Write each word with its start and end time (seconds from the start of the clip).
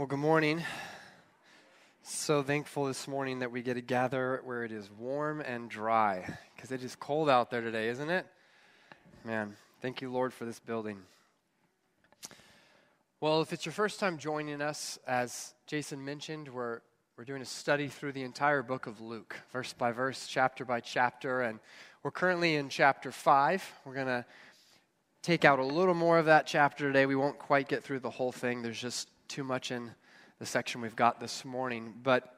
Well, 0.00 0.06
good 0.06 0.18
morning. 0.18 0.62
So 2.02 2.42
thankful 2.42 2.86
this 2.86 3.06
morning 3.06 3.40
that 3.40 3.52
we 3.52 3.60
get 3.60 3.74
to 3.74 3.82
gather 3.82 4.40
where 4.44 4.64
it 4.64 4.72
is 4.72 4.90
warm 4.90 5.42
and 5.42 5.68
dry 5.68 6.26
because 6.56 6.72
it 6.72 6.82
is 6.82 6.96
cold 6.96 7.28
out 7.28 7.50
there 7.50 7.60
today, 7.60 7.88
isn't 7.88 8.08
it? 8.08 8.24
Man, 9.26 9.56
thank 9.82 10.00
you, 10.00 10.10
Lord, 10.10 10.32
for 10.32 10.46
this 10.46 10.58
building. 10.58 11.02
Well, 13.20 13.42
if 13.42 13.52
it's 13.52 13.66
your 13.66 13.74
first 13.74 14.00
time 14.00 14.16
joining 14.16 14.62
us, 14.62 14.98
as 15.06 15.52
Jason 15.66 16.02
mentioned, 16.02 16.48
we're, 16.48 16.80
we're 17.18 17.24
doing 17.24 17.42
a 17.42 17.44
study 17.44 17.88
through 17.88 18.12
the 18.12 18.22
entire 18.22 18.62
book 18.62 18.86
of 18.86 19.02
Luke, 19.02 19.36
verse 19.52 19.74
by 19.74 19.92
verse, 19.92 20.26
chapter 20.26 20.64
by 20.64 20.80
chapter, 20.80 21.42
and 21.42 21.58
we're 22.02 22.10
currently 22.10 22.54
in 22.54 22.70
chapter 22.70 23.12
5. 23.12 23.70
We're 23.84 23.94
going 23.96 24.06
to 24.06 24.24
take 25.20 25.44
out 25.44 25.58
a 25.58 25.64
little 25.66 25.92
more 25.92 26.18
of 26.18 26.24
that 26.24 26.46
chapter 26.46 26.86
today. 26.86 27.04
We 27.04 27.16
won't 27.16 27.38
quite 27.38 27.68
get 27.68 27.84
through 27.84 28.00
the 28.00 28.08
whole 28.08 28.32
thing, 28.32 28.62
there's 28.62 28.80
just 28.80 29.06
too 29.30 29.44
much 29.44 29.70
in 29.70 29.92
the 30.40 30.44
section 30.44 30.80
we've 30.80 30.96
got 30.96 31.20
this 31.20 31.44
morning. 31.44 31.94
But 32.02 32.34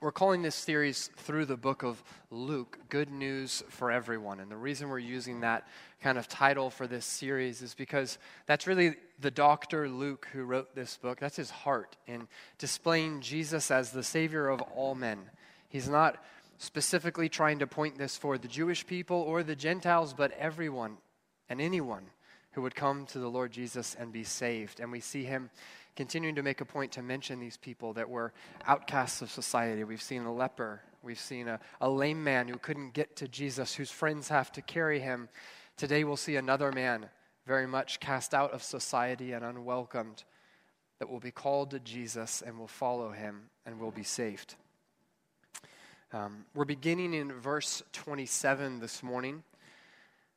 we're 0.00 0.10
calling 0.10 0.42
this 0.42 0.56
series 0.56 1.08
through 1.18 1.44
the 1.44 1.56
book 1.56 1.84
of 1.84 2.02
Luke, 2.32 2.80
Good 2.88 3.12
News 3.12 3.62
for 3.68 3.92
Everyone. 3.92 4.40
And 4.40 4.50
the 4.50 4.56
reason 4.56 4.88
we're 4.88 4.98
using 4.98 5.42
that 5.42 5.68
kind 6.02 6.18
of 6.18 6.26
title 6.26 6.68
for 6.68 6.88
this 6.88 7.04
series 7.04 7.62
is 7.62 7.74
because 7.74 8.18
that's 8.46 8.66
really 8.66 8.96
the 9.20 9.30
doctor 9.30 9.88
Luke 9.88 10.26
who 10.32 10.42
wrote 10.42 10.74
this 10.74 10.96
book. 10.96 11.20
That's 11.20 11.36
his 11.36 11.50
heart 11.50 11.96
in 12.08 12.26
displaying 12.58 13.20
Jesus 13.20 13.70
as 13.70 13.92
the 13.92 14.02
Savior 14.02 14.48
of 14.48 14.60
all 14.62 14.96
men. 14.96 15.30
He's 15.68 15.88
not 15.88 16.16
specifically 16.58 17.28
trying 17.28 17.60
to 17.60 17.68
point 17.68 17.98
this 17.98 18.16
for 18.16 18.36
the 18.36 18.48
Jewish 18.48 18.84
people 18.84 19.18
or 19.18 19.44
the 19.44 19.54
Gentiles, 19.54 20.12
but 20.12 20.32
everyone 20.32 20.96
and 21.48 21.60
anyone 21.60 22.06
who 22.52 22.62
would 22.62 22.74
come 22.74 23.06
to 23.06 23.18
the 23.20 23.30
Lord 23.30 23.52
Jesus 23.52 23.94
and 23.98 24.12
be 24.12 24.24
saved. 24.24 24.80
And 24.80 24.90
we 24.90 25.00
see 25.00 25.22
him 25.22 25.50
continuing 26.00 26.34
to 26.34 26.42
make 26.42 26.62
a 26.62 26.64
point 26.64 26.92
to 26.92 27.02
mention 27.02 27.38
these 27.38 27.58
people 27.58 27.92
that 27.92 28.08
were 28.08 28.32
outcasts 28.66 29.20
of 29.20 29.30
society. 29.30 29.84
We've 29.84 30.00
seen 30.00 30.24
a 30.24 30.32
leper, 30.32 30.80
we've 31.02 31.20
seen 31.20 31.46
a, 31.46 31.60
a 31.78 31.90
lame 31.90 32.24
man 32.24 32.48
who 32.48 32.56
couldn't 32.56 32.94
get 32.94 33.16
to 33.16 33.28
Jesus, 33.28 33.74
whose 33.74 33.90
friends 33.90 34.28
have 34.28 34.50
to 34.52 34.62
carry 34.62 34.98
him. 34.98 35.28
Today 35.76 36.04
we'll 36.04 36.16
see 36.16 36.36
another 36.36 36.72
man 36.72 37.10
very 37.46 37.66
much 37.66 38.00
cast 38.00 38.32
out 38.32 38.52
of 38.52 38.62
society 38.62 39.32
and 39.32 39.44
unwelcomed 39.44 40.24
that 41.00 41.10
will 41.10 41.20
be 41.20 41.30
called 41.30 41.72
to 41.72 41.80
Jesus 41.80 42.42
and 42.46 42.58
will 42.58 42.66
follow 42.66 43.10
him 43.10 43.50
and 43.66 43.78
will 43.78 43.90
be 43.90 44.02
saved. 44.02 44.54
Um, 46.14 46.46
we're 46.54 46.64
beginning 46.64 47.12
in 47.12 47.30
verse 47.30 47.82
27 47.92 48.80
this 48.80 49.02
morning, 49.02 49.42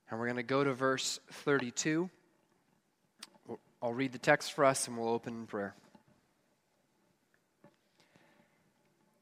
and 0.09 0.19
we're 0.19 0.27
going 0.27 0.35
to 0.35 0.43
go 0.43 0.66
to 0.66 0.73
verse 0.73 1.21
32. 1.31 2.09
I'll 3.83 3.93
read 3.93 4.13
the 4.13 4.17
text 4.17 4.53
for 4.53 4.63
us 4.63 4.87
and 4.87 4.97
we'll 4.97 5.09
open 5.09 5.33
in 5.33 5.45
prayer. 5.45 5.75
It 7.65 7.69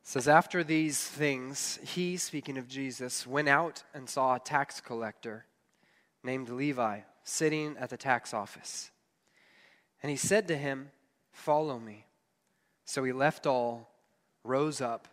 says, 0.03 0.27
After 0.27 0.63
these 0.63 1.03
things, 1.03 1.79
he, 1.83 2.15
speaking 2.15 2.59
of 2.59 2.67
Jesus, 2.67 3.25
went 3.25 3.49
out 3.49 3.81
and 3.91 4.07
saw 4.07 4.35
a 4.35 4.39
tax 4.39 4.79
collector 4.79 5.45
named 6.23 6.49
Levi 6.49 6.99
sitting 7.23 7.75
at 7.79 7.89
the 7.89 7.97
tax 7.97 8.35
office. 8.35 8.91
And 10.03 10.11
he 10.11 10.15
said 10.15 10.47
to 10.49 10.57
him, 10.57 10.91
Follow 11.31 11.79
me. 11.79 12.05
So 12.85 13.03
he 13.03 13.13
left 13.13 13.47
all, 13.47 13.89
rose 14.43 14.79
up, 14.79 15.07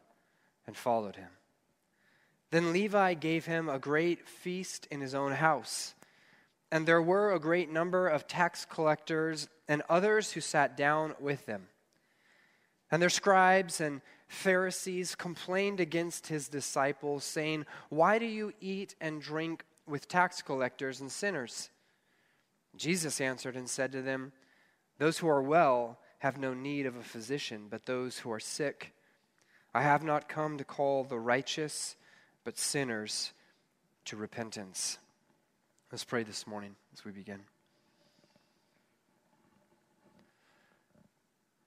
and 0.67 0.77
followed 0.77 1.17
him. 1.17 1.31
Then 2.51 2.75
Levi 2.75 3.15
gave 3.15 3.47
him 3.47 3.71
a 3.71 3.79
great 3.79 4.29
feast 4.29 4.87
in 4.91 5.01
his 5.01 5.15
own 5.15 5.33
house 5.33 5.95
and 6.71 6.87
there 6.87 7.03
were 7.03 7.33
a 7.33 7.41
great 7.41 7.71
number 7.71 8.09
of 8.09 8.27
tax 8.27 8.65
collectors 8.65 9.49
and 9.69 9.83
others 9.89 10.33
who 10.33 10.41
sat 10.41 10.77
down 10.77 11.15
with 11.19 11.47
them. 11.47 11.69
And 12.91 13.01
their 13.01 13.11
scribes 13.11 13.81
and 13.81 14.01
Pharisees 14.29 15.15
complained 15.15 15.81
against 15.81 16.27
his 16.27 16.49
disciples, 16.49 17.25
saying, 17.25 17.65
Why 17.89 18.19
do 18.19 18.27
you 18.27 18.53
eat 18.61 18.95
and 19.01 19.21
drink 19.21 19.65
with 19.87 20.09
tax 20.09 20.43
collectors 20.43 21.01
and 21.01 21.11
sinners? 21.11 21.71
Jesus 22.77 23.21
answered 23.21 23.57
and 23.57 23.69
said 23.69 23.93
to 23.93 24.03
them, 24.03 24.33
Those 24.99 25.19
who 25.19 25.29
are 25.29 25.43
well 25.43 25.99
have 26.19 26.39
no 26.39 26.53
need 26.53 26.85
of 26.85 26.97
a 26.97 27.03
physician, 27.03 27.67
but 27.71 27.87
those 27.87 28.19
who 28.19 28.31
are 28.31 28.41
sick. 28.41 28.93
I 29.73 29.83
have 29.83 30.03
not 30.03 30.29
come 30.29 30.59
to 30.59 30.65
call 30.65 31.05
the 31.05 31.19
righteous, 31.19 31.97
but 32.45 32.59
sinners 32.59 33.33
to 34.07 34.17
repentance. 34.17 34.99
Let's 35.91 36.05
pray 36.05 36.23
this 36.23 36.47
morning 36.47 36.77
as 36.93 37.03
we 37.03 37.13
begin. 37.13 37.41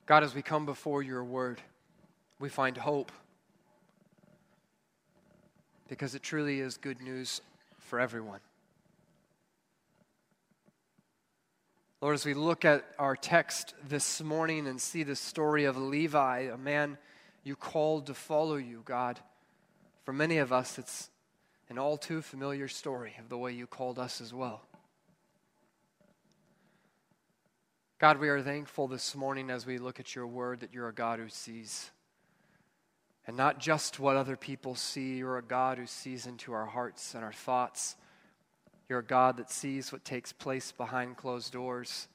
God, 0.06 0.24
as 0.24 0.36
we 0.36 0.44
come 0.44 0.68
before 0.68 1.02
your 1.02 1.24
word, 1.24 1.60
we 2.40 2.48
find 2.48 2.78
hope 2.78 3.12
because 5.90 6.14
it 6.14 6.22
truly 6.22 6.60
is 6.60 6.78
good 6.78 7.02
news 7.02 7.42
for 7.80 8.00
everyone. 8.00 8.42
Lord, 12.00 12.14
as 12.14 12.24
we 12.24 12.36
look 12.36 12.64
at 12.64 12.86
our 13.00 13.16
text 13.16 13.74
this 13.90 14.22
morning 14.22 14.68
and 14.68 14.80
see 14.80 15.02
the 15.02 15.16
story 15.16 15.66
of 15.66 15.78
Levi, 15.78 16.42
a 16.42 16.58
man 16.58 17.00
you 17.44 17.56
called 17.56 18.06
to 18.06 18.14
follow 18.14 18.58
you, 18.58 18.84
God, 18.86 19.20
for 20.04 20.14
many 20.14 20.38
of 20.38 20.54
us, 20.54 20.78
it's 20.78 21.11
an 21.72 21.80
all 21.80 21.96
too 21.96 22.22
familiar 22.22 22.68
story 22.68 23.16
of 23.18 23.30
the 23.30 23.38
way 23.38 23.54
you 23.54 23.66
called 23.66 23.98
us 23.98 24.20
as 24.20 24.34
well. 24.34 24.62
God, 27.98 28.20
we 28.20 28.28
are 28.28 28.42
thankful 28.42 28.90
this 28.90 29.16
morning 29.16 29.50
as 29.50 29.66
we 29.66 29.78
look 29.78 29.98
at 29.98 30.14
your 30.14 30.28
word 30.28 30.60
that 30.60 30.74
you're 30.74 30.90
a 30.90 30.94
God 30.94 31.20
who 31.20 31.30
sees. 31.30 31.90
And 33.26 33.38
not 33.38 33.58
just 33.58 34.02
what 34.02 34.18
other 34.18 34.36
people 34.36 34.76
see, 34.76 35.16
you're 35.16 35.38
a 35.38 35.42
God 35.42 35.78
who 35.78 35.86
sees 35.86 36.28
into 36.28 36.52
our 36.52 36.66
hearts 36.66 37.16
and 37.16 37.24
our 37.24 37.32
thoughts. 37.32 37.96
You're 38.90 39.00
a 39.00 39.06
God 39.06 39.38
that 39.38 39.50
sees 39.50 39.94
what 39.94 40.04
takes 40.04 40.34
place 40.34 40.74
behind 40.74 41.16
closed 41.16 41.54
doors. 41.54 42.10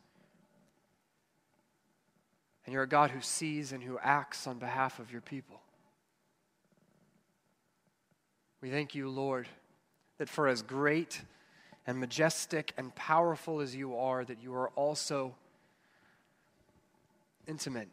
And 2.66 2.74
you're 2.74 2.82
a 2.82 2.88
God 2.88 3.10
who 3.10 3.22
sees 3.22 3.72
and 3.72 3.82
who 3.82 3.98
acts 4.02 4.46
on 4.46 4.58
behalf 4.58 4.98
of 4.98 5.10
your 5.12 5.22
people. 5.22 5.62
We 8.60 8.70
thank 8.70 8.94
you, 8.94 9.08
Lord, 9.08 9.48
that 10.18 10.28
for 10.28 10.48
as 10.48 10.62
great 10.62 11.20
and 11.86 12.00
majestic 12.00 12.72
and 12.76 12.94
powerful 12.94 13.60
as 13.60 13.74
you 13.74 13.96
are, 13.96 14.24
that 14.24 14.42
you 14.42 14.54
are 14.54 14.68
also 14.70 15.34
intimate 17.46 17.88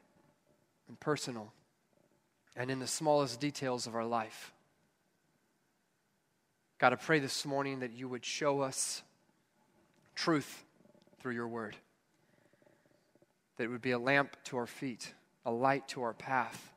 and 0.88 1.00
personal 1.00 1.51
and 2.56 2.72
in 2.72 2.79
the 2.79 2.88
smallest 2.88 3.40
details 3.40 3.88
of 3.88 3.96
our 3.96 4.06
life. 4.06 4.53
God, 6.80 6.94
I 6.94 6.97
pray 6.97 7.19
this 7.19 7.45
morning 7.45 7.80
that 7.80 7.94
you 7.94 8.07
would 8.07 8.25
show 8.25 8.62
us 8.62 9.03
truth 10.16 10.66
through 11.19 11.34
your 11.34 11.47
word, 11.47 11.75
that 13.57 13.66
it 13.66 13.68
would 13.68 13.81
be 13.81 13.91
a 13.91 14.00
lamp 14.00 14.35
to 14.45 14.57
our 14.57 14.68
feet, 14.68 15.13
a 15.45 15.51
light 15.51 15.88
to 15.90 16.03
our 16.03 16.13
path 16.13 16.72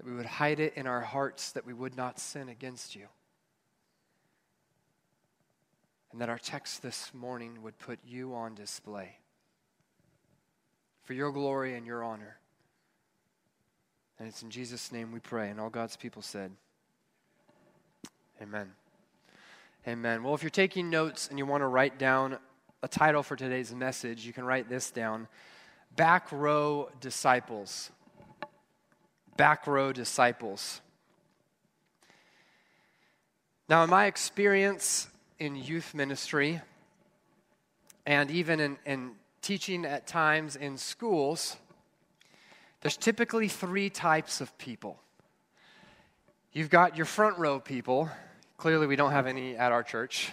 that 0.00 0.06
we 0.06 0.16
would 0.16 0.24
hide 0.24 0.60
it 0.60 0.72
in 0.76 0.86
our 0.86 1.02
hearts, 1.02 1.52
that 1.52 1.66
we 1.66 1.74
would 1.74 1.94
not 1.94 2.18
sin 2.18 2.48
against 2.48 2.96
you. 2.96 3.06
And 6.10 6.22
that 6.22 6.30
our 6.30 6.38
text 6.38 6.80
this 6.80 7.12
morning 7.12 7.62
would 7.62 7.78
put 7.78 7.98
you 8.06 8.34
on 8.34 8.54
display 8.54 9.18
for 11.02 11.12
your 11.12 11.30
glory 11.30 11.74
and 11.74 11.86
your 11.86 12.02
honor. 12.02 12.38
And 14.18 14.26
it's 14.26 14.42
in 14.42 14.48
Jesus' 14.48 14.90
name 14.90 15.12
we 15.12 15.20
pray. 15.20 15.50
And 15.50 15.60
all 15.60 15.68
God's 15.68 15.96
people 15.96 16.22
said, 16.22 16.50
Amen. 18.40 18.72
Amen. 19.86 20.22
Well, 20.22 20.34
if 20.34 20.42
you're 20.42 20.48
taking 20.48 20.88
notes 20.88 21.28
and 21.28 21.38
you 21.38 21.44
want 21.44 21.60
to 21.60 21.66
write 21.66 21.98
down 21.98 22.38
a 22.82 22.88
title 22.88 23.22
for 23.22 23.36
today's 23.36 23.74
message, 23.74 24.24
you 24.24 24.32
can 24.32 24.44
write 24.44 24.70
this 24.70 24.90
down 24.90 25.28
Back 25.94 26.32
Row 26.32 26.88
Disciples 27.02 27.90
back 29.40 29.66
row 29.66 29.90
disciples. 29.90 30.82
Now, 33.70 33.82
in 33.84 33.88
my 33.88 34.04
experience 34.04 35.08
in 35.38 35.56
youth 35.56 35.94
ministry, 35.94 36.60
and 38.04 38.30
even 38.30 38.60
in, 38.60 38.76
in 38.84 39.12
teaching 39.40 39.86
at 39.86 40.06
times 40.06 40.56
in 40.56 40.76
schools, 40.76 41.56
there's 42.82 42.98
typically 42.98 43.48
three 43.48 43.88
types 43.88 44.42
of 44.42 44.58
people. 44.58 45.00
You've 46.52 46.68
got 46.68 46.94
your 46.94 47.06
front 47.06 47.38
row 47.38 47.60
people. 47.60 48.10
Clearly, 48.58 48.86
we 48.86 48.94
don't 48.94 49.12
have 49.12 49.26
any 49.26 49.56
at 49.56 49.72
our 49.72 49.82
church. 49.82 50.28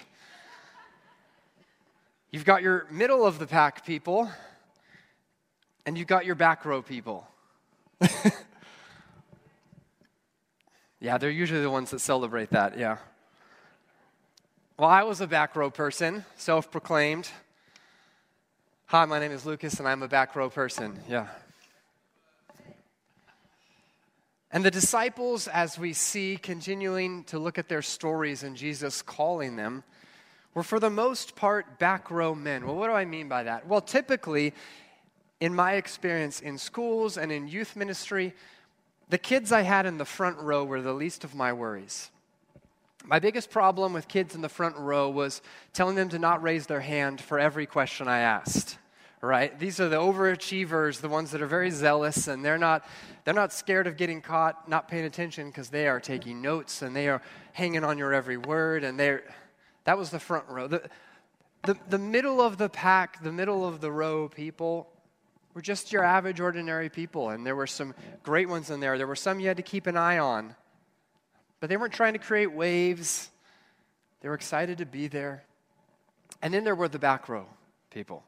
You've 2.30 2.44
got 2.44 2.62
your 2.62 2.88
middle 2.92 3.26
of 3.26 3.40
the 3.40 3.48
pack 3.48 3.86
people, 3.86 4.30
and 5.86 5.98
you've 5.98 6.10
got 6.10 6.26
your 6.26 6.36
back 6.36 6.66
row 6.66 6.82
people. 6.82 7.26
Yeah, 11.00 11.20
they're 11.20 11.30
usually 11.30 11.62
the 11.62 11.70
ones 11.70 11.92
that 11.92 12.00
celebrate 12.00 12.50
that, 12.50 12.78
yeah. 12.78 12.98
Well, 14.80 14.90
I 14.90 15.04
was 15.04 15.22
a 15.22 15.28
back 15.28 15.56
row 15.56 15.70
person, 15.70 16.26
self 16.38 16.72
proclaimed. 16.72 17.30
Hi, 18.88 19.06
my 19.06 19.20
name 19.20 19.32
is 19.32 19.46
Lucas, 19.46 19.80
and 19.80 19.88
I'm 19.88 20.02
a 20.02 20.08
back 20.08 20.36
row 20.36 20.50
person, 20.50 21.00
yeah. 21.08 21.28
And 24.52 24.66
the 24.66 24.72
disciples, 24.72 25.48
as 25.48 25.78
we 25.78 25.94
see 25.94 26.38
continuing 26.42 27.26
to 27.26 27.38
look 27.38 27.60
at 27.60 27.68
their 27.68 27.82
stories 27.84 28.42
and 28.42 28.56
Jesus 28.56 29.04
calling 29.04 29.56
them, 29.56 29.84
were 30.56 30.64
for 30.64 30.80
the 30.80 30.90
most 30.90 31.36
part 31.36 31.78
back 31.78 32.10
row 32.10 32.34
men. 32.34 32.66
Well, 32.66 32.76
what 32.76 32.88
do 32.88 32.94
I 32.94 33.06
mean 33.06 33.28
by 33.28 33.44
that? 33.44 33.68
Well, 33.68 33.82
typically, 33.82 34.54
in 35.40 35.54
my 35.54 35.74
experience 35.74 36.40
in 36.40 36.58
schools 36.58 37.18
and 37.18 37.32
in 37.32 37.48
youth 37.48 37.76
ministry, 37.76 38.34
the 39.10 39.18
kids 39.18 39.52
I 39.52 39.62
had 39.62 39.86
in 39.86 39.98
the 39.98 40.06
front 40.06 40.38
row 40.40 40.64
were 40.64 40.82
the 40.82 40.94
least 40.94 41.24
of 41.24 41.34
my 41.34 41.54
worries. 41.54 42.12
My 43.06 43.20
biggest 43.20 43.50
problem 43.50 43.94
with 43.94 44.10
kids 44.10 44.36
in 44.36 44.42
the 44.42 44.50
front 44.50 44.76
row 44.76 45.10
was 45.10 45.42
telling 45.72 45.96
them 45.96 46.10
to 46.10 46.20
not 46.20 46.44
raise 46.44 46.66
their 46.68 46.82
hand 46.82 47.22
for 47.22 47.40
every 47.40 47.66
question 47.66 48.08
I 48.08 48.20
asked. 48.20 48.78
Right? 49.22 49.58
These 49.58 49.80
are 49.80 49.90
the 49.90 49.98
overachievers, 49.98 51.02
the 51.02 51.10
ones 51.10 51.32
that 51.32 51.42
are 51.42 51.48
very 51.48 51.72
zealous, 51.72 52.28
and 52.28 52.46
they're 52.46 52.58
not, 52.58 52.86
they're 53.24 53.34
not 53.34 53.52
scared 53.52 53.88
of 53.88 53.98
getting 53.98 54.22
caught 54.22 54.70
not 54.70 54.88
paying 54.88 55.06
attention 55.06 55.48
because 55.48 55.70
they 55.70 55.88
are 55.88 56.00
taking 56.00 56.42
notes 56.42 56.82
and 56.84 56.96
they 56.96 57.08
are 57.08 57.22
hanging 57.54 57.84
on 57.84 57.98
your 57.98 58.14
every 58.14 58.38
word. 58.38 58.84
And 58.84 59.00
they're, 59.00 59.24
that 59.86 59.98
was 59.98 60.12
the 60.12 60.20
front 60.20 60.48
row. 60.50 60.68
The, 60.68 60.88
the, 61.64 61.78
the 61.90 61.98
middle 61.98 62.42
of 62.42 62.58
the 62.58 62.70
pack, 62.70 63.24
the 63.24 63.32
middle 63.32 63.68
of 63.68 63.82
the 63.82 63.92
row 63.92 64.28
people 64.30 64.88
were 65.58 65.62
just 65.62 65.92
your 65.92 66.04
average, 66.04 66.40
ordinary 66.40 66.88
people. 66.88 67.32
And 67.32 67.44
there 67.44 67.56
were 67.56 67.66
some 67.66 67.96
great 68.22 68.48
ones 68.48 68.70
in 68.70 68.80
there. 68.80 68.96
There 69.00 69.08
were 69.08 69.16
some 69.16 69.40
you 69.40 69.48
had 69.48 69.58
to 69.58 69.64
keep 69.64 69.88
an 69.88 69.98
eye 69.98 70.20
on. 70.20 70.54
But 71.60 71.70
they 71.70 71.78
weren't 71.78 71.94
trying 71.94 72.14
to 72.14 72.20
create 72.20 72.54
waves, 72.54 73.32
they 74.22 74.30
were 74.30 74.36
excited 74.36 74.78
to 74.78 74.86
be 74.86 75.08
there. 75.08 75.46
And 76.44 76.54
then 76.54 76.64
there 76.64 76.76
were 76.76 76.88
the 76.88 77.00
back 77.00 77.28
row 77.28 77.48
people. 77.90 78.24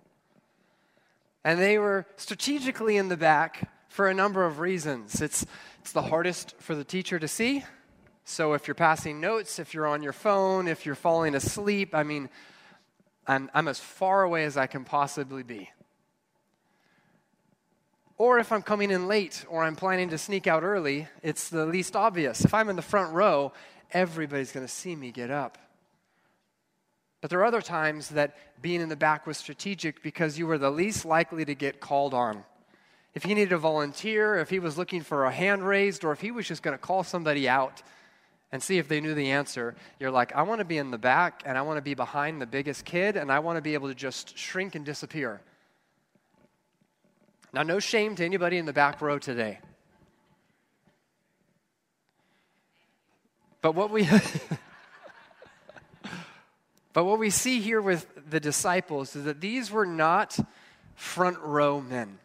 And 1.44 1.60
they 1.60 1.78
were 1.78 2.08
strategically 2.16 2.98
in 2.98 3.10
the 3.10 3.18
back 3.18 3.70
for 3.90 4.08
a 4.08 4.14
number 4.16 4.44
of 4.44 4.58
reasons. 4.58 5.22
It's, 5.22 5.46
it's 5.82 5.92
the 5.92 6.02
hardest 6.02 6.56
for 6.58 6.74
the 6.74 6.84
teacher 6.84 7.20
to 7.20 7.28
see. 7.28 7.64
So 8.26 8.54
if 8.54 8.68
you're 8.68 8.74
passing 8.74 9.22
notes, 9.22 9.60
if 9.60 9.76
you're 9.76 9.86
on 9.86 10.02
your 10.02 10.14
phone, 10.14 10.68
if 10.68 10.84
you're 10.84 10.96
falling 10.96 11.36
asleep, 11.36 11.94
I 11.94 12.02
mean, 12.02 12.28
I'm, 13.28 13.52
I'm 13.54 13.68
as 13.68 13.80
far 13.80 14.24
away 14.24 14.46
as 14.46 14.58
I 14.58 14.66
can 14.66 14.84
possibly 14.84 15.44
be. 15.44 15.70
Or 18.20 18.38
if 18.38 18.52
I'm 18.52 18.62
coming 18.62 18.92
in 18.92 19.08
late 19.08 19.46
or 19.48 19.64
I'm 19.64 19.78
planning 19.78 20.10
to 20.10 20.18
sneak 20.18 20.46
out 20.46 20.62
early, 20.62 21.08
it's 21.24 21.48
the 21.48 21.66
least 21.66 21.96
obvious. 21.96 22.44
If 22.44 22.54
I'm 22.54 22.68
in 22.68 22.76
the 22.76 22.82
front 22.82 23.14
row, 23.14 23.54
everybody's 23.92 24.52
going 24.52 24.66
to 24.66 24.72
see 24.72 24.94
me 24.94 25.12
get 25.12 25.32
up. 25.32 25.58
But 27.22 27.30
there 27.30 27.40
are 27.40 27.46
other 27.46 27.62
times 27.62 28.10
that 28.10 28.36
being 28.62 28.82
in 28.82 28.90
the 28.90 28.98
back 28.98 29.26
was 29.26 29.38
strategic 29.38 30.04
because 30.04 30.38
you 30.38 30.48
were 30.48 30.58
the 30.58 30.70
least 30.70 31.06
likely 31.06 31.46
to 31.46 31.56
get 31.56 31.80
called 31.80 32.14
on. 32.14 32.44
If 33.14 33.24
he 33.24 33.34
needed 33.34 33.54
a 33.54 33.58
volunteer, 33.58 34.38
if 34.38 34.50
he 34.50 34.60
was 34.60 34.78
looking 34.78 35.02
for 35.02 35.24
a 35.24 35.32
hand 35.32 35.66
raised, 35.66 36.04
or 36.04 36.12
if 36.12 36.20
he 36.20 36.32
was 36.32 36.46
just 36.46 36.62
going 36.62 36.78
to 36.78 36.82
call 36.82 37.04
somebody 37.06 37.48
out 37.48 37.82
and 38.52 38.62
see 38.62 38.80
if 38.80 38.90
they 38.90 39.00
knew 39.00 39.14
the 39.14 39.32
answer, 39.32 39.76
you're 39.98 40.12
like, 40.12 40.36
I 40.36 40.42
want 40.42 40.60
to 40.60 40.66
be 40.66 40.78
in 40.78 40.92
the 40.92 40.98
back 40.98 41.44
and 41.46 41.58
I 41.58 41.62
want 41.62 41.78
to 41.78 41.82
be 41.82 41.94
behind 41.94 42.42
the 42.42 42.46
biggest 42.46 42.84
kid 42.84 43.16
and 43.16 43.32
I 43.32 43.40
want 43.40 43.56
to 43.56 43.62
be 43.62 43.76
able 43.76 43.88
to 43.88 43.96
just 43.96 44.38
shrink 44.38 44.76
and 44.76 44.86
disappear. 44.86 45.40
Now, 47.54 47.64
no 47.64 47.80
shame 47.80 48.16
to 48.16 48.26
anybody 48.26 48.58
in 48.58 48.66
the 48.66 48.74
back 48.74 49.02
row 49.02 49.18
today. 49.20 49.60
But 53.62 53.76
what 53.76 53.90
we 53.92 54.08
But 56.94 57.06
what 57.06 57.20
we 57.20 57.30
see 57.30 57.62
here 57.62 57.82
with 57.82 58.08
the 58.30 58.40
disciples 58.40 59.16
is 59.16 59.26
that 59.26 59.42
these 59.42 59.72
were 59.72 59.86
not 59.86 60.38
front 60.96 61.40
row 61.40 61.82
men. 61.82 62.18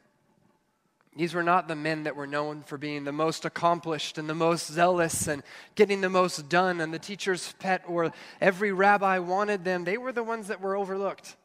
These 1.17 1.35
were 1.35 1.43
not 1.43 1.69
the 1.69 1.77
men 1.77 2.05
that 2.05 2.17
were 2.17 2.27
known 2.27 2.63
for 2.63 2.77
being 2.77 3.05
the 3.05 3.13
most 3.13 3.45
accomplished 3.45 4.19
and 4.19 4.29
the 4.29 4.35
most 4.35 4.67
zealous 4.73 5.29
and 5.29 5.45
getting 5.77 6.01
the 6.01 6.11
most 6.11 6.49
done 6.49 6.81
and 6.81 6.93
the 6.93 6.99
teacher's 6.99 7.55
pet 7.61 7.85
or 7.87 8.13
every 8.41 8.73
rabbi 8.73 9.19
wanted 9.19 9.65
them. 9.65 9.85
They 9.85 9.97
were 9.97 10.13
the 10.13 10.25
ones 10.25 10.49
that 10.49 10.61
were 10.61 10.77
overlooked. 10.77 11.37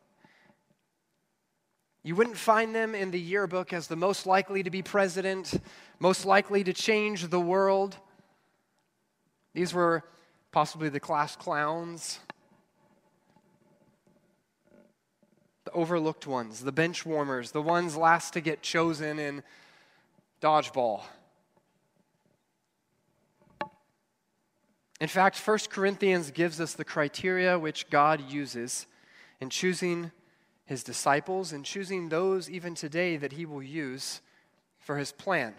You 2.04 2.16
wouldn't 2.16 2.38
find 2.38 2.74
them 2.74 2.96
in 2.96 3.12
the 3.12 3.19
yearbook 3.19 3.74
as 3.74 3.88
the 3.88 3.96
most 3.96 4.25
likely 4.25 4.63
to 4.63 4.69
be 4.69 4.81
president, 4.81 5.62
most 6.00 6.25
likely 6.25 6.63
to 6.63 6.72
change 6.72 7.28
the 7.28 7.40
world. 7.40 7.98
These 9.54 9.74
were 9.74 10.04
possibly 10.51 10.90
the 10.90 11.00
class 11.00 11.36
clowns, 11.36 12.19
the 15.66 15.72
overlooked 15.72 16.25
ones, 16.25 16.62
the 16.62 16.72
bench 16.72 17.06
warmers, 17.06 17.51
the 17.51 17.62
ones 17.62 17.98
last 17.98 18.34
to 18.34 18.42
get 18.42 18.62
chosen 18.62 19.19
in 19.19 19.44
dodgeball. 20.42 21.01
In 25.01 25.07
fact, 25.07 25.38
1 25.38 25.60
Corinthians 25.69 26.31
gives 26.31 26.60
us 26.62 26.74
the 26.74 26.86
criteria 26.86 27.60
which 27.60 27.90
God 27.90 28.22
uses 28.31 28.86
in 29.40 29.50
choosing 29.50 30.12
his 30.69 30.83
disciples 30.83 31.51
and 31.51 31.66
choosing 31.66 32.10
those 32.10 32.48
even 32.48 32.75
today 32.75 33.18
that 33.18 33.31
he 33.31 33.44
will 33.44 33.63
use 33.63 34.21
for 34.77 34.98
his 34.98 35.12
plan. 35.12 35.56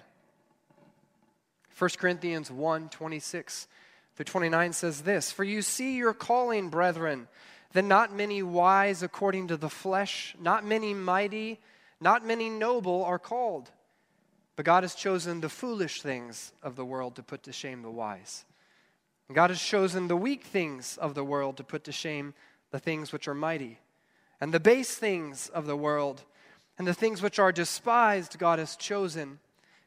1 1.76 1.90
Corinthians 1.98 2.48
1 2.48 2.88
26 2.90 3.66
through 4.14 4.24
29 4.24 4.72
says 4.72 5.02
this 5.02 5.32
For 5.32 5.42
you 5.42 5.62
see 5.62 5.96
your 5.96 6.14
calling, 6.14 6.68
brethren, 6.68 7.26
that 7.72 7.84
not 7.84 8.14
many 8.14 8.40
wise 8.44 9.02
according 9.02 9.48
to 9.48 9.56
the 9.56 9.68
flesh, 9.68 10.36
not 10.40 10.64
many 10.64 10.94
mighty, 10.94 11.58
not 12.00 12.24
many 12.24 12.48
noble 12.48 13.02
are 13.04 13.18
called. 13.18 13.72
But 14.54 14.64
God 14.64 14.84
has 14.84 14.94
chosen 14.94 15.40
the 15.40 15.48
foolish 15.48 16.02
things 16.02 16.52
of 16.62 16.76
the 16.76 16.84
world 16.84 17.16
to 17.16 17.24
put 17.24 17.42
to 17.44 17.52
shame 17.52 17.82
the 17.82 17.90
wise. 17.90 18.44
And 19.26 19.34
God 19.34 19.50
has 19.50 19.60
chosen 19.60 20.06
the 20.06 20.16
weak 20.16 20.44
things 20.44 20.96
of 20.98 21.16
the 21.16 21.24
world 21.24 21.56
to 21.56 21.64
put 21.64 21.82
to 21.84 21.92
shame 21.92 22.32
the 22.70 22.78
things 22.78 23.12
which 23.12 23.26
are 23.26 23.34
mighty 23.34 23.80
and 24.40 24.52
the 24.52 24.60
base 24.60 24.94
things 24.94 25.48
of 25.48 25.66
the 25.66 25.76
world, 25.76 26.22
and 26.78 26.87
the 26.87 26.94
things 26.94 27.20
which 27.20 27.38
are 27.38 27.52
despised, 27.52 28.38
God 28.38 28.58
has 28.58 28.75
chosen, 28.76 29.38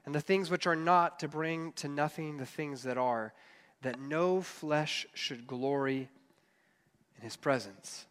and 0.05 0.13
the 0.13 0.21
things 0.21 0.49
which 0.49 0.67
are 0.67 0.75
not 0.75 1.19
to 1.19 1.27
bring 1.27 1.71
to 1.73 1.87
nothing 1.87 2.37
the 2.37 2.45
things 2.45 2.83
that 2.83 2.97
are, 2.97 3.33
that 3.81 3.99
no 3.99 4.41
flesh 4.41 5.07
should 5.13 5.47
glory 5.47 6.09
in 7.17 7.23
his 7.23 7.35
presence. 7.35 8.05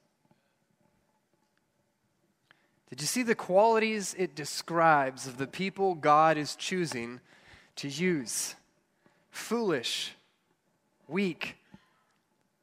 Did 2.91 3.01
you 3.01 3.07
see 3.07 3.23
the 3.23 3.35
qualities 3.35 4.15
it 4.19 4.35
describes 4.35 5.27
of 5.27 5.39
the 5.39 5.47
people 5.47 5.95
God 5.95 6.37
is 6.37 6.57
choosing 6.57 7.21
to 7.77 7.89
use? 7.89 8.55
Foolish, 9.31 10.13
weak, 11.09 11.57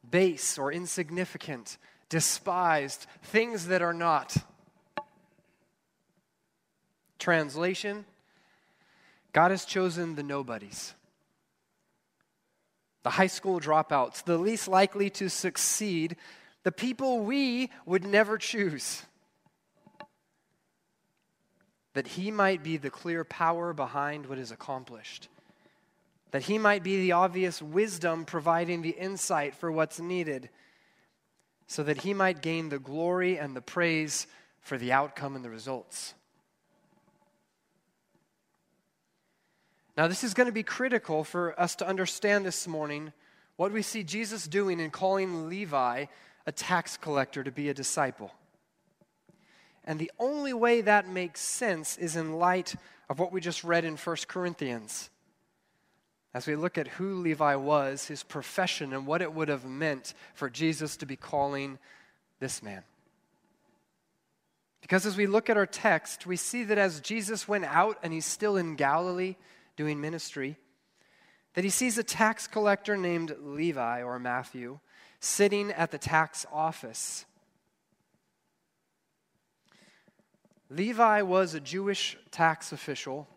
base, 0.08 0.56
or 0.56 0.72
insignificant, 0.72 1.78
despised, 2.10 3.06
things 3.22 3.68
that 3.68 3.80
are 3.80 3.94
not. 3.94 4.36
Translation 7.18 8.04
God 9.32 9.52
has 9.52 9.64
chosen 9.64 10.16
the 10.16 10.24
nobodies, 10.24 10.94
the 13.04 13.10
high 13.10 13.28
school 13.28 13.60
dropouts, 13.60 14.24
the 14.24 14.36
least 14.36 14.66
likely 14.66 15.08
to 15.10 15.30
succeed, 15.30 16.16
the 16.64 16.72
people 16.72 17.20
we 17.20 17.70
would 17.86 18.04
never 18.04 18.36
choose. 18.36 19.04
That 21.94 22.08
he 22.08 22.32
might 22.32 22.64
be 22.64 22.76
the 22.76 22.90
clear 22.90 23.22
power 23.22 23.72
behind 23.72 24.26
what 24.26 24.38
is 24.38 24.50
accomplished. 24.50 25.28
That 26.32 26.42
he 26.42 26.58
might 26.58 26.82
be 26.82 26.96
the 26.96 27.12
obvious 27.12 27.62
wisdom 27.62 28.24
providing 28.24 28.82
the 28.82 28.90
insight 28.90 29.54
for 29.54 29.70
what's 29.70 30.00
needed 30.00 30.50
so 31.70 31.84
that 31.84 31.98
he 31.98 32.12
might 32.12 32.42
gain 32.42 32.68
the 32.68 32.80
glory 32.80 33.38
and 33.38 33.54
the 33.54 33.60
praise 33.60 34.26
for 34.60 34.76
the 34.76 34.90
outcome 34.90 35.36
and 35.36 35.44
the 35.44 35.48
results. 35.48 36.14
Now, 39.96 40.08
this 40.08 40.24
is 40.24 40.34
going 40.34 40.48
to 40.48 40.52
be 40.52 40.64
critical 40.64 41.22
for 41.22 41.58
us 41.60 41.76
to 41.76 41.86
understand 41.86 42.44
this 42.44 42.66
morning 42.66 43.12
what 43.54 43.70
we 43.70 43.82
see 43.82 44.02
Jesus 44.02 44.48
doing 44.48 44.80
in 44.80 44.90
calling 44.90 45.48
Levi 45.48 46.06
a 46.44 46.50
tax 46.50 46.96
collector 46.96 47.44
to 47.44 47.52
be 47.52 47.68
a 47.68 47.74
disciple. 47.74 48.32
And 49.84 50.00
the 50.00 50.10
only 50.18 50.52
way 50.52 50.80
that 50.80 51.08
makes 51.08 51.40
sense 51.40 51.96
is 51.98 52.16
in 52.16 52.32
light 52.32 52.74
of 53.08 53.20
what 53.20 53.30
we 53.30 53.40
just 53.40 53.62
read 53.62 53.84
in 53.84 53.96
1 53.96 54.16
Corinthians 54.26 55.08
as 56.32 56.46
we 56.46 56.54
look 56.54 56.78
at 56.78 56.88
who 56.88 57.14
Levi 57.14 57.56
was, 57.56 58.06
his 58.06 58.22
profession, 58.22 58.92
and 58.92 59.06
what 59.06 59.22
it 59.22 59.32
would 59.32 59.48
have 59.48 59.64
meant 59.64 60.14
for 60.34 60.48
Jesus 60.48 60.96
to 60.98 61.06
be 61.06 61.16
calling 61.16 61.78
this 62.38 62.62
man. 62.62 62.82
Because 64.80 65.06
as 65.06 65.16
we 65.16 65.26
look 65.26 65.50
at 65.50 65.56
our 65.56 65.66
text, 65.66 66.26
we 66.26 66.36
see 66.36 66.64
that 66.64 66.78
as 66.78 67.00
Jesus 67.00 67.48
went 67.48 67.64
out 67.64 67.98
and 68.02 68.12
he's 68.12 68.26
still 68.26 68.56
in 68.56 68.76
Galilee 68.76 69.36
doing 69.76 70.00
ministry, 70.00 70.56
that 71.54 71.64
he 71.64 71.70
sees 71.70 71.98
a 71.98 72.02
tax 72.02 72.46
collector 72.46 72.96
named 72.96 73.34
Levi 73.40 74.02
or 74.02 74.18
Matthew 74.18 74.78
sitting 75.18 75.70
at 75.72 75.90
the 75.90 75.98
tax 75.98 76.46
office. 76.52 77.24
Levi 80.70 81.22
was 81.22 81.54
a 81.54 81.60
Jewish 81.60 82.16
tax 82.30 82.72
official 82.72 83.28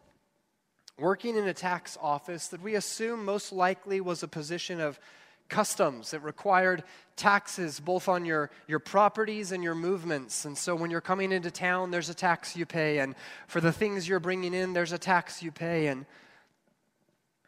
working 0.99 1.35
in 1.37 1.47
a 1.47 1.53
tax 1.53 1.97
office 2.01 2.47
that 2.47 2.61
we 2.61 2.75
assume 2.75 3.25
most 3.25 3.51
likely 3.51 3.99
was 4.01 4.23
a 4.23 4.27
position 4.27 4.79
of 4.79 4.99
customs. 5.49 6.11
that 6.11 6.19
required 6.21 6.83
taxes 7.15 7.79
both 7.79 8.07
on 8.07 8.25
your, 8.25 8.49
your 8.67 8.79
properties 8.79 9.51
and 9.51 9.63
your 9.63 9.75
movements. 9.75 10.45
And 10.45 10.57
so 10.57 10.75
when 10.75 10.89
you're 10.89 11.01
coming 11.01 11.31
into 11.31 11.51
town, 11.51 11.91
there's 11.91 12.09
a 12.09 12.13
tax 12.13 12.55
you 12.55 12.65
pay. 12.65 12.99
And 12.99 13.15
for 13.47 13.61
the 13.61 13.71
things 13.71 14.07
you're 14.07 14.19
bringing 14.19 14.53
in, 14.53 14.73
there's 14.73 14.93
a 14.93 14.97
tax 14.97 15.43
you 15.43 15.51
pay. 15.51 15.87
And 15.87 16.05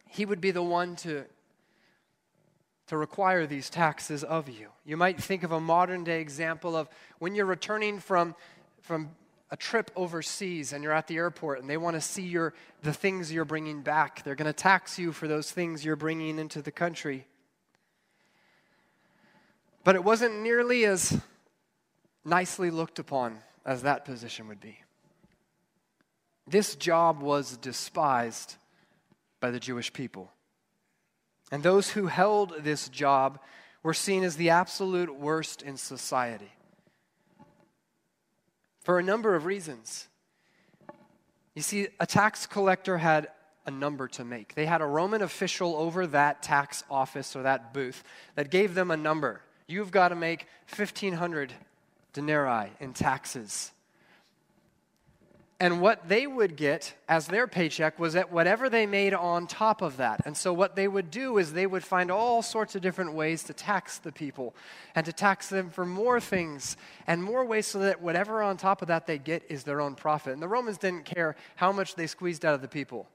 he 0.08 0.26
would 0.26 0.40
be 0.40 0.52
the 0.52 0.62
one 0.62 0.96
to, 0.98 1.26
to 2.88 2.98
require 2.98 3.48
these 3.48 3.70
taxes 3.70 4.24
of 4.24 4.50
you. 4.50 4.70
You 4.86 4.98
might 4.98 5.22
think 5.22 5.44
of 5.44 5.52
a 5.52 5.60
modern 5.60 6.04
day 6.04 6.22
example 6.22 6.76
of 6.76 6.88
when 7.18 7.34
you're 7.34 7.46
returning 7.46 8.00
from, 8.00 8.36
from 8.82 9.10
a 9.56 9.58
trip 9.58 9.90
overseas 9.96 10.74
and 10.74 10.84
you're 10.84 10.92
at 10.92 11.08
the 11.08 11.16
airport 11.16 11.62
and 11.62 11.70
they 11.70 11.78
want 11.78 11.96
to 11.96 12.02
see 12.02 12.24
your, 12.24 12.54
the 12.84 12.92
things 12.92 13.32
you're 13.32 13.46
bringing 13.46 13.82
back. 13.82 14.22
They're 14.22 14.36
going 14.36 14.48
to 14.48 14.54
tax 14.54 15.00
you 15.00 15.14
for 15.14 15.30
those 15.30 15.50
things 15.50 15.86
you're 15.86 15.96
bringing 15.96 16.40
into 16.40 16.62
the 16.62 16.74
country. 16.74 17.26
But 19.86 19.96
it 19.96 20.04
wasn't 20.04 20.42
nearly 20.42 20.84
as 20.84 21.18
nicely 22.26 22.70
looked 22.70 23.00
upon 23.00 23.38
as 23.66 23.84
that 23.84 24.04
position 24.04 24.50
would 24.50 24.60
be. 24.60 24.80
This 26.46 26.76
job 26.76 27.22
was 27.22 27.56
despised 27.56 28.58
by 29.40 29.52
the 29.52 29.60
Jewish 29.60 29.94
people. 29.94 30.34
And 31.50 31.64
those 31.64 31.92
who 31.92 32.08
held 32.08 32.56
this 32.60 32.90
job 32.90 33.40
were 33.84 33.94
seen 33.94 34.26
as 34.26 34.36
the 34.36 34.50
absolute 34.50 35.18
worst 35.18 35.62
in 35.62 35.78
society 35.78 36.52
for 38.86 39.00
a 39.00 39.04
number 39.04 39.36
of 39.36 39.46
reasons. 39.46 40.08
You 41.56 41.64
see, 41.64 41.88
a 42.00 42.06
tax 42.06 42.46
collector 42.46 42.98
had 42.98 43.30
a 43.66 43.72
number 43.72 44.08
to 44.10 44.24
make. 44.24 44.54
They 44.54 44.68
had 44.68 44.82
a 44.82 44.86
Roman 44.86 45.24
official 45.24 45.76
over 45.76 46.06
that 46.08 46.44
tax 46.44 46.84
office 46.90 47.36
or 47.36 47.42
that 47.44 47.74
booth 47.74 48.04
that 48.36 48.52
gave 48.52 48.76
them 48.76 48.92
a 48.92 48.98
number. 48.98 49.42
You've 49.68 49.90
got 49.90 50.10
to 50.10 50.16
make 50.16 50.48
1,500 50.76 51.52
denarii 52.14 52.70
in 52.80 52.94
taxes. 52.94 53.72
And 55.58 55.80
what 55.80 56.10
they 56.10 56.28
would 56.28 56.58
get 56.58 56.94
as 57.08 57.28
their 57.28 57.48
paycheck 57.48 57.98
was 57.98 58.14
that 58.14 58.30
whatever 58.30 58.70
they 58.70 58.86
made 58.86 59.14
on 59.14 59.48
top 59.48 59.82
of 59.82 59.96
that. 59.98 60.22
And 60.26 60.36
so, 60.36 60.52
what 60.52 60.76
they 60.76 60.90
would 60.90 61.10
do 61.10 61.38
is 61.38 61.54
they 61.54 61.66
would 61.66 61.84
find 61.84 62.12
all 62.12 62.42
sorts 62.42 62.76
of 62.76 62.82
different 62.82 63.14
ways 63.14 63.44
to 63.44 63.54
tax 63.54 63.98
the 63.98 64.12
people 64.12 64.54
and 64.96 65.06
to 65.06 65.14
tax 65.14 65.48
them 65.48 65.70
for 65.70 65.86
more 65.86 66.20
things 66.20 66.76
and 67.08 67.24
more 67.24 67.46
ways 67.46 67.68
so 67.68 67.80
that 67.80 68.02
whatever 68.02 68.44
on 68.44 68.58
top 68.58 68.82
of 68.82 68.90
that 68.90 69.08
they 69.08 69.18
get 69.18 69.44
is 69.48 69.64
their 69.64 69.80
own 69.80 69.96
profit. 69.96 70.34
And 70.34 70.42
the 70.42 70.48
Romans 70.48 70.78
didn't 70.78 71.06
care 71.06 71.38
how 71.56 71.72
much 71.72 71.96
they 71.96 72.08
squeezed 72.08 72.44
out 72.44 72.56
of 72.56 72.62
the 72.62 72.68
people, 72.68 73.08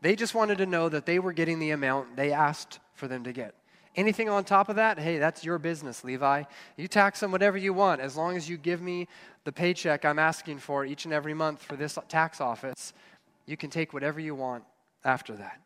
they 0.00 0.16
just 0.16 0.34
wanted 0.34 0.58
to 0.58 0.66
know 0.66 0.88
that 0.88 1.06
they 1.06 1.20
were 1.20 1.32
getting 1.32 1.60
the 1.60 1.70
amount 1.70 2.16
they 2.16 2.32
asked 2.32 2.80
for 2.94 3.06
them 3.06 3.22
to 3.22 3.32
get. 3.32 3.54
Anything 3.98 4.28
on 4.28 4.44
top 4.44 4.68
of 4.68 4.76
that, 4.76 4.96
hey, 5.00 5.18
that's 5.18 5.44
your 5.44 5.58
business, 5.58 6.04
Levi. 6.04 6.44
You 6.76 6.86
tax 6.86 7.18
them 7.18 7.32
whatever 7.32 7.58
you 7.58 7.74
want 7.74 8.00
as 8.00 8.16
long 8.16 8.36
as 8.36 8.48
you 8.48 8.56
give 8.56 8.80
me 8.80 9.08
the 9.42 9.50
paycheck 9.50 10.04
I'm 10.04 10.20
asking 10.20 10.60
for 10.60 10.84
each 10.84 11.04
and 11.04 11.12
every 11.12 11.34
month 11.34 11.64
for 11.64 11.74
this 11.74 11.98
tax 12.08 12.40
office. 12.40 12.92
You 13.44 13.56
can 13.56 13.70
take 13.70 13.92
whatever 13.92 14.20
you 14.20 14.36
want 14.36 14.62
after 15.04 15.34
that. 15.34 15.60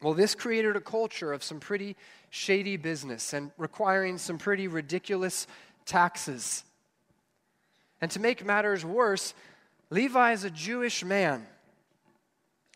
Well, 0.00 0.14
this 0.14 0.36
created 0.36 0.76
a 0.76 0.80
culture 0.80 1.32
of 1.32 1.42
some 1.42 1.58
pretty 1.58 1.96
shady 2.30 2.76
business 2.76 3.32
and 3.32 3.50
requiring 3.58 4.18
some 4.18 4.38
pretty 4.38 4.68
ridiculous 4.68 5.48
taxes. 5.84 6.62
And 8.00 8.08
to 8.12 8.20
make 8.20 8.46
matters 8.46 8.84
worse, 8.84 9.34
Levi 9.90 10.30
is 10.30 10.44
a 10.44 10.50
Jewish 10.50 11.04
man 11.04 11.44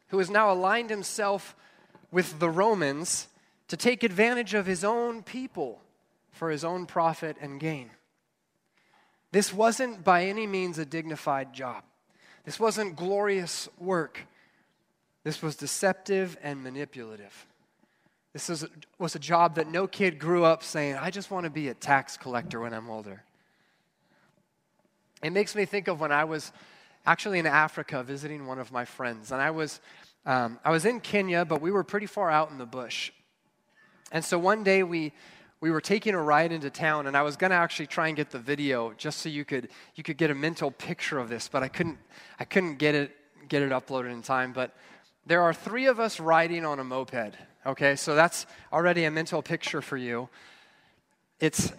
who 0.09 0.19
has 0.19 0.29
now 0.29 0.53
aligned 0.53 0.91
himself 0.91 1.55
with 2.11 2.41
the 2.41 2.51
Romans 2.51 3.29
to 3.71 3.77
take 3.77 4.03
advantage 4.03 4.55
of 4.55 4.67
his 4.67 4.83
own 4.83 5.23
people 5.23 5.81
for 6.33 6.51
his 6.51 6.65
own 6.65 6.87
profit 6.87 7.37
and 7.41 7.61
gain. 7.61 7.89
This 9.31 9.55
wasn't 9.55 10.03
by 10.03 10.25
any 10.25 10.45
means 10.45 10.77
a 10.79 10.85
dignified 10.85 11.53
job. 11.53 11.85
This 12.45 12.59
wasn't 12.59 12.97
glorious 12.97 13.69
work. 13.79 14.27
This 15.23 15.41
was 15.41 15.55
deceptive 15.55 16.37
and 16.43 16.65
manipulative. 16.65 17.47
This 18.33 18.49
was 18.49 18.67
was 18.99 19.15
a 19.15 19.21
job 19.21 19.55
that 19.55 19.71
no 19.71 19.87
kid 19.87 20.19
grew 20.19 20.43
up 20.43 20.65
saying, 20.65 20.97
I 20.97 21.11
just 21.11 21.31
want 21.31 21.45
to 21.45 21.51
be 21.51 21.69
a 21.69 21.75
tax 21.75 22.17
collector 22.17 22.59
when 22.59 22.75
I'm 22.75 22.91
older. 22.91 23.23
It 25.23 25.31
makes 25.31 25.55
me 25.55 25.65
think 25.65 25.87
of 25.87 26.01
when 26.01 26.11
I 26.11 26.25
was 26.25 26.51
actually 27.07 27.39
in 27.39 27.47
Africa 27.47 28.03
visiting 28.03 28.47
one 28.49 28.59
of 28.59 28.73
my 28.73 28.85
friends. 28.85 29.31
And 29.31 29.41
I 29.41 29.53
was, 29.53 29.81
um, 30.27 30.59
I 30.65 30.73
was 30.73 30.85
in 30.85 30.99
Kenya, 30.99 31.45
but 31.45 31.61
we 31.61 31.71
were 31.71 31.85
pretty 31.85 32.07
far 32.07 32.31
out 32.31 32.51
in 32.51 32.59
the 32.59 32.67
bush. 32.67 33.13
And 34.11 34.25
so 34.25 34.39
one 34.39 34.65
day 34.65 34.83
we, 34.83 35.13
we 35.61 35.71
were 35.71 35.81
taking 35.81 36.15
a 36.15 36.23
ride 36.23 36.53
into 36.53 36.71
town, 36.71 37.07
and 37.07 37.17
I 37.17 37.23
was 37.23 37.37
going 37.37 37.51
to 37.51 37.57
actually 37.57 37.87
try 37.87 38.09
and 38.09 38.17
get 38.17 38.31
the 38.31 38.39
video 38.39 38.93
just 38.97 39.19
so 39.19 39.29
you 39.29 39.45
could, 39.45 39.69
you 39.95 40.03
could 40.03 40.17
get 40.17 40.31
a 40.31 40.35
mental 40.35 40.71
picture 40.71 41.19
of 41.19 41.29
this, 41.29 41.49
but 41.49 41.63
I 41.63 41.69
couldn't, 41.69 41.99
I 42.39 42.45
couldn't 42.45 42.77
get, 42.77 42.95
it, 42.95 43.17
get 43.49 43.63
it 43.63 43.71
uploaded 43.71 44.13
in 44.13 44.23
time. 44.23 44.53
But 44.53 44.75
there 45.27 45.43
are 45.43 45.53
three 45.53 45.87
of 45.87 46.01
us 46.01 46.19
riding 46.19 46.65
on 46.65 46.79
a 46.79 46.85
moped, 46.85 47.35
okay? 47.67 47.95
So 47.97 48.15
that's 48.15 48.47
already 48.73 49.05
a 49.05 49.11
mental 49.11 49.43
picture 49.43 49.83
for 49.83 49.97
you. 49.97 50.29
It's, 51.39 51.73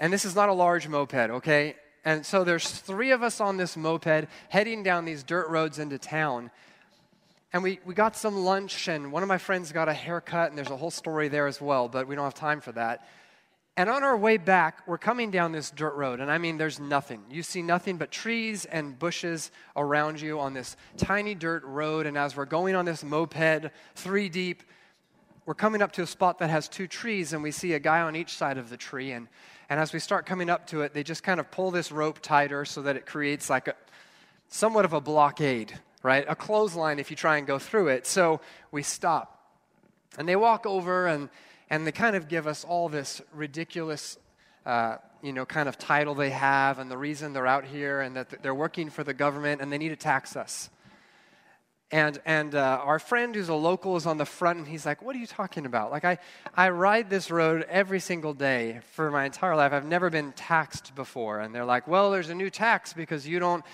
and 0.00 0.12
this 0.12 0.24
is 0.24 0.34
not 0.34 0.48
a 0.48 0.52
large 0.52 0.88
moped, 0.88 1.14
okay? 1.14 1.76
And 2.04 2.24
so 2.24 2.44
there's 2.44 2.70
three 2.70 3.10
of 3.10 3.22
us 3.22 3.40
on 3.40 3.56
this 3.56 3.76
moped 3.76 4.28
heading 4.48 4.82
down 4.82 5.04
these 5.04 5.22
dirt 5.22 5.48
roads 5.48 5.78
into 5.78 5.98
town 5.98 6.50
and 7.52 7.62
we, 7.62 7.80
we 7.84 7.94
got 7.94 8.16
some 8.16 8.44
lunch, 8.44 8.88
and 8.88 9.12
one 9.12 9.22
of 9.22 9.28
my 9.28 9.38
friends 9.38 9.72
got 9.72 9.88
a 9.88 9.94
haircut, 9.94 10.48
and 10.50 10.58
there's 10.58 10.70
a 10.70 10.76
whole 10.76 10.90
story 10.90 11.28
there 11.28 11.46
as 11.46 11.60
well, 11.60 11.88
but 11.88 12.06
we 12.06 12.14
don't 12.14 12.24
have 12.24 12.34
time 12.34 12.60
for 12.60 12.72
that. 12.72 13.06
And 13.78 13.90
on 13.90 14.02
our 14.02 14.16
way 14.16 14.38
back, 14.38 14.82
we're 14.86 14.96
coming 14.96 15.30
down 15.30 15.52
this 15.52 15.70
dirt 15.70 15.94
road, 15.96 16.20
and 16.20 16.30
I 16.30 16.38
mean, 16.38 16.56
there's 16.56 16.80
nothing. 16.80 17.22
You 17.30 17.42
see 17.42 17.60
nothing 17.60 17.98
but 17.98 18.10
trees 18.10 18.64
and 18.64 18.98
bushes 18.98 19.50
around 19.76 20.18
you 20.18 20.40
on 20.40 20.54
this 20.54 20.76
tiny 20.96 21.34
dirt 21.34 21.62
road. 21.62 22.06
And 22.06 22.16
as 22.16 22.34
we're 22.34 22.46
going 22.46 22.74
on 22.74 22.86
this 22.86 23.04
moped, 23.04 23.70
three 23.94 24.30
deep, 24.30 24.62
we're 25.44 25.54
coming 25.54 25.82
up 25.82 25.92
to 25.92 26.02
a 26.02 26.06
spot 26.06 26.38
that 26.38 26.48
has 26.48 26.68
two 26.68 26.86
trees, 26.86 27.34
and 27.34 27.42
we 27.42 27.50
see 27.50 27.74
a 27.74 27.78
guy 27.78 28.00
on 28.00 28.16
each 28.16 28.34
side 28.34 28.56
of 28.56 28.70
the 28.70 28.78
tree. 28.78 29.12
And, 29.12 29.28
and 29.68 29.78
as 29.78 29.92
we 29.92 29.98
start 29.98 30.24
coming 30.24 30.48
up 30.48 30.66
to 30.68 30.80
it, 30.80 30.94
they 30.94 31.02
just 31.02 31.22
kind 31.22 31.38
of 31.38 31.50
pull 31.50 31.70
this 31.70 31.92
rope 31.92 32.20
tighter 32.20 32.64
so 32.64 32.80
that 32.80 32.96
it 32.96 33.04
creates 33.04 33.50
like 33.50 33.68
a 33.68 33.74
somewhat 34.48 34.86
of 34.86 34.94
a 34.94 35.00
blockade 35.02 35.78
right? 36.06 36.24
A 36.28 36.36
clothesline 36.36 37.00
if 37.00 37.10
you 37.10 37.16
try 37.16 37.36
and 37.36 37.48
go 37.48 37.58
through 37.58 37.88
it. 37.88 38.06
So 38.06 38.40
we 38.70 38.84
stop. 38.84 39.42
And 40.16 40.28
they 40.28 40.36
walk 40.36 40.64
over 40.64 41.08
and, 41.08 41.28
and 41.68 41.84
they 41.84 41.90
kind 41.90 42.14
of 42.14 42.28
give 42.28 42.46
us 42.46 42.64
all 42.64 42.88
this 42.88 43.20
ridiculous, 43.34 44.16
uh, 44.64 44.98
you 45.20 45.32
know, 45.32 45.44
kind 45.44 45.68
of 45.68 45.78
title 45.78 46.14
they 46.14 46.30
have 46.30 46.78
and 46.78 46.88
the 46.88 46.96
reason 46.96 47.32
they're 47.32 47.46
out 47.48 47.64
here 47.64 48.02
and 48.02 48.14
that 48.14 48.40
they're 48.40 48.54
working 48.54 48.88
for 48.88 49.02
the 49.02 49.14
government 49.14 49.60
and 49.60 49.72
they 49.72 49.78
need 49.78 49.88
to 49.88 49.96
tax 49.96 50.36
us. 50.36 50.70
And, 51.92 52.20
and 52.24 52.56
uh, 52.56 52.80
our 52.82 52.98
friend 52.98 53.32
who's 53.32 53.48
a 53.48 53.54
local 53.54 53.96
is 53.96 54.06
on 54.06 54.16
the 54.16 54.24
front, 54.24 54.58
and 54.58 54.66
he's 54.66 54.84
like, 54.84 55.02
What 55.02 55.14
are 55.14 55.20
you 55.20 55.26
talking 55.26 55.66
about? 55.66 55.92
Like, 55.92 56.04
I, 56.04 56.18
I 56.52 56.70
ride 56.70 57.10
this 57.10 57.30
road 57.30 57.64
every 57.68 58.00
single 58.00 58.34
day 58.34 58.80
for 58.90 59.08
my 59.12 59.24
entire 59.24 59.54
life. 59.54 59.72
I've 59.72 59.86
never 59.86 60.10
been 60.10 60.32
taxed 60.32 60.96
before. 60.96 61.38
And 61.38 61.54
they're 61.54 61.64
like, 61.64 61.86
Well, 61.86 62.10
there's 62.10 62.28
a 62.28 62.34
new 62.34 62.50
tax 62.50 62.92
because 62.92 63.28
you 63.28 63.38
don't, 63.38 63.64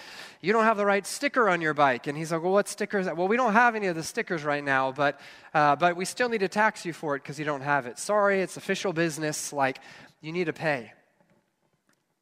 you 0.42 0.52
don't 0.52 0.64
have 0.64 0.76
the 0.76 0.84
right 0.84 1.06
sticker 1.06 1.48
on 1.48 1.62
your 1.62 1.72
bike. 1.72 2.06
And 2.06 2.18
he's 2.18 2.32
like, 2.32 2.42
Well, 2.42 2.52
what 2.52 2.68
sticker 2.68 2.98
is 2.98 3.06
that? 3.06 3.16
Well, 3.16 3.28
we 3.28 3.38
don't 3.38 3.54
have 3.54 3.74
any 3.76 3.86
of 3.86 3.96
the 3.96 4.02
stickers 4.02 4.44
right 4.44 4.62
now, 4.62 4.92
but, 4.92 5.18
uh, 5.54 5.76
but 5.76 5.96
we 5.96 6.04
still 6.04 6.28
need 6.28 6.40
to 6.40 6.48
tax 6.48 6.84
you 6.84 6.92
for 6.92 7.16
it 7.16 7.22
because 7.22 7.38
you 7.38 7.46
don't 7.46 7.62
have 7.62 7.86
it. 7.86 7.98
Sorry, 7.98 8.42
it's 8.42 8.58
official 8.58 8.92
business. 8.92 9.54
Like, 9.54 9.80
you 10.20 10.32
need 10.32 10.44
to 10.44 10.52
pay. 10.52 10.92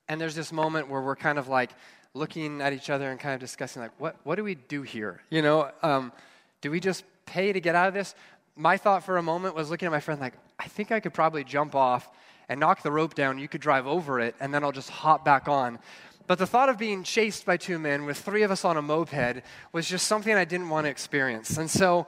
And 0.07 0.21
there's 0.21 0.37
this 0.37 0.53
moment 0.53 0.89
where 0.89 1.03
we're 1.03 1.17
kind 1.17 1.39
of 1.39 1.49
like, 1.49 1.71
looking 2.15 2.61
at 2.61 2.73
each 2.73 2.91
other 2.91 3.11
and 3.11 3.21
kind 3.21 3.35
of 3.35 3.41
discussing, 3.41 3.83
like, 3.83 3.93
what, 3.99 4.17
what 4.25 4.35
do 4.35 4.45
we 4.45 4.55
do 4.55 4.83
here? 4.83 5.23
You 5.31 5.43
know, 5.43 5.71
um, 5.83 6.13
do 6.61 6.71
we 6.71 6.81
just 6.81 7.05
pay 7.27 7.53
to 7.53 7.61
get 7.61 7.75
out 7.75 7.89
of 7.89 7.95
this? 7.95 8.15
My 8.57 8.77
thought 8.77 9.05
for 9.05 9.17
a 9.17 9.23
moment 9.23 9.55
was 9.55 9.71
looking 9.71 9.87
at 9.87 9.93
my 9.93 10.01
friend, 10.01 10.21
like, 10.21 10.35
I 10.59 10.67
think 10.67 10.91
I 10.93 11.01
could 11.01 11.15
probably 11.15 11.45
jump 11.45 11.75
off 11.75 12.11
and 12.49 12.59
knock 12.59 12.83
the 12.83 12.91
rope 12.91 13.15
down. 13.15 13.39
You 13.39 13.49
could 13.49 13.61
drive 13.61 13.87
over 13.87 14.21
it, 14.21 14.35
and 14.41 14.53
then 14.53 14.65
I'll 14.65 14.73
just 14.73 14.91
hop 14.91 15.25
back 15.25 15.49
on. 15.49 15.79
But 16.27 16.39
the 16.39 16.47
thought 16.47 16.69
of 16.69 16.79
being 16.79 17.03
chased 17.03 17.47
by 17.47 17.57
two 17.57 17.79
men 17.79 18.05
with 18.05 18.19
three 18.19 18.43
of 18.43 18.51
us 18.51 18.65
on 18.65 18.77
a 18.77 18.83
moped 18.83 19.43
was 19.73 19.89
just 19.89 20.07
something 20.07 20.35
I 20.35 20.45
didn't 20.45 20.69
want 20.69 20.87
to 20.87 20.91
experience. 20.91 21.57
And 21.57 21.71
so 21.71 22.07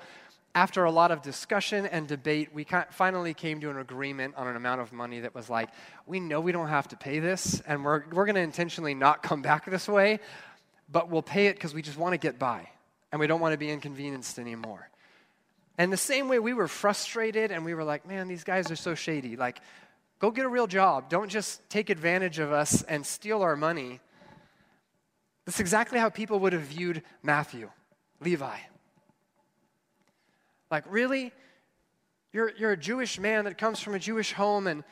after 0.54 0.84
a 0.84 0.90
lot 0.90 1.10
of 1.10 1.22
discussion 1.22 1.86
and 1.86 2.06
debate, 2.06 2.50
we 2.52 2.66
finally 2.90 3.32
came 3.32 3.60
to 3.60 3.70
an 3.70 3.78
agreement 3.78 4.34
on 4.36 4.46
an 4.46 4.56
amount 4.56 4.82
of 4.82 4.92
money 4.92 5.20
that 5.20 5.34
was 5.34 5.48
like, 5.48 5.70
we 6.06 6.20
know 6.20 6.40
we 6.40 6.52
don't 6.52 6.68
have 6.68 6.88
to 6.88 6.96
pay 6.96 7.20
this, 7.20 7.62
and 7.66 7.84
we're, 7.84 8.04
we're 8.12 8.26
going 8.26 8.34
to 8.34 8.42
intentionally 8.42 8.94
not 8.94 9.22
come 9.22 9.40
back 9.40 9.64
this 9.70 9.88
way, 9.88 10.20
but 10.90 11.08
we'll 11.08 11.22
pay 11.22 11.46
it 11.46 11.54
because 11.54 11.72
we 11.72 11.80
just 11.80 11.96
want 11.96 12.12
to 12.12 12.18
get 12.18 12.38
by, 12.38 12.68
and 13.10 13.18
we 13.18 13.26
don't 13.26 13.40
want 13.40 13.52
to 13.52 13.58
be 13.58 13.70
inconvenienced 13.70 14.38
anymore. 14.38 14.90
And 15.78 15.90
the 15.90 15.96
same 15.96 16.28
way 16.28 16.38
we 16.38 16.52
were 16.52 16.68
frustrated 16.68 17.50
and 17.50 17.64
we 17.64 17.72
were 17.72 17.84
like, 17.84 18.06
man, 18.06 18.28
these 18.28 18.44
guys 18.44 18.70
are 18.70 18.76
so 18.76 18.94
shady. 18.94 19.36
Like, 19.36 19.60
go 20.18 20.30
get 20.30 20.44
a 20.44 20.48
real 20.48 20.66
job. 20.66 21.08
Don't 21.08 21.30
just 21.30 21.66
take 21.70 21.88
advantage 21.88 22.38
of 22.38 22.52
us 22.52 22.82
and 22.82 23.06
steal 23.06 23.40
our 23.40 23.56
money. 23.56 24.00
That's 25.46 25.60
exactly 25.60 25.98
how 25.98 26.10
people 26.10 26.40
would 26.40 26.52
have 26.52 26.62
viewed 26.62 27.02
Matthew, 27.22 27.70
Levi. 28.20 28.58
Like, 30.72 30.84
really? 30.88 31.32
You're, 32.32 32.50
you're 32.56 32.72
a 32.72 32.78
Jewish 32.78 33.20
man 33.20 33.44
that 33.44 33.58
comes 33.58 33.78
from 33.78 33.94
a 33.94 33.98
Jewish 33.98 34.32
home, 34.32 34.66
and, 34.66 34.82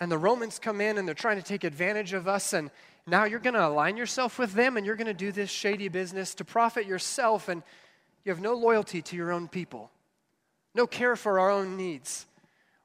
and 0.00 0.10
the 0.10 0.16
Romans 0.16 0.58
come 0.58 0.80
in 0.80 0.96
and 0.96 1.06
they're 1.06 1.14
trying 1.14 1.36
to 1.36 1.42
take 1.42 1.64
advantage 1.64 2.14
of 2.14 2.26
us, 2.26 2.54
and 2.54 2.70
now 3.06 3.24
you're 3.24 3.40
going 3.40 3.54
to 3.54 3.66
align 3.66 3.98
yourself 3.98 4.38
with 4.38 4.54
them 4.54 4.78
and 4.78 4.86
you're 4.86 4.96
going 4.96 5.06
to 5.06 5.12
do 5.12 5.32
this 5.32 5.50
shady 5.50 5.88
business 5.88 6.34
to 6.36 6.46
profit 6.46 6.86
yourself, 6.86 7.50
and 7.50 7.62
you 8.24 8.32
have 8.32 8.40
no 8.40 8.54
loyalty 8.54 9.02
to 9.02 9.16
your 9.16 9.32
own 9.32 9.48
people, 9.48 9.90
no 10.74 10.86
care 10.86 11.14
for 11.14 11.38
our 11.38 11.50
own 11.50 11.76
needs. 11.76 12.24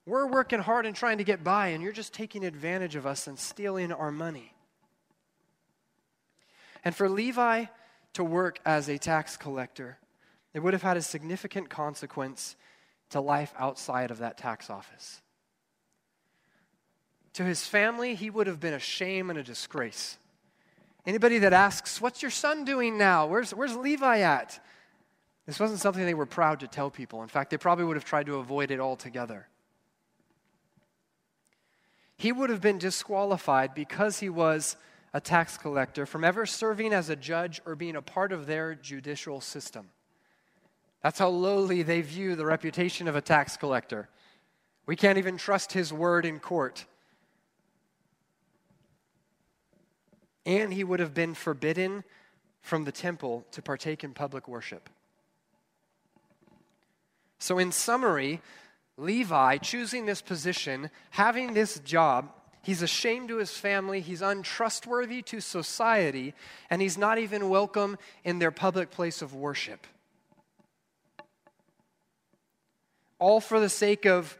We're 0.05 0.27
working 0.27 0.59
hard 0.59 0.85
and 0.85 0.93
trying 0.93 1.19
to 1.19 1.23
get 1.23 1.45
by, 1.45 1.67
and 1.67 1.81
you're 1.81 1.93
just 1.93 2.13
taking 2.13 2.43
advantage 2.43 2.97
of 2.97 3.05
us 3.05 3.25
and 3.25 3.39
stealing 3.39 3.93
our 3.93 4.11
money. 4.11 4.53
And 6.83 6.93
for 6.93 7.07
Levi 7.07 7.65
to 8.13 8.23
work 8.25 8.59
as 8.65 8.89
a 8.89 8.97
tax 8.97 9.37
collector, 9.37 9.97
it 10.55 10.63
would 10.63 10.71
have 10.71 10.81
had 10.81 10.95
a 10.95 11.01
significant 11.01 11.69
consequence 11.69 12.55
to 13.09 13.19
life 13.19 13.53
outside 13.59 14.09
of 14.09 14.19
that 14.19 14.37
tax 14.37 14.69
office. 14.69 15.21
To 17.33 17.43
his 17.43 17.67
family, 17.67 18.15
he 18.15 18.29
would 18.29 18.47
have 18.47 18.61
been 18.61 18.73
a 18.73 18.79
shame 18.79 19.29
and 19.29 19.37
a 19.37 19.43
disgrace. 19.43 20.17
Anybody 21.05 21.39
that 21.39 21.51
asks, 21.51 21.99
What's 21.99 22.21
your 22.21 22.31
son 22.31 22.63
doing 22.63 22.97
now? 22.97 23.27
Where's, 23.27 23.53
where's 23.53 23.75
Levi 23.75 24.19
at? 24.19 24.63
This 25.45 25.59
wasn't 25.59 25.81
something 25.81 26.05
they 26.05 26.13
were 26.13 26.25
proud 26.25 26.61
to 26.61 26.69
tell 26.69 26.89
people. 26.89 27.21
In 27.21 27.27
fact, 27.27 27.49
they 27.49 27.57
probably 27.57 27.83
would 27.83 27.97
have 27.97 28.05
tried 28.05 28.27
to 28.27 28.37
avoid 28.37 28.71
it 28.71 28.79
altogether. 28.79 29.49
He 32.15 32.31
would 32.31 32.49
have 32.49 32.61
been 32.61 32.77
disqualified 32.77 33.75
because 33.75 34.21
he 34.21 34.29
was 34.29 34.77
a 35.13 35.19
tax 35.19 35.57
collector 35.57 36.05
from 36.05 36.23
ever 36.23 36.45
serving 36.45 36.93
as 36.93 37.09
a 37.09 37.17
judge 37.17 37.59
or 37.65 37.75
being 37.75 37.97
a 37.97 38.01
part 38.01 38.31
of 38.31 38.45
their 38.45 38.73
judicial 38.73 39.41
system. 39.41 39.89
That's 41.05 41.19
how 41.19 41.29
lowly 41.29 41.83
they 41.83 42.01
view 42.01 42.35
the 42.35 42.47
reputation 42.47 43.07
of 43.07 43.15
a 43.15 43.21
tax 43.21 43.57
collector. 43.57 44.09
We 44.87 44.95
can't 44.95 45.19
even 45.19 45.37
trust 45.37 45.71
his 45.71 45.93
word 45.93 46.25
in 46.25 46.39
court. 46.39 46.87
And 50.47 50.73
he 50.73 50.83
would 50.83 50.99
have 50.99 51.13
been 51.13 51.35
forbidden 51.35 52.03
from 52.63 52.85
the 52.85 52.91
temple 52.91 53.45
to 53.51 53.61
partake 53.61 54.03
in 54.03 54.13
public 54.15 54.47
worship. 54.47 54.89
So, 57.37 57.59
in 57.59 57.71
summary, 57.71 58.41
Levi 58.97 59.57
choosing 59.57 60.07
this 60.07 60.23
position, 60.23 60.89
having 61.11 61.53
this 61.53 61.77
job, 61.81 62.31
he's 62.63 62.81
ashamed 62.81 63.27
to 63.27 63.37
his 63.37 63.51
family, 63.51 64.01
he's 64.01 64.23
untrustworthy 64.23 65.21
to 65.21 65.39
society, 65.39 66.33
and 66.71 66.81
he's 66.81 66.97
not 66.97 67.19
even 67.19 67.49
welcome 67.49 67.99
in 68.23 68.39
their 68.39 68.49
public 68.49 68.89
place 68.89 69.21
of 69.21 69.35
worship. 69.35 69.85
All 73.25 73.41
for 73.41 73.59
the 73.59 73.69
sake 73.69 74.05
of 74.05 74.37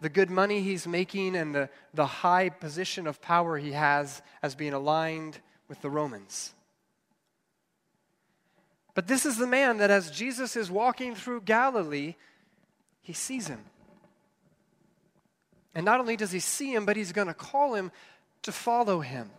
the 0.00 0.08
good 0.08 0.28
money 0.28 0.60
he's 0.60 0.88
making 0.88 1.36
and 1.36 1.54
the, 1.54 1.70
the 1.94 2.04
high 2.04 2.48
position 2.48 3.06
of 3.06 3.22
power 3.22 3.58
he 3.58 3.70
has 3.70 4.22
as 4.42 4.56
being 4.56 4.72
aligned 4.72 5.38
with 5.68 5.80
the 5.82 5.88
Romans. 5.88 6.52
But 8.94 9.06
this 9.06 9.24
is 9.24 9.36
the 9.36 9.46
man 9.46 9.76
that, 9.76 9.92
as 9.92 10.10
Jesus 10.10 10.56
is 10.56 10.68
walking 10.68 11.14
through 11.14 11.42
Galilee, 11.42 12.16
he 13.02 13.12
sees 13.12 13.46
him. 13.46 13.60
And 15.72 15.84
not 15.84 16.00
only 16.00 16.16
does 16.16 16.32
he 16.32 16.40
see 16.40 16.74
him, 16.74 16.86
but 16.86 16.96
he's 16.96 17.12
going 17.12 17.28
to 17.28 17.34
call 17.34 17.74
him 17.74 17.92
to 18.42 18.50
follow 18.50 18.98
him 18.98 19.30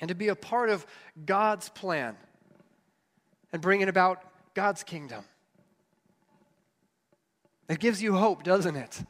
and 0.00 0.08
to 0.08 0.14
be 0.14 0.28
a 0.28 0.36
part 0.36 0.70
of 0.70 0.86
God's 1.26 1.68
plan 1.68 2.16
and 3.52 3.60
bringing 3.60 3.88
about 3.88 4.22
God's 4.54 4.84
kingdom. 4.84 5.24
It 7.68 7.78
gives 7.78 8.02
you 8.02 8.14
hope, 8.14 8.42
doesn't 8.42 8.76
it? 8.76 9.02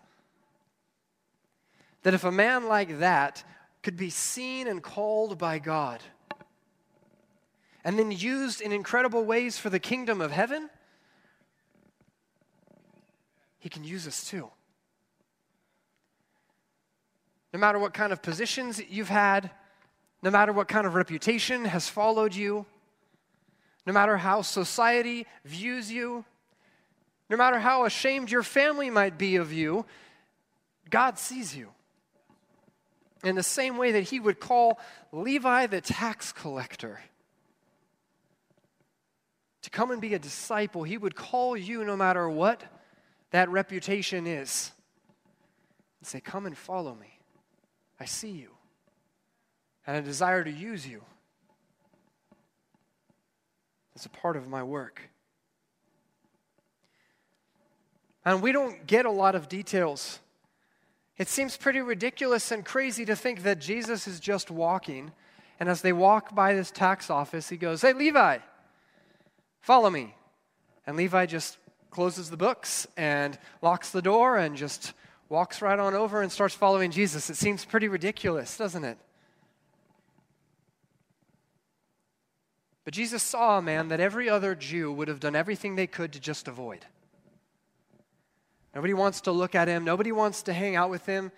That 2.02 2.14
if 2.14 2.24
a 2.24 2.32
man 2.32 2.68
like 2.68 2.98
that 2.98 3.44
could 3.82 3.96
be 3.96 4.10
seen 4.10 4.66
and 4.66 4.82
called 4.82 5.38
by 5.38 5.58
God 5.58 6.02
and 7.84 7.98
then 7.98 8.12
used 8.12 8.60
in 8.60 8.72
incredible 8.72 9.24
ways 9.24 9.58
for 9.58 9.70
the 9.70 9.78
kingdom 9.78 10.20
of 10.20 10.30
heaven, 10.30 10.70
he 13.58 13.68
can 13.68 13.84
use 13.84 14.06
us 14.06 14.24
too. 14.24 14.50
No 17.52 17.58
matter 17.58 17.78
what 17.78 17.92
kind 17.92 18.12
of 18.12 18.22
positions 18.22 18.80
you've 18.88 19.08
had, 19.08 19.50
no 20.22 20.30
matter 20.30 20.52
what 20.52 20.68
kind 20.68 20.86
of 20.86 20.94
reputation 20.94 21.64
has 21.64 21.88
followed 21.88 22.34
you, 22.34 22.64
no 23.84 23.92
matter 23.92 24.16
how 24.16 24.42
society 24.42 25.26
views 25.44 25.90
you, 25.90 26.24
no 27.28 27.36
matter 27.36 27.58
how 27.58 27.84
ashamed 27.84 28.30
your 28.30 28.42
family 28.42 28.90
might 28.90 29.18
be 29.18 29.36
of 29.36 29.52
you, 29.52 29.86
God 30.90 31.18
sees 31.18 31.56
you. 31.56 31.68
In 33.24 33.36
the 33.36 33.42
same 33.42 33.76
way 33.76 33.92
that 33.92 34.02
he 34.02 34.18
would 34.18 34.40
call 34.40 34.80
Levi 35.12 35.66
the 35.66 35.80
tax 35.80 36.32
collector 36.32 37.00
to 39.62 39.70
come 39.70 39.92
and 39.92 40.00
be 40.00 40.14
a 40.14 40.18
disciple, 40.18 40.82
he 40.82 40.98
would 40.98 41.14
call 41.14 41.56
you 41.56 41.84
no 41.84 41.96
matter 41.96 42.28
what 42.28 42.62
that 43.30 43.48
reputation 43.48 44.26
is. 44.26 44.72
And 46.00 46.06
say, 46.06 46.20
Come 46.20 46.46
and 46.46 46.58
follow 46.58 46.94
me. 46.94 47.18
I 48.00 48.04
see 48.04 48.30
you. 48.30 48.50
And 49.86 49.96
I 49.96 50.00
desire 50.00 50.42
to 50.42 50.50
use 50.50 50.86
you 50.86 51.02
as 53.94 54.04
a 54.04 54.08
part 54.08 54.36
of 54.36 54.48
my 54.48 54.62
work. 54.62 55.11
And 58.24 58.42
we 58.42 58.52
don't 58.52 58.86
get 58.86 59.04
a 59.04 59.10
lot 59.10 59.34
of 59.34 59.48
details. 59.48 60.20
It 61.18 61.28
seems 61.28 61.56
pretty 61.56 61.80
ridiculous 61.80 62.50
and 62.50 62.64
crazy 62.64 63.04
to 63.04 63.16
think 63.16 63.42
that 63.42 63.60
Jesus 63.60 64.06
is 64.06 64.20
just 64.20 64.50
walking, 64.50 65.12
and 65.60 65.68
as 65.68 65.82
they 65.82 65.92
walk 65.92 66.34
by 66.34 66.54
this 66.54 66.70
tax 66.70 67.10
office, 67.10 67.48
he 67.48 67.56
goes, 67.56 67.82
Hey, 67.82 67.92
Levi, 67.92 68.38
follow 69.60 69.90
me. 69.90 70.14
And 70.86 70.96
Levi 70.96 71.26
just 71.26 71.58
closes 71.90 72.30
the 72.30 72.36
books 72.36 72.86
and 72.96 73.38
locks 73.60 73.90
the 73.90 74.02
door 74.02 74.38
and 74.38 74.56
just 74.56 74.94
walks 75.28 75.62
right 75.62 75.78
on 75.78 75.94
over 75.94 76.22
and 76.22 76.32
starts 76.32 76.54
following 76.54 76.90
Jesus. 76.90 77.30
It 77.30 77.36
seems 77.36 77.64
pretty 77.64 77.88
ridiculous, 77.88 78.56
doesn't 78.56 78.84
it? 78.84 78.98
But 82.84 82.94
Jesus 82.94 83.22
saw 83.22 83.58
a 83.58 83.62
man 83.62 83.88
that 83.88 84.00
every 84.00 84.28
other 84.28 84.54
Jew 84.54 84.92
would 84.92 85.08
have 85.08 85.20
done 85.20 85.36
everything 85.36 85.76
they 85.76 85.86
could 85.86 86.12
to 86.14 86.20
just 86.20 86.48
avoid. 86.48 86.84
Nobody 88.74 88.94
wants 88.94 89.22
to 89.22 89.32
look 89.32 89.54
at 89.54 89.68
him, 89.68 89.84
nobody 89.84 90.12
wants 90.12 90.42
to 90.44 90.52
hang 90.52 90.76
out 90.76 90.90
with 90.90 91.06
him. 91.06 91.30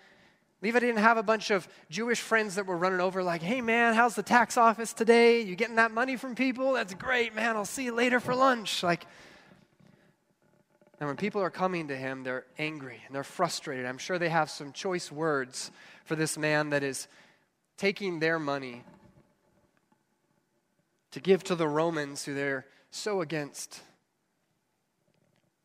Levi 0.61 0.79
didn't 0.79 0.97
have 0.97 1.17
a 1.17 1.23
bunch 1.23 1.51
of 1.51 1.67
Jewish 1.89 2.19
friends 2.19 2.55
that 2.55 2.65
were 2.65 2.77
running 2.77 3.01
over, 3.01 3.21
like, 3.21 3.41
hey 3.41 3.61
man, 3.61 3.93
how's 3.93 4.15
the 4.15 4.23
tax 4.23 4.57
office 4.57 4.93
today? 4.93 5.41
You 5.41 5.55
getting 5.55 5.75
that 5.75 5.91
money 5.91 6.15
from 6.15 6.33
people? 6.33 6.73
That's 6.73 6.93
great, 6.93 7.35
man. 7.35 7.55
I'll 7.55 7.65
see 7.65 7.85
you 7.85 7.93
later 7.93 8.19
for 8.19 8.33
lunch. 8.33 8.81
Like, 8.81 9.05
and 10.99 11.07
when 11.07 11.17
people 11.17 11.41
are 11.41 11.49
coming 11.49 11.89
to 11.89 11.95
him, 11.95 12.23
they're 12.23 12.45
angry 12.57 13.01
and 13.05 13.13
they're 13.13 13.23
frustrated. 13.23 13.85
I'm 13.85 13.97
sure 13.97 14.17
they 14.17 14.29
have 14.29 14.49
some 14.49 14.71
choice 14.71 15.11
words 15.11 15.71
for 16.05 16.15
this 16.15 16.37
man 16.37 16.69
that 16.69 16.83
is 16.83 17.07
taking 17.77 18.19
their 18.19 18.39
money 18.39 18.83
to 21.11 21.19
give 21.19 21.43
to 21.43 21.55
the 21.55 21.67
Romans 21.67 22.23
who 22.23 22.33
they're 22.33 22.65
so 22.91 23.21
against. 23.21 23.81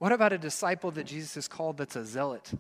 What 0.01 0.13
about 0.13 0.33
a 0.33 0.39
disciple 0.39 0.91
that 0.93 1.05
Jesus 1.05 1.35
has 1.35 1.47
called 1.47 1.77
that's 1.77 1.95
a 1.95 2.07
zealot? 2.07 2.51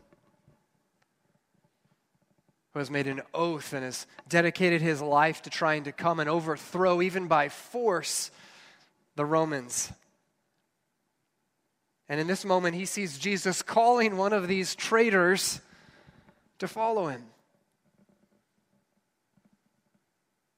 Who 2.74 2.78
has 2.78 2.90
made 2.90 3.06
an 3.06 3.22
oath 3.32 3.72
and 3.72 3.82
has 3.82 4.06
dedicated 4.28 4.82
his 4.82 5.00
life 5.00 5.40
to 5.42 5.50
trying 5.50 5.84
to 5.84 5.92
come 5.92 6.20
and 6.20 6.28
overthrow, 6.28 7.00
even 7.00 7.28
by 7.28 7.48
force, 7.48 8.30
the 9.16 9.24
Romans. 9.24 9.90
And 12.10 12.20
in 12.20 12.26
this 12.26 12.44
moment, 12.44 12.76
he 12.76 12.84
sees 12.84 13.18
Jesus 13.18 13.62
calling 13.62 14.18
one 14.18 14.34
of 14.34 14.46
these 14.46 14.74
traitors 14.74 15.62
to 16.58 16.68
follow 16.68 17.06
him. 17.06 17.24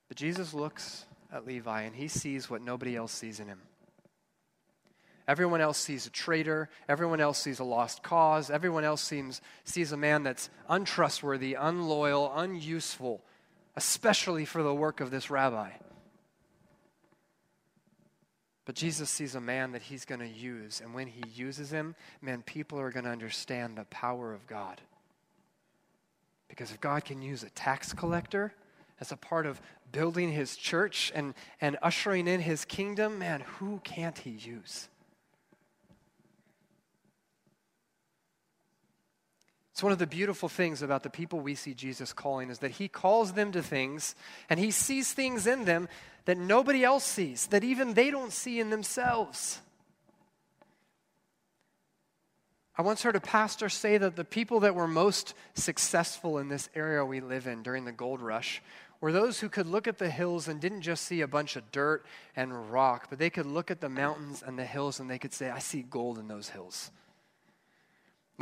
But 0.09 0.17
Jesus 0.17 0.53
looks 0.53 1.07
at 1.33 1.47
Levi 1.47 1.83
and 1.83 1.95
he 1.95 2.09
sees 2.09 2.51
what 2.51 2.61
nobody 2.61 2.97
else 2.97 3.13
sees 3.13 3.39
in 3.39 3.47
him. 3.47 3.61
Everyone 5.33 5.63
else 5.63 5.79
sees 5.79 6.05
a 6.05 6.11
traitor. 6.11 6.69
Everyone 6.91 7.19
else 7.19 7.39
sees 7.39 7.59
a 7.59 7.65
lost 7.65 8.03
cause. 8.03 8.51
Everyone 8.51 8.85
else 8.85 9.01
seems, 9.01 9.41
sees 9.65 9.91
a 9.91 9.97
man 9.97 10.25
that's 10.25 10.51
untrustworthy, 10.69 11.55
unloyal, 11.55 12.31
unuseful, 12.37 13.23
especially 13.75 14.45
for 14.45 14.63
the 14.63 14.75
work 14.75 15.01
of 15.01 15.11
this 15.11 15.31
rabbi. 15.31 15.71
But 18.67 18.75
Jesus 18.75 19.09
sees 19.09 19.35
a 19.35 19.41
man 19.41 19.73
that 19.73 19.81
he's 19.81 20.05
going 20.05 20.21
to 20.21 20.29
use. 20.29 20.83
And 20.83 20.93
when 20.93 21.07
he 21.07 21.23
uses 21.35 21.71
him, 21.71 21.95
man, 22.21 22.43
people 22.43 22.79
are 22.79 22.91
going 22.91 23.07
to 23.07 23.11
understand 23.11 23.79
the 23.79 23.85
power 23.85 24.35
of 24.35 24.47
God. 24.47 24.83
Because 26.47 26.73
if 26.73 26.81
God 26.83 27.07
can 27.07 27.23
use 27.23 27.43
a 27.43 27.49
tax 27.49 27.95
collector 27.95 28.53
as 29.01 29.13
a 29.13 29.17
part 29.17 29.47
of 29.47 29.63
building 29.93 30.31
his 30.31 30.57
church 30.57 31.11
and, 31.15 31.33
and 31.59 31.79
ushering 31.81 32.29
in 32.29 32.43
his 32.43 32.67
kingdom, 32.67 33.19
man, 33.19 33.41
who 33.57 33.81
can't 33.83 34.19
he 34.19 34.33
use? 34.33 34.91
It's 39.73 39.83
one 39.83 39.93
of 39.93 39.99
the 39.99 40.07
beautiful 40.07 40.51
things 40.51 40.83
about 40.83 41.03
the 41.03 41.11
people 41.11 41.41
we 41.41 41.55
see 41.55 41.73
Jesus 41.73 42.13
calling 42.13 42.51
is 42.51 42.59
that 42.59 42.73
he 42.73 42.89
calls 42.89 43.33
them 43.33 43.53
to 43.53 43.63
things 43.63 44.15
and 44.51 44.61
he 44.61 44.71
sees 44.71 45.13
things 45.13 45.47
in 45.47 45.65
them 45.65 45.89
that 46.27 46.37
nobody 46.37 46.85
else 46.85 47.05
sees, 47.05 47.47
that 47.49 47.65
even 47.65 47.95
they 47.95 48.11
don't 48.11 48.33
see 48.33 48.61
in 48.61 48.69
themselves. 48.69 49.61
I 52.77 52.83
once 52.83 53.03
heard 53.03 53.17
a 53.17 53.21
pastor 53.21 53.69
say 53.69 53.99
that 53.99 54.17
the 54.17 54.25
people 54.25 54.61
that 54.61 54.75
were 54.75 54.89
most 54.89 55.35
successful 55.55 56.39
in 56.39 56.49
this 56.49 56.69
area 56.75 57.05
we 57.05 57.21
live 57.21 57.47
in 57.47 57.63
during 57.63 57.85
the 57.85 57.93
gold 57.93 58.21
rush 58.21 58.63
were 59.01 59.13
those 59.13 59.41
who 59.41 59.49
could 59.49 59.67
look 59.67 59.89
at 59.89 59.99
the 59.99 60.11
hills 60.11 60.49
and 60.49 60.61
didn't 60.61 60.83
just 60.83 61.05
see 61.05 61.23
a 61.23 61.27
bunch 61.27 61.57
of 61.57 61.73
dirt 61.73 62.05
and 62.37 62.71
rock, 62.71 63.09
but 63.11 63.19
they 63.19 63.31
could 63.31 63.47
look 63.47 63.71
at 63.71 63.81
the 63.81 63.89
mountains 63.89 64.43
and 64.47 64.59
the 64.59 64.65
hills 64.65 65.01
and 65.01 65.11
they 65.11 65.19
could 65.19 65.33
say, 65.33 65.51
I 65.51 65.59
see 65.59 65.83
gold 65.83 66.19
in 66.19 66.29
those 66.29 66.51
hills. 66.51 66.91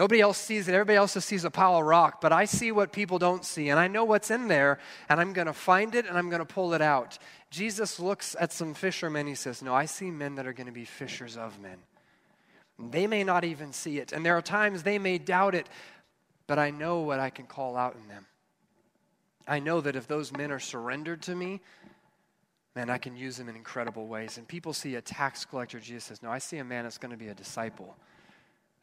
Nobody 0.00 0.22
else 0.22 0.38
sees 0.38 0.66
it. 0.66 0.72
Everybody 0.72 0.96
else 0.96 1.12
just 1.12 1.28
sees 1.28 1.44
a 1.44 1.50
pile 1.50 1.76
of 1.76 1.84
rock, 1.84 2.22
but 2.22 2.32
I 2.32 2.46
see 2.46 2.72
what 2.72 2.90
people 2.90 3.18
don't 3.18 3.44
see, 3.44 3.68
and 3.68 3.78
I 3.78 3.86
know 3.86 4.02
what's 4.02 4.30
in 4.30 4.48
there, 4.48 4.78
and 5.10 5.20
I'm 5.20 5.34
going 5.34 5.46
to 5.46 5.52
find 5.52 5.94
it 5.94 6.06
and 6.06 6.16
I'm 6.16 6.30
going 6.30 6.40
to 6.40 6.46
pull 6.46 6.72
it 6.72 6.80
out. 6.80 7.18
Jesus 7.50 8.00
looks 8.00 8.34
at 8.40 8.50
some 8.50 8.72
fishermen. 8.72 9.26
He 9.26 9.34
says, 9.34 9.60
No, 9.60 9.74
I 9.74 9.84
see 9.84 10.10
men 10.10 10.36
that 10.36 10.46
are 10.46 10.54
going 10.54 10.68
to 10.68 10.72
be 10.72 10.86
fishers 10.86 11.36
of 11.36 11.60
men. 11.60 11.76
They 12.78 13.06
may 13.06 13.24
not 13.24 13.44
even 13.44 13.74
see 13.74 13.98
it, 13.98 14.12
and 14.12 14.24
there 14.24 14.34
are 14.38 14.40
times 14.40 14.84
they 14.84 14.98
may 14.98 15.18
doubt 15.18 15.54
it, 15.54 15.68
but 16.46 16.58
I 16.58 16.70
know 16.70 17.00
what 17.00 17.20
I 17.20 17.28
can 17.28 17.44
call 17.44 17.76
out 17.76 17.94
in 17.94 18.08
them. 18.08 18.24
I 19.46 19.58
know 19.58 19.82
that 19.82 19.96
if 19.96 20.08
those 20.08 20.32
men 20.32 20.50
are 20.50 20.60
surrendered 20.60 21.20
to 21.24 21.34
me, 21.34 21.60
man, 22.74 22.88
I 22.88 22.96
can 22.96 23.18
use 23.18 23.36
them 23.36 23.50
in 23.50 23.54
incredible 23.54 24.06
ways. 24.06 24.38
And 24.38 24.48
people 24.48 24.72
see 24.72 24.94
a 24.94 25.02
tax 25.02 25.44
collector, 25.44 25.78
Jesus 25.78 26.04
says, 26.04 26.22
No, 26.22 26.30
I 26.30 26.38
see 26.38 26.56
a 26.56 26.64
man 26.64 26.84
that's 26.84 26.96
going 26.96 27.12
to 27.12 27.18
be 27.18 27.28
a 27.28 27.34
disciple. 27.34 27.98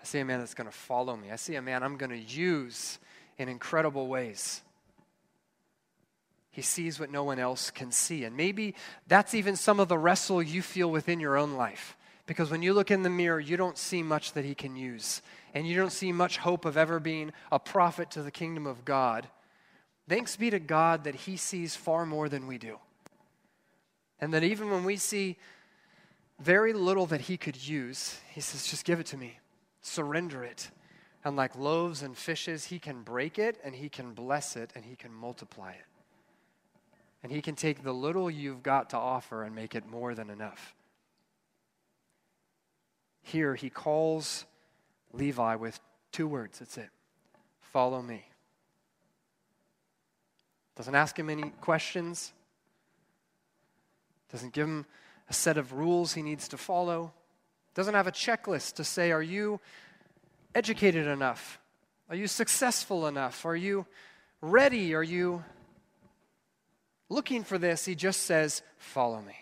I 0.01 0.05
see 0.05 0.19
a 0.19 0.25
man 0.25 0.39
that's 0.39 0.53
going 0.53 0.69
to 0.69 0.75
follow 0.75 1.15
me. 1.15 1.31
I 1.31 1.35
see 1.35 1.55
a 1.55 1.61
man 1.61 1.83
I'm 1.83 1.97
going 1.97 2.11
to 2.11 2.17
use 2.17 2.99
in 3.37 3.49
incredible 3.49 4.07
ways. 4.07 4.61
He 6.51 6.61
sees 6.61 6.99
what 6.99 7.11
no 7.11 7.23
one 7.23 7.39
else 7.39 7.69
can 7.69 7.91
see. 7.91 8.23
And 8.23 8.35
maybe 8.35 8.75
that's 9.07 9.33
even 9.33 9.55
some 9.55 9.79
of 9.79 9.87
the 9.87 9.97
wrestle 9.97 10.41
you 10.41 10.61
feel 10.61 10.89
within 10.89 11.19
your 11.19 11.37
own 11.37 11.53
life. 11.53 11.95
Because 12.25 12.49
when 12.49 12.61
you 12.61 12.73
look 12.73 12.91
in 12.91 13.03
the 13.03 13.09
mirror, 13.09 13.39
you 13.39 13.57
don't 13.57 13.77
see 13.77 14.03
much 14.03 14.33
that 14.33 14.43
he 14.43 14.55
can 14.55 14.75
use. 14.75 15.21
And 15.53 15.67
you 15.67 15.75
don't 15.75 15.91
see 15.91 16.11
much 16.11 16.37
hope 16.37 16.65
of 16.65 16.75
ever 16.75 16.99
being 16.99 17.31
a 17.51 17.59
prophet 17.59 18.11
to 18.11 18.23
the 18.23 18.31
kingdom 18.31 18.65
of 18.65 18.85
God. 18.85 19.27
Thanks 20.09 20.35
be 20.35 20.49
to 20.49 20.59
God 20.59 21.03
that 21.03 21.15
he 21.15 21.37
sees 21.37 21.75
far 21.75 22.05
more 22.05 22.27
than 22.27 22.47
we 22.47 22.57
do. 22.57 22.79
And 24.19 24.33
that 24.33 24.43
even 24.43 24.71
when 24.71 24.83
we 24.83 24.97
see 24.97 25.37
very 26.39 26.73
little 26.73 27.05
that 27.07 27.21
he 27.21 27.37
could 27.37 27.67
use, 27.67 28.19
he 28.33 28.41
says, 28.41 28.67
just 28.67 28.83
give 28.83 28.99
it 28.99 29.05
to 29.07 29.17
me 29.17 29.39
surrender 29.87 30.43
it. 30.43 30.69
And 31.23 31.35
like 31.35 31.55
loaves 31.55 32.03
and 32.03 32.15
fishes, 32.15 32.65
he 32.65 32.79
can 32.79 33.01
break 33.01 33.39
it 33.39 33.59
and 33.63 33.75
he 33.75 33.89
can 33.89 34.13
bless 34.13 34.55
it 34.55 34.71
and 34.75 34.85
he 34.85 34.95
can 34.95 35.13
multiply 35.13 35.71
it. 35.71 35.85
And 37.23 37.31
he 37.31 37.41
can 37.41 37.55
take 37.55 37.83
the 37.83 37.93
little 37.93 38.29
you've 38.29 38.63
got 38.63 38.91
to 38.91 38.97
offer 38.97 39.43
and 39.43 39.55
make 39.55 39.75
it 39.75 39.85
more 39.87 40.13
than 40.13 40.29
enough. 40.29 40.75
Here, 43.23 43.55
he 43.55 43.69
calls 43.69 44.45
Levi 45.11 45.55
with 45.55 45.79
two 46.11 46.27
words. 46.27 46.59
That's 46.59 46.77
it 46.77 46.89
follow 47.77 48.01
me. 48.01 48.25
Doesn't 50.75 50.95
ask 50.95 51.19
him 51.19 51.29
any 51.29 51.51
questions, 51.61 52.33
doesn't 54.31 54.53
give 54.53 54.67
him 54.67 54.85
a 55.29 55.33
set 55.33 55.59
of 55.59 55.73
rules 55.73 56.13
he 56.13 56.23
needs 56.23 56.47
to 56.47 56.57
follow. 56.57 57.13
Doesn't 57.77 57.93
have 57.93 58.07
a 58.07 58.11
checklist 58.11 58.77
to 58.77 58.83
say, 58.83 59.11
are 59.11 59.21
you 59.21 59.59
educated 60.55 61.05
enough? 61.05 61.59
Are 62.09 62.15
you 62.15 62.25
successful 62.25 63.05
enough? 63.05 63.45
Are 63.45 63.55
you 63.55 63.85
ready? 64.41 64.95
Are 64.95 65.03
you 65.03 65.43
looking 67.07 67.43
for 67.43 67.59
this? 67.59 67.85
He 67.85 67.93
just 67.93 68.23
says, 68.23 68.63
follow 68.79 69.21
me. 69.21 69.35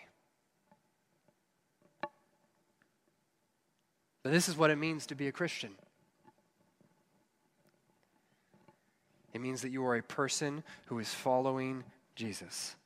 But 4.22 4.32
this 4.32 4.50
is 4.50 4.56
what 4.58 4.70
it 4.70 4.76
means 4.76 5.06
to 5.06 5.14
be 5.14 5.28
a 5.28 5.32
Christian. 5.32 5.70
It 9.32 9.40
means 9.40 9.62
that 9.62 9.70
you 9.70 9.82
are 9.86 9.96
a 9.96 10.02
person 10.02 10.62
who 10.88 10.98
is 10.98 11.08
following 11.08 11.84
Jesus. 12.14 12.76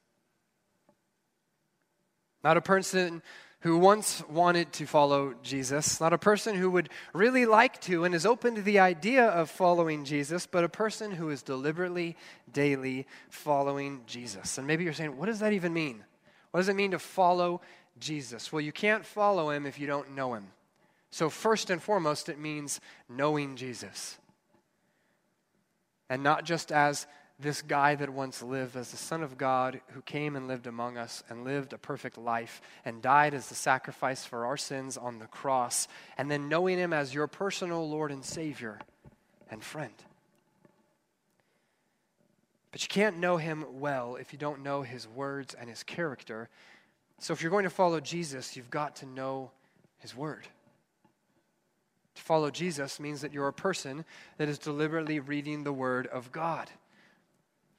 Not 2.45 2.57
a 2.57 2.61
person 2.61 3.21
who 3.61 3.77
once 3.77 4.23
wanted 4.29 4.73
to 4.73 4.87
follow 4.87 5.35
Jesus, 5.43 6.01
not 6.01 6.15
a 6.15 6.19
person 6.19 6.55
who 6.55 6.71
would 6.71 6.89
really 7.13 7.45
like 7.45 7.81
to 7.83 8.05
and 8.05 8.15
is 8.15 8.25
open 8.25 8.55
to 8.55 8.63
the 8.63 8.79
idea 8.79 9.27
of 9.27 9.51
following 9.51 10.05
Jesus, 10.05 10.47
but 10.47 10.65
a 10.65 10.69
person 10.69 11.11
who 11.11 11.29
is 11.29 11.43
deliberately, 11.43 12.17
daily 12.51 13.07
following 13.29 14.01
Jesus. 14.07 14.57
And 14.57 14.67
maybe 14.67 14.85
you're 14.85 14.95
saying, 14.95 15.17
what 15.17 15.27
does 15.27 15.41
that 15.41 15.53
even 15.53 15.75
mean? 15.75 16.03
What 16.51 16.61
does 16.61 16.71
it 16.71 16.77
mean 16.77 16.93
to 16.93 16.99
follow 16.99 17.61
Jesus? 17.99 18.51
Well, 18.51 18.63
you 18.63 18.73
can't 18.73 19.05
follow 19.05 19.51
him 19.51 19.67
if 19.67 19.79
you 19.79 19.87
don't 19.87 20.15
know 20.15 20.35
him. 20.35 20.49
So, 21.11 21.29
first 21.29 21.71
and 21.71 21.83
foremost, 21.83 22.29
it 22.29 22.39
means 22.39 22.81
knowing 23.09 23.57
Jesus. 23.57 24.17
And 26.09 26.23
not 26.23 26.45
just 26.45 26.73
as 26.73 27.07
this 27.41 27.63
guy 27.63 27.95
that 27.95 28.11
once 28.11 28.43
lived 28.43 28.77
as 28.77 28.91
the 28.91 28.97
Son 28.97 29.23
of 29.23 29.39
God 29.39 29.81
who 29.93 30.03
came 30.03 30.37
and 30.37 30.47
lived 30.47 30.67
among 30.67 30.99
us 30.99 31.23
and 31.29 31.45
lived 31.45 31.73
a 31.73 31.79
perfect 31.79 32.19
life 32.19 32.61
and 32.85 33.01
died 33.01 33.35
as 33.35 33.49
the 33.49 33.55
sacrifice 33.55 34.25
for 34.25 34.45
our 34.45 34.57
sins 34.57 34.97
on 34.97 35.19
the 35.19 35.27
cross, 35.27 35.89
and 36.19 36.31
then 36.31 36.49
knowing 36.49 36.79
him 36.79 36.93
as 36.93 37.15
your 37.15 37.27
personal 37.27 37.89
Lord 37.89 38.11
and 38.11 38.25
Savior 38.25 38.79
and 39.51 39.63
friend. 39.63 39.95
But 42.73 42.83
you 42.83 42.89
can't 42.89 43.19
know 43.19 43.37
him 43.37 43.65
well 43.81 44.17
if 44.17 44.33
you 44.33 44.39
don't 44.39 44.63
know 44.63 44.83
his 44.83 45.09
words 45.09 45.55
and 45.55 45.69
his 45.69 45.83
character. 45.83 46.49
So 47.19 47.33
if 47.33 47.43
you're 47.43 47.51
going 47.51 47.65
to 47.65 47.71
follow 47.71 48.01
Jesus, 48.01 48.57
you've 48.57 48.71
got 48.71 48.97
to 48.97 49.07
know 49.07 49.51
his 49.99 50.15
word. 50.15 50.47
To 52.15 52.23
follow 52.23 52.51
Jesus 52.51 53.01
means 53.01 53.23
that 53.23 53.33
you're 53.33 53.49
a 53.49 53.53
person 53.53 54.05
that 54.37 54.49
is 54.49 54.59
deliberately 54.59 55.21
reading 55.21 55.65
the 55.65 55.73
word 55.73 56.07
of 56.07 56.31
God 56.33 56.71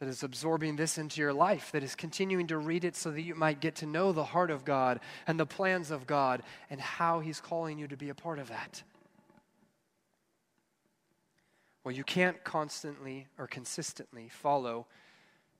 that 0.02 0.10
is 0.10 0.24
absorbing 0.24 0.78
this 0.78 0.98
into 0.98 1.22
your 1.22 1.32
life, 1.32 1.72
that 1.74 1.84
is 1.84 1.94
continuing 1.94 2.48
to 2.48 2.58
read 2.58 2.84
it 2.84 2.96
so 2.96 3.12
that 3.12 3.22
you 3.22 3.36
might 3.36 3.60
get 3.60 3.76
to 3.76 3.86
know 3.86 4.12
the 4.12 4.24
heart 4.24 4.50
of 4.50 4.66
God 4.66 5.00
and 5.28 5.40
the 5.40 5.46
plans 5.46 5.92
of 5.92 6.08
God 6.08 6.42
and 6.72 6.82
how 6.82 7.20
He's 7.20 7.40
calling 7.40 7.78
you 7.78 7.88
to 7.88 7.96
be 7.96 8.10
a 8.10 8.16
part 8.16 8.40
of 8.40 8.50
that. 8.50 8.82
Well, 11.84 11.94
you 11.94 12.04
can't 12.04 12.44
constantly 12.44 13.28
or 13.38 13.46
consistently 13.46 14.28
follow 14.28 14.88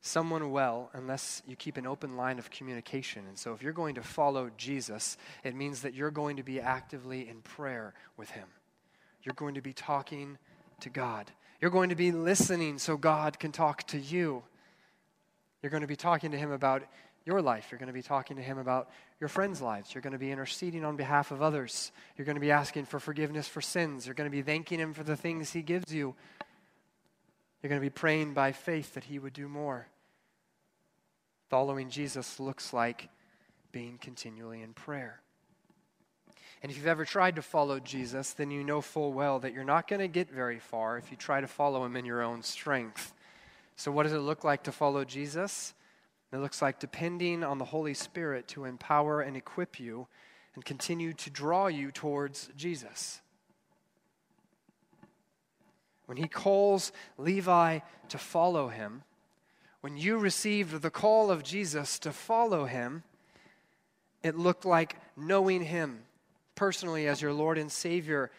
someone 0.02 0.50
well 0.50 0.90
unless 0.94 1.44
you 1.46 1.56
keep 1.56 1.78
an 1.78 1.86
open 1.86 2.18
line 2.18 2.40
of 2.40 2.50
communication. 2.50 3.28
And 3.28 3.38
so, 3.38 3.54
if 3.54 3.62
you're 3.62 3.74
going 3.74 3.94
to 3.94 4.02
follow 4.02 4.50
Jesus, 4.58 5.18
it 5.44 5.54
means 5.54 5.84
that 5.84 5.94
you're 5.94 6.10
going 6.10 6.38
to 6.38 6.44
be 6.44 6.60
actively 6.60 7.30
in 7.30 7.44
prayer 7.44 7.94
with 8.18 8.32
Him. 8.32 8.48
You're 9.22 9.36
going 9.36 9.54
to 9.54 9.62
be 9.62 9.74
talking 9.74 10.40
to 10.80 10.90
God. 10.90 11.32
You're 11.62 11.72
going 11.72 11.90
to 11.90 11.96
be 11.96 12.12
listening 12.12 12.80
so 12.80 12.98
God 12.98 13.38
can 13.38 13.52
talk 13.52 13.86
to 13.88 14.00
you. 14.00 14.42
You're 15.62 15.70
going 15.70 15.82
to 15.82 15.88
be 15.88 15.96
talking 15.96 16.32
to 16.32 16.38
Him 16.38 16.52
about 16.52 16.82
your 17.24 17.40
life. 17.40 17.68
You're 17.70 17.78
going 17.78 17.88
to 17.88 17.94
be 17.94 18.02
talking 18.02 18.38
to 18.38 18.42
Him 18.42 18.58
about 18.58 18.90
your 19.20 19.30
friends' 19.30 19.62
lives. 19.62 19.94
You're 19.94 20.02
going 20.02 20.14
to 20.14 20.20
be 20.20 20.32
interceding 20.32 20.84
on 20.84 20.96
behalf 20.96 21.30
of 21.30 21.44
others. 21.44 21.92
You're 22.18 22.26
going 22.26 22.36
to 22.36 22.42
be 22.42 22.50
asking 22.50 22.86
for 22.86 23.00
forgiveness 23.00 23.48
for 23.48 23.62
sins. 23.62 24.08
You're 24.08 24.16
going 24.16 24.30
to 24.30 24.36
be 24.36 24.42
thanking 24.42 24.80
Him 24.80 24.94
for 24.94 25.04
the 25.04 25.16
things 25.16 25.52
He 25.52 25.62
gives 25.62 25.94
you. 25.94 26.16
You're 27.62 27.70
going 27.70 27.80
to 27.80 27.86
be 27.86 27.92
praying 27.92 28.34
by 28.34 28.54
faith 28.54 28.96
that 28.96 29.04
He 29.04 29.20
would 29.20 29.34
do 29.34 29.48
more. 29.48 29.86
Following 31.50 31.92
Jesus 31.92 32.40
looks 32.40 32.74
like 32.74 33.10
being 33.72 34.00
continually 34.00 34.64
in 34.64 34.74
prayer. 34.74 35.22
And 36.62 36.72
if 36.72 36.78
you've 36.78 36.88
ever 36.88 37.06
tried 37.06 37.36
to 37.38 37.42
follow 37.42 37.80
Jesus, 37.80 38.34
then 38.34 38.52
you 38.52 38.64
know 38.64 38.82
full 38.82 39.14
well 39.14 39.40
that 39.40 39.54
you're 39.54 39.64
not 39.64 39.88
going 39.88 40.00
to 40.00 40.08
get 40.08 40.30
very 40.30 40.60
far 40.60 40.98
if 40.98 41.10
you 41.10 41.18
try 41.18 41.42
to 41.42 41.48
follow 41.48 41.84
him 41.84 41.96
in 41.96 42.06
your 42.06 42.22
own 42.22 42.44
strength. 42.44 43.14
So, 43.76 43.92
what 43.92 44.04
does 44.04 44.14
it 44.14 44.20
look 44.20 44.44
like 44.44 44.64
to 44.64 44.72
follow 44.72 45.04
Jesus? 45.04 45.74
It 46.32 46.38
looks 46.38 46.62
like 46.62 46.80
depending 46.80 47.44
on 47.44 47.58
the 47.58 47.66
Holy 47.66 47.94
Spirit 47.94 48.48
to 48.50 48.66
empower 48.66 49.22
and 49.22 49.36
equip 49.36 49.80
you 49.80 50.08
and 50.54 50.64
continue 50.64 51.14
to 51.14 51.30
draw 51.30 51.68
you 51.68 51.92
towards 51.92 52.50
Jesus. 52.56 53.22
When 56.06 56.18
he 56.18 56.28
calls 56.28 56.92
Levi 57.18 57.80
to 58.10 58.18
follow 58.18 58.68
him, 58.68 59.04
when 59.82 59.98
you 59.98 60.18
received 60.18 60.82
the 60.82 60.92
call 60.92 61.32
of 61.32 61.42
Jesus 61.44 61.98
to 62.00 62.12
follow 62.12 62.66
him, 62.66 63.04
it 64.22 64.38
looked 64.38 64.66
like 64.66 64.98
knowing 65.18 65.64
him 65.64 66.04
personally 66.62 67.08
as 67.08 67.24
your 67.24 67.34
Lord 67.34 67.58
and 67.58 67.72
Savior, 67.72 68.30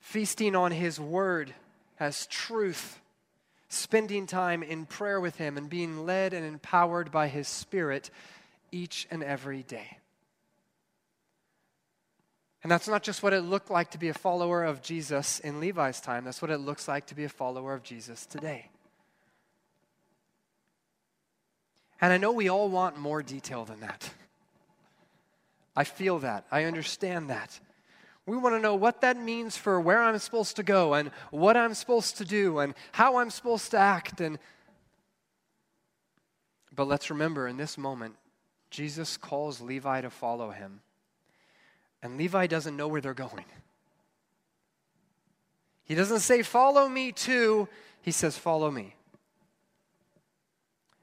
feasting 0.00 0.54
on 0.54 0.70
His 0.70 1.00
Word 1.00 1.54
as 1.98 2.26
truth, 2.26 3.00
spending 3.70 4.26
time 4.26 4.62
in 4.62 4.84
prayer 4.84 5.18
with 5.18 5.36
Him, 5.36 5.56
and 5.56 5.70
being 5.70 6.04
led 6.04 6.34
and 6.34 6.44
empowered 6.44 7.10
by 7.10 7.28
His 7.28 7.48
Spirit 7.48 8.10
each 8.70 9.08
and 9.10 9.24
every 9.24 9.62
day. 9.62 9.96
And 12.62 12.70
that's 12.70 12.86
not 12.86 13.02
just 13.02 13.22
what 13.22 13.32
it 13.32 13.40
looked 13.40 13.70
like 13.70 13.92
to 13.92 13.98
be 13.98 14.10
a 14.10 14.14
follower 14.14 14.64
of 14.64 14.82
Jesus 14.82 15.40
in 15.40 15.58
Levi's 15.58 16.02
time, 16.02 16.26
that's 16.26 16.42
what 16.42 16.50
it 16.50 16.58
looks 16.58 16.86
like 16.86 17.06
to 17.06 17.14
be 17.14 17.24
a 17.24 17.30
follower 17.30 17.72
of 17.72 17.82
Jesus 17.82 18.26
today. 18.26 18.68
And 21.98 22.12
I 22.12 22.18
know 22.18 22.30
we 22.30 22.50
all 22.50 22.68
want 22.68 22.98
more 22.98 23.22
detail 23.22 23.64
than 23.64 23.80
that. 23.80 24.10
I 25.74 25.84
feel 25.84 26.18
that. 26.20 26.46
I 26.50 26.64
understand 26.64 27.30
that. 27.30 27.58
We 28.26 28.36
want 28.36 28.54
to 28.54 28.60
know 28.60 28.74
what 28.74 29.00
that 29.00 29.16
means 29.16 29.56
for 29.56 29.80
where 29.80 30.00
I'm 30.02 30.18
supposed 30.18 30.56
to 30.56 30.62
go 30.62 30.94
and 30.94 31.10
what 31.30 31.56
I'm 31.56 31.74
supposed 31.74 32.18
to 32.18 32.24
do 32.24 32.58
and 32.58 32.74
how 32.92 33.16
I'm 33.16 33.30
supposed 33.30 33.70
to 33.72 33.78
act 33.78 34.20
and 34.20 34.38
but 36.74 36.88
let's 36.88 37.10
remember 37.10 37.48
in 37.48 37.56
this 37.58 37.76
moment 37.76 38.14
Jesus 38.70 39.18
calls 39.18 39.60
Levi 39.60 40.00
to 40.00 40.10
follow 40.10 40.50
him. 40.50 40.80
And 42.02 42.16
Levi 42.16 42.46
doesn't 42.46 42.76
know 42.76 42.88
where 42.88 43.02
they're 43.02 43.14
going. 43.14 43.44
He 45.84 45.94
doesn't 45.94 46.20
say, 46.20 46.42
Follow 46.42 46.88
me 46.88 47.12
too. 47.12 47.68
He 48.00 48.10
says, 48.10 48.38
Follow 48.38 48.70
me. 48.70 48.96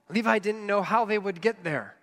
Levi 0.09 0.39
didn't 0.39 0.65
know 0.65 0.81
how 0.81 1.05
they 1.05 1.19
would 1.19 1.41
get 1.41 1.63
there. 1.63 1.95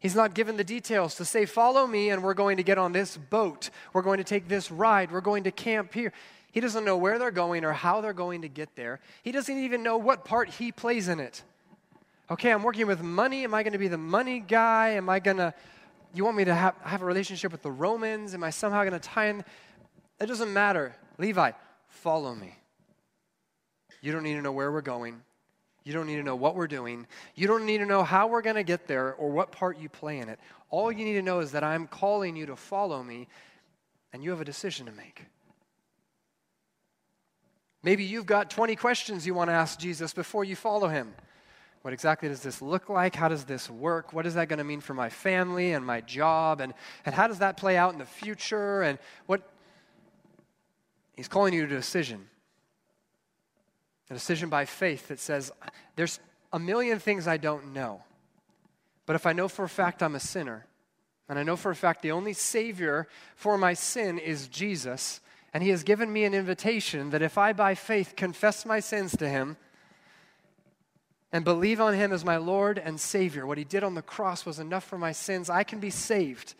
He's 0.00 0.16
not 0.16 0.34
given 0.34 0.56
the 0.56 0.64
details 0.64 1.14
to 1.16 1.24
say, 1.24 1.46
Follow 1.46 1.86
me, 1.86 2.10
and 2.10 2.22
we're 2.22 2.34
going 2.34 2.56
to 2.56 2.62
get 2.62 2.78
on 2.78 2.92
this 2.92 3.16
boat. 3.16 3.70
We're 3.92 4.02
going 4.02 4.18
to 4.18 4.24
take 4.24 4.48
this 4.48 4.70
ride. 4.70 5.12
We're 5.12 5.20
going 5.20 5.44
to 5.44 5.50
camp 5.50 5.94
here. 5.94 6.12
He 6.52 6.60
doesn't 6.60 6.84
know 6.84 6.96
where 6.96 7.18
they're 7.18 7.30
going 7.30 7.64
or 7.64 7.72
how 7.72 8.00
they're 8.00 8.12
going 8.12 8.42
to 8.42 8.48
get 8.48 8.74
there. 8.74 8.98
He 9.22 9.30
doesn't 9.30 9.56
even 9.56 9.82
know 9.82 9.98
what 9.98 10.24
part 10.24 10.48
he 10.48 10.72
plays 10.72 11.06
in 11.06 11.20
it. 11.20 11.42
Okay, 12.30 12.50
I'm 12.50 12.62
working 12.62 12.86
with 12.86 13.02
money. 13.02 13.44
Am 13.44 13.54
I 13.54 13.62
going 13.62 13.72
to 13.72 13.78
be 13.78 13.88
the 13.88 13.98
money 13.98 14.40
guy? 14.40 14.90
Am 14.90 15.08
I 15.08 15.20
going 15.20 15.36
to 15.36 15.54
you 16.12 16.24
want 16.24 16.36
me 16.36 16.44
to 16.44 16.54
have, 16.54 16.74
have 16.82 17.02
a 17.02 17.04
relationship 17.04 17.52
with 17.52 17.62
the 17.62 17.70
Romans? 17.70 18.34
Am 18.34 18.42
I 18.42 18.50
somehow 18.50 18.80
going 18.82 18.98
to 18.98 18.98
tie 18.98 19.26
in? 19.26 19.44
It 20.20 20.26
doesn't 20.26 20.52
matter. 20.52 20.94
Levi, 21.18 21.52
follow 21.86 22.34
me. 22.34 22.56
You 24.00 24.12
don't 24.12 24.22
need 24.22 24.34
to 24.34 24.42
know 24.42 24.52
where 24.52 24.72
we're 24.72 24.80
going. 24.80 25.22
You 25.84 25.92
don't 25.92 26.06
need 26.06 26.16
to 26.16 26.22
know 26.22 26.36
what 26.36 26.54
we're 26.54 26.66
doing. 26.66 27.06
You 27.34 27.46
don't 27.46 27.64
need 27.64 27.78
to 27.78 27.86
know 27.86 28.02
how 28.02 28.26
we're 28.26 28.42
going 28.42 28.56
to 28.56 28.62
get 28.62 28.86
there 28.86 29.14
or 29.14 29.30
what 29.30 29.50
part 29.50 29.78
you 29.78 29.88
play 29.88 30.18
in 30.18 30.28
it. 30.28 30.38
All 30.68 30.92
you 30.92 31.04
need 31.04 31.14
to 31.14 31.22
know 31.22 31.40
is 31.40 31.52
that 31.52 31.64
I'm 31.64 31.86
calling 31.86 32.36
you 32.36 32.46
to 32.46 32.56
follow 32.56 33.02
me, 33.02 33.28
and 34.12 34.22
you 34.22 34.30
have 34.30 34.40
a 34.40 34.44
decision 34.44 34.86
to 34.86 34.92
make. 34.92 35.24
Maybe 37.82 38.04
you've 38.04 38.26
got 38.26 38.50
20 38.50 38.76
questions 38.76 39.26
you 39.26 39.32
want 39.32 39.48
to 39.48 39.54
ask 39.54 39.78
Jesus 39.78 40.12
before 40.12 40.44
you 40.44 40.54
follow 40.54 40.88
him. 40.88 41.14
What 41.82 41.94
exactly 41.94 42.28
does 42.28 42.42
this 42.42 42.60
look 42.60 42.90
like? 42.90 43.14
How 43.14 43.28
does 43.28 43.44
this 43.44 43.70
work? 43.70 44.12
What 44.12 44.26
is 44.26 44.34
that 44.34 44.48
going 44.48 44.58
to 44.58 44.64
mean 44.64 44.82
for 44.82 44.92
my 44.92 45.08
family 45.08 45.72
and 45.72 45.84
my 45.84 46.02
job? 46.02 46.60
And, 46.60 46.74
and 47.06 47.14
how 47.14 47.26
does 47.26 47.38
that 47.38 47.56
play 47.56 47.78
out 47.78 47.94
in 47.94 47.98
the 47.98 48.04
future? 48.04 48.82
And 48.82 48.98
what? 49.24 49.48
He's 51.16 51.28
calling 51.28 51.54
you 51.54 51.66
to 51.66 51.74
a 51.74 51.78
decision. 51.78 52.28
A 54.10 54.14
decision 54.14 54.48
by 54.48 54.64
faith 54.64 55.08
that 55.08 55.20
says, 55.20 55.52
there's 55.96 56.20
a 56.52 56.58
million 56.58 56.98
things 56.98 57.28
I 57.28 57.36
don't 57.36 57.72
know. 57.72 58.02
But 59.06 59.16
if 59.16 59.24
I 59.24 59.32
know 59.32 59.48
for 59.48 59.64
a 59.64 59.68
fact 59.68 60.02
I'm 60.02 60.14
a 60.14 60.20
sinner, 60.20 60.66
and 61.28 61.38
I 61.38 61.42
know 61.42 61.56
for 61.56 61.70
a 61.70 61.76
fact 61.76 62.02
the 62.02 62.10
only 62.10 62.32
Savior 62.32 63.08
for 63.36 63.56
my 63.56 63.72
sin 63.72 64.18
is 64.18 64.48
Jesus, 64.48 65.20
and 65.54 65.62
He 65.62 65.70
has 65.70 65.84
given 65.84 66.12
me 66.12 66.24
an 66.24 66.34
invitation 66.34 67.10
that 67.10 67.22
if 67.22 67.38
I 67.38 67.52
by 67.52 67.74
faith 67.74 68.14
confess 68.16 68.66
my 68.66 68.80
sins 68.80 69.16
to 69.16 69.28
Him, 69.28 69.56
and 71.32 71.44
believe 71.44 71.80
on 71.80 71.94
him 71.94 72.12
as 72.12 72.24
my 72.24 72.36
Lord 72.36 72.78
and 72.78 73.00
Savior. 73.00 73.46
What 73.46 73.58
he 73.58 73.64
did 73.64 73.84
on 73.84 73.94
the 73.94 74.02
cross 74.02 74.44
was 74.44 74.58
enough 74.58 74.84
for 74.84 74.98
my 74.98 75.12
sins. 75.12 75.48
I 75.48 75.62
can 75.62 75.78
be 75.78 75.90
saved. 75.90 76.54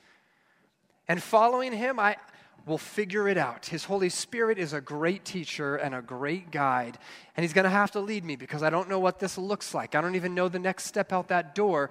And 1.08 1.22
following 1.22 1.72
him, 1.72 1.98
I 1.98 2.16
will 2.66 2.78
figure 2.78 3.28
it 3.28 3.36
out. 3.36 3.66
His 3.66 3.84
Holy 3.84 4.08
Spirit 4.08 4.58
is 4.58 4.72
a 4.72 4.80
great 4.80 5.24
teacher 5.24 5.76
and 5.76 5.94
a 5.94 6.02
great 6.02 6.50
guide. 6.50 6.98
And 7.36 7.44
he's 7.44 7.52
going 7.52 7.64
to 7.64 7.70
have 7.70 7.90
to 7.92 8.00
lead 8.00 8.24
me 8.24 8.36
because 8.36 8.62
I 8.62 8.70
don't 8.70 8.88
know 8.88 8.98
what 8.98 9.18
this 9.18 9.38
looks 9.38 9.74
like. 9.74 9.94
I 9.94 10.00
don't 10.00 10.14
even 10.14 10.34
know 10.34 10.48
the 10.48 10.58
next 10.58 10.84
step 10.84 11.12
out 11.12 11.28
that 11.28 11.54
door. 11.54 11.90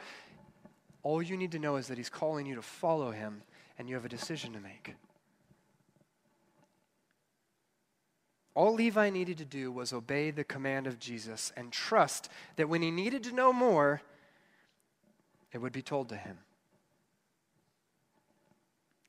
All 1.04 1.22
you 1.22 1.38
need 1.38 1.52
to 1.54 1.60
know 1.60 1.78
is 1.78 1.88
that 1.88 1.98
he's 1.98 2.10
calling 2.10 2.46
you 2.46 2.56
to 2.56 2.62
follow 2.62 3.12
him, 3.12 3.42
and 3.78 3.90
you 3.90 3.96
have 3.96 4.06
a 4.06 4.10
decision 4.10 4.54
to 4.54 4.60
make. 4.60 4.94
All 8.54 8.74
Levi 8.74 9.10
needed 9.10 9.38
to 9.38 9.46
do 9.46 9.72
was 9.72 9.94
obey 9.94 10.32
the 10.32 10.44
command 10.44 10.86
of 10.86 11.00
Jesus 11.00 11.54
and 11.56 11.72
trust 11.72 12.30
that 12.58 12.68
when 12.68 12.82
he 12.82 12.92
needed 12.92 13.24
to 13.24 13.32
know 13.32 13.54
more, 13.54 14.02
it 15.54 15.60
would 15.60 15.72
be 15.72 15.82
told 15.82 16.10
to 16.10 16.18
him. 16.18 16.40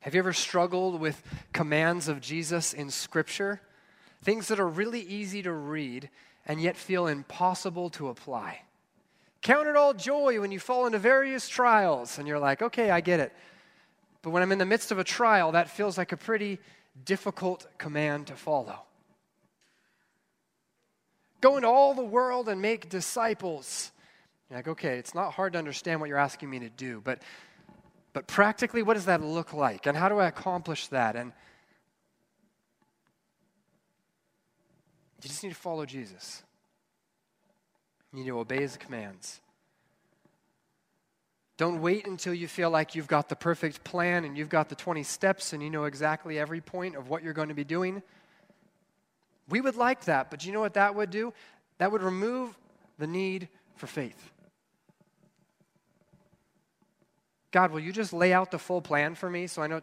Have 0.00 0.14
you 0.14 0.20
ever 0.20 0.32
struggled 0.32 0.98
with 0.98 1.22
commands 1.52 2.08
of 2.08 2.20
Jesus 2.20 2.72
in 2.72 2.90
Scripture? 2.90 3.60
Things 4.22 4.48
that 4.48 4.58
are 4.58 4.68
really 4.68 5.00
easy 5.00 5.42
to 5.42 5.52
read 5.52 6.08
and 6.46 6.60
yet 6.60 6.76
feel 6.76 7.06
impossible 7.06 7.90
to 7.90 8.08
apply. 8.08 8.62
Count 9.42 9.68
it 9.68 9.76
all 9.76 9.92
joy 9.92 10.40
when 10.40 10.52
you 10.52 10.58
fall 10.58 10.86
into 10.86 10.98
various 10.98 11.48
trials 11.48 12.18
and 12.18 12.26
you're 12.26 12.38
like, 12.38 12.62
okay, 12.62 12.90
I 12.90 13.00
get 13.00 13.20
it. 13.20 13.32
But 14.22 14.30
when 14.30 14.42
I'm 14.42 14.52
in 14.52 14.58
the 14.58 14.66
midst 14.66 14.90
of 14.90 14.98
a 14.98 15.04
trial, 15.04 15.52
that 15.52 15.70
feels 15.70 15.96
like 15.98 16.12
a 16.12 16.16
pretty 16.16 16.58
difficult 17.04 17.66
command 17.78 18.26
to 18.28 18.36
follow. 18.36 18.80
Go 21.40 21.56
into 21.56 21.68
all 21.68 21.94
the 21.94 22.04
world 22.04 22.48
and 22.48 22.60
make 22.60 22.88
disciples. 22.88 23.92
You're 24.48 24.58
like, 24.58 24.68
okay, 24.68 24.98
it's 24.98 25.14
not 25.14 25.32
hard 25.32 25.52
to 25.54 25.58
understand 25.58 26.00
what 26.00 26.08
you're 26.08 26.18
asking 26.18 26.50
me 26.50 26.58
to 26.60 26.70
do, 26.70 27.00
but, 27.02 27.22
but 28.12 28.26
practically, 28.26 28.82
what 28.82 28.94
does 28.94 29.04
that 29.04 29.22
look 29.22 29.52
like? 29.52 29.86
And 29.86 29.96
how 29.96 30.08
do 30.08 30.18
I 30.18 30.26
accomplish 30.26 30.88
that? 30.88 31.16
And 31.16 31.32
you 35.22 35.28
just 35.28 35.42
need 35.42 35.50
to 35.50 35.54
follow 35.54 35.86
Jesus. 35.86 36.42
You 38.12 38.20
need 38.20 38.26
to 38.26 38.38
obey 38.38 38.60
his 38.60 38.76
commands. 38.76 39.40
Don't 41.56 41.82
wait 41.82 42.06
until 42.06 42.32
you 42.32 42.48
feel 42.48 42.70
like 42.70 42.94
you've 42.94 43.06
got 43.06 43.28
the 43.28 43.36
perfect 43.36 43.84
plan 43.84 44.24
and 44.24 44.36
you've 44.36 44.48
got 44.48 44.70
the 44.70 44.74
20 44.74 45.02
steps 45.02 45.52
and 45.52 45.62
you 45.62 45.68
know 45.68 45.84
exactly 45.84 46.38
every 46.38 46.60
point 46.60 46.96
of 46.96 47.10
what 47.10 47.22
you're 47.22 47.34
going 47.34 47.50
to 47.50 47.54
be 47.54 47.64
doing. 47.64 48.02
We 49.48 49.60
would 49.60 49.76
like 49.76 50.06
that, 50.06 50.30
but 50.30 50.44
you 50.44 50.52
know 50.52 50.60
what 50.60 50.74
that 50.74 50.94
would 50.94 51.10
do? 51.10 51.34
That 51.78 51.92
would 51.92 52.02
remove 52.02 52.58
the 52.98 53.06
need 53.06 53.48
for 53.76 53.86
faith. 53.86 54.32
God, 57.52 57.72
will 57.72 57.80
you 57.80 57.92
just 57.92 58.12
lay 58.12 58.32
out 58.32 58.50
the 58.50 58.58
full 58.58 58.80
plan 58.80 59.14
for 59.14 59.28
me 59.28 59.46
so 59.46 59.62
I 59.62 59.66
know? 59.66 59.80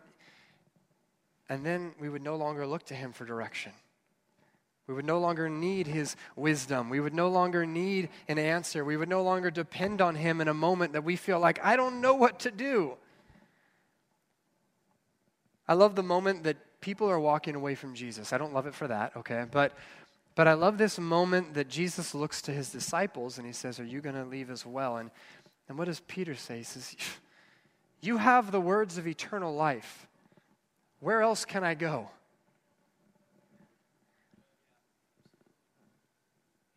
And 1.49 1.65
then 1.65 1.93
we 1.99 2.09
would 2.09 2.21
no 2.21 2.35
longer 2.35 2.65
look 2.65 2.85
to 2.85 2.93
Him 2.93 3.11
for 3.13 3.25
direction. 3.25 3.71
We 4.87 4.93
would 4.93 5.05
no 5.05 5.19
longer 5.19 5.49
need 5.49 5.87
His 5.87 6.15
wisdom. 6.35 6.89
We 6.89 6.99
would 6.99 7.13
no 7.13 7.27
longer 7.27 7.65
need 7.65 8.09
an 8.27 8.39
answer. 8.39 8.85
We 8.85 8.95
would 8.95 9.09
no 9.09 9.21
longer 9.21 9.51
depend 9.51 10.01
on 10.01 10.15
Him 10.15 10.39
in 10.39 10.47
a 10.47 10.53
moment 10.53 10.93
that 10.93 11.03
we 11.03 11.15
feel 11.15 11.39
like, 11.39 11.63
I 11.63 11.75
don't 11.75 12.01
know 12.01 12.15
what 12.15 12.39
to 12.39 12.51
do. 12.51 12.93
I 15.67 15.73
love 15.73 15.95
the 15.95 16.03
moment 16.03 16.43
that 16.43 16.57
people 16.79 17.09
are 17.09 17.19
walking 17.19 17.55
away 17.55 17.75
from 17.75 17.93
Jesus. 17.93 18.31
I 18.31 18.37
don't 18.37 18.53
love 18.53 18.67
it 18.67 18.73
for 18.73 18.87
that, 18.87 19.15
okay? 19.17 19.45
But 19.49 19.73
but 20.37 20.47
I 20.47 20.53
love 20.53 20.77
this 20.77 20.99
moment 20.99 21.55
that 21.55 21.67
Jesus 21.67 22.13
looks 22.13 22.43
to 22.43 22.51
his 22.51 22.69
disciples 22.69 23.39
and 23.39 23.47
he 23.47 23.51
says, 23.51 23.79
Are 23.79 23.83
you 23.83 24.01
going 24.01 24.13
to 24.13 24.23
leave 24.23 24.51
as 24.51 24.67
well? 24.67 24.97
And, 24.97 25.09
and 25.67 25.79
what 25.79 25.85
does 25.85 25.99
Peter 26.01 26.35
say? 26.35 26.59
He 26.59 26.63
says, 26.63 26.95
You 28.01 28.17
have 28.17 28.51
the 28.51 28.61
words 28.61 28.97
of 28.97 29.07
eternal 29.07 29.53
life. 29.53 30.07
Where 30.99 31.21
else 31.21 31.45
can 31.45 31.63
I 31.63 31.73
go? 31.73 32.09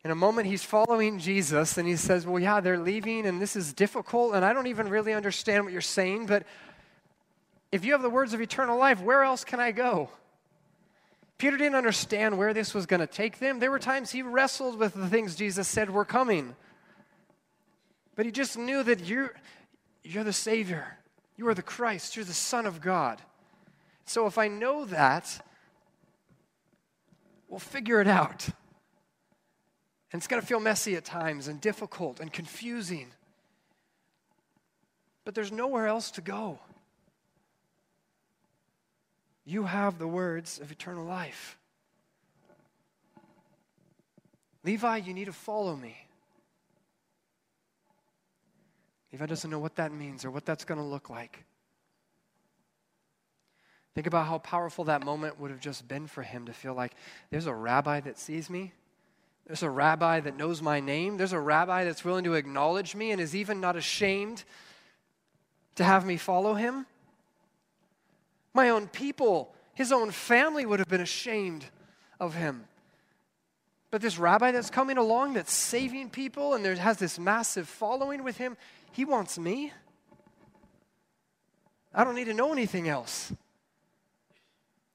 In 0.03 0.09
a 0.09 0.15
moment, 0.15 0.47
he's 0.47 0.63
following 0.63 1.19
Jesus 1.19 1.77
and 1.77 1.87
he 1.87 1.95
says, 1.95 2.25
Well, 2.25 2.39
yeah, 2.41 2.59
they're 2.59 2.79
leaving 2.79 3.27
and 3.27 3.39
this 3.39 3.55
is 3.55 3.71
difficult 3.71 4.33
and 4.33 4.43
I 4.43 4.51
don't 4.51 4.67
even 4.67 4.89
really 4.89 5.13
understand 5.13 5.63
what 5.63 5.71
you're 5.71 5.81
saying, 5.81 6.25
but 6.25 6.43
if 7.71 7.85
you 7.85 7.91
have 7.93 8.01
the 8.01 8.09
words 8.09 8.33
of 8.33 8.41
eternal 8.41 8.77
life, 8.77 8.99
where 9.01 9.23
else 9.23 9.43
can 9.43 9.59
I 9.59 9.71
go? 9.71 10.09
Peter 11.37 11.57
didn't 11.57 11.75
understand 11.75 12.37
where 12.37 12.53
this 12.53 12.73
was 12.73 12.85
going 12.85 12.99
to 12.99 13.07
take 13.07 13.39
them. 13.39 13.59
There 13.59 13.71
were 13.71 13.79
times 13.79 14.11
he 14.11 14.21
wrestled 14.21 14.77
with 14.77 14.93
the 14.93 15.07
things 15.07 15.35
Jesus 15.35 15.67
said 15.67 15.89
were 15.89 16.05
coming. 16.05 16.55
But 18.15 18.25
he 18.25 18.31
just 18.31 18.57
knew 18.57 18.83
that 18.83 19.05
you're, 19.05 19.33
you're 20.03 20.23
the 20.23 20.33
Savior. 20.33 20.97
You 21.41 21.47
are 21.47 21.55
the 21.55 21.63
Christ. 21.63 22.15
You're 22.15 22.23
the 22.23 22.33
Son 22.33 22.67
of 22.67 22.81
God. 22.81 23.19
So 24.05 24.27
if 24.27 24.37
I 24.37 24.47
know 24.47 24.85
that, 24.85 25.43
we'll 27.49 27.57
figure 27.57 27.99
it 27.99 28.05
out. 28.07 28.47
And 30.11 30.19
it's 30.19 30.27
going 30.27 30.39
to 30.39 30.47
feel 30.47 30.59
messy 30.59 30.95
at 30.95 31.03
times 31.03 31.47
and 31.47 31.59
difficult 31.59 32.19
and 32.19 32.31
confusing. 32.31 33.07
But 35.25 35.33
there's 35.33 35.51
nowhere 35.51 35.87
else 35.87 36.11
to 36.11 36.21
go. 36.21 36.59
You 39.43 39.63
have 39.63 39.97
the 39.97 40.07
words 40.07 40.59
of 40.59 40.71
eternal 40.71 41.05
life. 41.05 41.57
Levi, 44.63 44.97
you 44.97 45.15
need 45.15 45.25
to 45.25 45.33
follow 45.33 45.75
me. 45.75 45.97
Levi 49.11 49.25
doesn't 49.25 49.49
know 49.49 49.59
what 49.59 49.75
that 49.75 49.91
means 49.91 50.23
or 50.23 50.31
what 50.31 50.45
that's 50.45 50.63
going 50.63 50.79
to 50.79 50.85
look 50.85 51.09
like. 51.09 51.43
Think 53.93 54.07
about 54.07 54.27
how 54.27 54.37
powerful 54.37 54.85
that 54.85 55.03
moment 55.03 55.39
would 55.39 55.51
have 55.51 55.59
just 55.59 55.87
been 55.87 56.07
for 56.07 56.23
him 56.23 56.45
to 56.45 56.53
feel 56.53 56.73
like 56.73 56.93
there's 57.29 57.45
a 57.45 57.53
rabbi 57.53 57.99
that 57.99 58.17
sees 58.17 58.49
me. 58.49 58.71
There's 59.45 59.63
a 59.63 59.69
rabbi 59.69 60.21
that 60.21 60.37
knows 60.37 60.61
my 60.61 60.79
name. 60.79 61.17
There's 61.17 61.33
a 61.33 61.39
rabbi 61.39 61.83
that's 61.83 62.05
willing 62.05 62.23
to 62.23 62.35
acknowledge 62.35 62.95
me 62.95 63.11
and 63.11 63.19
is 63.19 63.35
even 63.35 63.59
not 63.59 63.75
ashamed 63.75 64.45
to 65.75 65.83
have 65.83 66.05
me 66.05 66.15
follow 66.15 66.53
him. 66.53 66.85
My 68.53 68.69
own 68.69 68.87
people, 68.87 69.53
his 69.73 69.91
own 69.91 70.11
family 70.11 70.65
would 70.65 70.79
have 70.79 70.87
been 70.87 71.01
ashamed 71.01 71.65
of 72.19 72.35
him. 72.35 72.65
But 73.89 74.01
this 74.01 74.17
rabbi 74.17 74.51
that's 74.51 74.69
coming 74.69 74.97
along 74.97 75.33
that's 75.33 75.51
saving 75.51 76.11
people 76.11 76.53
and 76.53 76.63
there 76.63 76.75
has 76.75 76.97
this 76.97 77.19
massive 77.19 77.67
following 77.67 78.23
with 78.23 78.37
him, 78.37 78.55
he 78.91 79.05
wants 79.05 79.37
me. 79.39 79.71
I 81.93 82.03
don't 82.03 82.15
need 82.15 82.25
to 82.25 82.33
know 82.33 82.51
anything 82.51 82.87
else. 82.87 83.33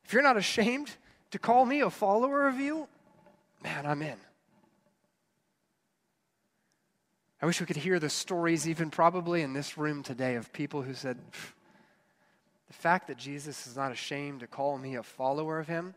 If 0.04 0.12
you're 0.12 0.22
not 0.22 0.36
ashamed 0.36 0.90
to 1.30 1.38
call 1.38 1.66
me 1.66 1.80
a 1.80 1.90
follower 1.90 2.46
of 2.46 2.60
you, 2.60 2.88
man, 3.62 3.86
I'm 3.86 4.02
in. 4.02 4.16
I 7.42 7.46
wish 7.46 7.60
we 7.60 7.66
could 7.66 7.76
hear 7.76 7.98
the 7.98 8.08
stories, 8.08 8.68
even 8.68 8.90
probably 8.90 9.42
in 9.42 9.52
this 9.52 9.76
room 9.76 10.02
today, 10.02 10.36
of 10.36 10.52
people 10.52 10.82
who 10.82 10.94
said, 10.94 11.18
the 12.68 12.72
fact 12.72 13.08
that 13.08 13.18
Jesus 13.18 13.66
is 13.66 13.76
not 13.76 13.92
ashamed 13.92 14.40
to 14.40 14.46
call 14.46 14.78
me 14.78 14.94
a 14.96 15.02
follower 15.02 15.58
of 15.58 15.68
him, 15.68 15.94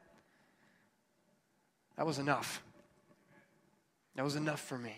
that 1.95 2.05
was 2.05 2.19
enough. 2.19 2.61
That 4.15 4.23
was 4.23 4.35
enough 4.35 4.59
for 4.59 4.77
me. 4.77 4.95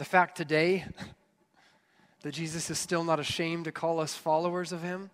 The 0.00 0.06
fact 0.06 0.34
today 0.34 0.86
that 2.22 2.32
Jesus 2.32 2.70
is 2.70 2.78
still 2.78 3.04
not 3.04 3.20
ashamed 3.20 3.66
to 3.66 3.70
call 3.70 4.00
us 4.00 4.14
followers 4.14 4.72
of 4.72 4.82
him, 4.82 5.10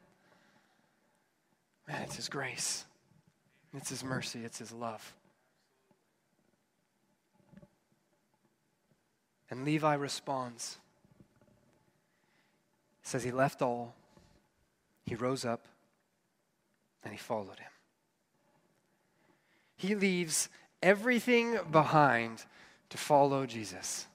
man, 1.89 2.03
it's 2.03 2.15
his 2.15 2.29
grace, 2.29 2.85
it's 3.75 3.91
his 3.91 4.05
mercy, 4.05 4.45
it's 4.45 4.61
his 4.61 4.71
love. 4.71 5.13
And 9.51 9.65
Levi 9.65 9.95
responds. 9.95 10.79
He 13.03 13.09
says 13.09 13.25
he 13.25 13.33
left 13.33 13.63
all, 13.63 13.93
he 15.05 15.17
rose 15.17 15.45
up, 15.45 15.67
and 17.03 17.13
he 17.13 17.19
followed 17.19 17.59
him. 17.59 17.73
He 19.77 19.97
leaves 19.97 20.49
everything 20.81 21.59
behind 21.73 22.45
to 22.91 22.97
follow 22.97 23.47
Jesus. 23.47 24.07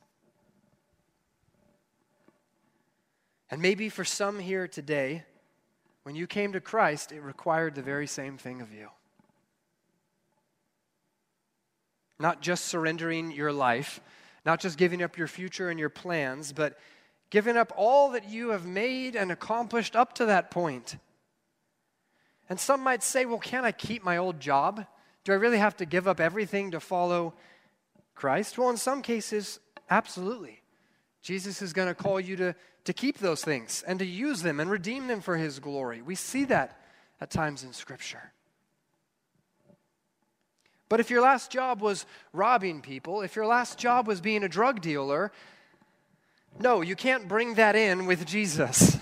And 3.52 3.62
maybe 3.62 3.90
for 3.90 4.06
some 4.06 4.40
here 4.40 4.68
today, 4.68 5.24
when 6.04 6.16
you 6.16 6.26
came 6.26 6.54
to 6.54 6.62
Christ, 6.62 7.12
it 7.12 7.22
required 7.22 7.76
the 7.76 7.82
very 7.84 8.08
same 8.08 8.38
thing 8.38 8.62
of 8.62 8.74
you. 8.74 8.88
Not 12.18 12.42
just 12.42 12.66
surrendering 12.66 13.32
your 13.32 13.52
life 13.52 14.00
not 14.46 14.60
just 14.60 14.78
giving 14.78 15.04
up 15.04 15.18
your 15.18 15.28
future 15.28 15.70
and 15.70 15.80
your 15.80 15.90
plans, 15.90 16.52
but 16.52 16.78
giving 17.30 17.58
up 17.58 17.72
all 17.76 18.12
that 18.12 18.30
you 18.30 18.50
have 18.50 18.66
made 18.66 19.16
and 19.16 19.32
accomplished 19.32 19.96
up 19.96 20.14
to 20.16 20.26
that 20.26 20.52
point. 20.52 20.98
And 22.50 22.60
some 22.60 22.82
might 22.82 23.04
say, 23.04 23.26
well, 23.26 23.40
can 23.40 23.64
I 23.64 23.72
keep 23.72 24.04
my 24.04 24.18
old 24.18 24.40
job? 24.40 24.86
Do 25.24 25.32
I 25.32 25.36
really 25.36 25.60
have 25.60 25.78
to 25.78 25.86
give 25.86 26.08
up 26.08 26.20
everything 26.20 26.72
to 26.72 26.80
follow 26.80 27.34
Christ? 28.16 28.58
Well, 28.58 28.70
in 28.70 28.78
some 28.78 29.02
cases, 29.02 29.60
absolutely. 29.90 30.62
Jesus 31.22 31.62
is 31.62 31.72
going 31.72 31.88
to 31.88 31.94
call 31.94 32.20
you 32.20 32.36
to, 32.38 32.56
to 32.86 32.94
keep 32.94 33.20
those 33.20 33.44
things 33.44 33.84
and 33.86 34.00
to 34.00 34.06
use 34.06 34.42
them 34.42 34.60
and 34.60 34.70
redeem 34.70 35.08
them 35.08 35.22
for 35.22 35.38
his 35.38 35.60
glory. 35.60 36.02
We 36.02 36.16
see 36.16 36.46
that 36.46 36.80
at 37.20 37.30
times 37.30 37.64
in 37.64 37.74
Scripture. 37.74 38.32
But 40.90 41.00
if 41.00 41.10
your 41.10 41.22
last 41.22 41.52
job 41.52 41.82
was 41.82 42.06
robbing 42.34 42.82
people, 42.82 43.22
if 43.22 43.36
your 43.36 43.46
last 43.46 43.78
job 43.78 44.08
was 44.08 44.20
being 44.20 44.44
a 44.44 44.50
drug 44.50 44.82
dealer, 44.82 45.32
no, 46.60 46.82
you 46.82 46.96
can't 46.96 47.28
bring 47.28 47.56
that 47.56 47.76
in 47.76 48.06
with 48.08 48.26
Jesus. 48.26 48.98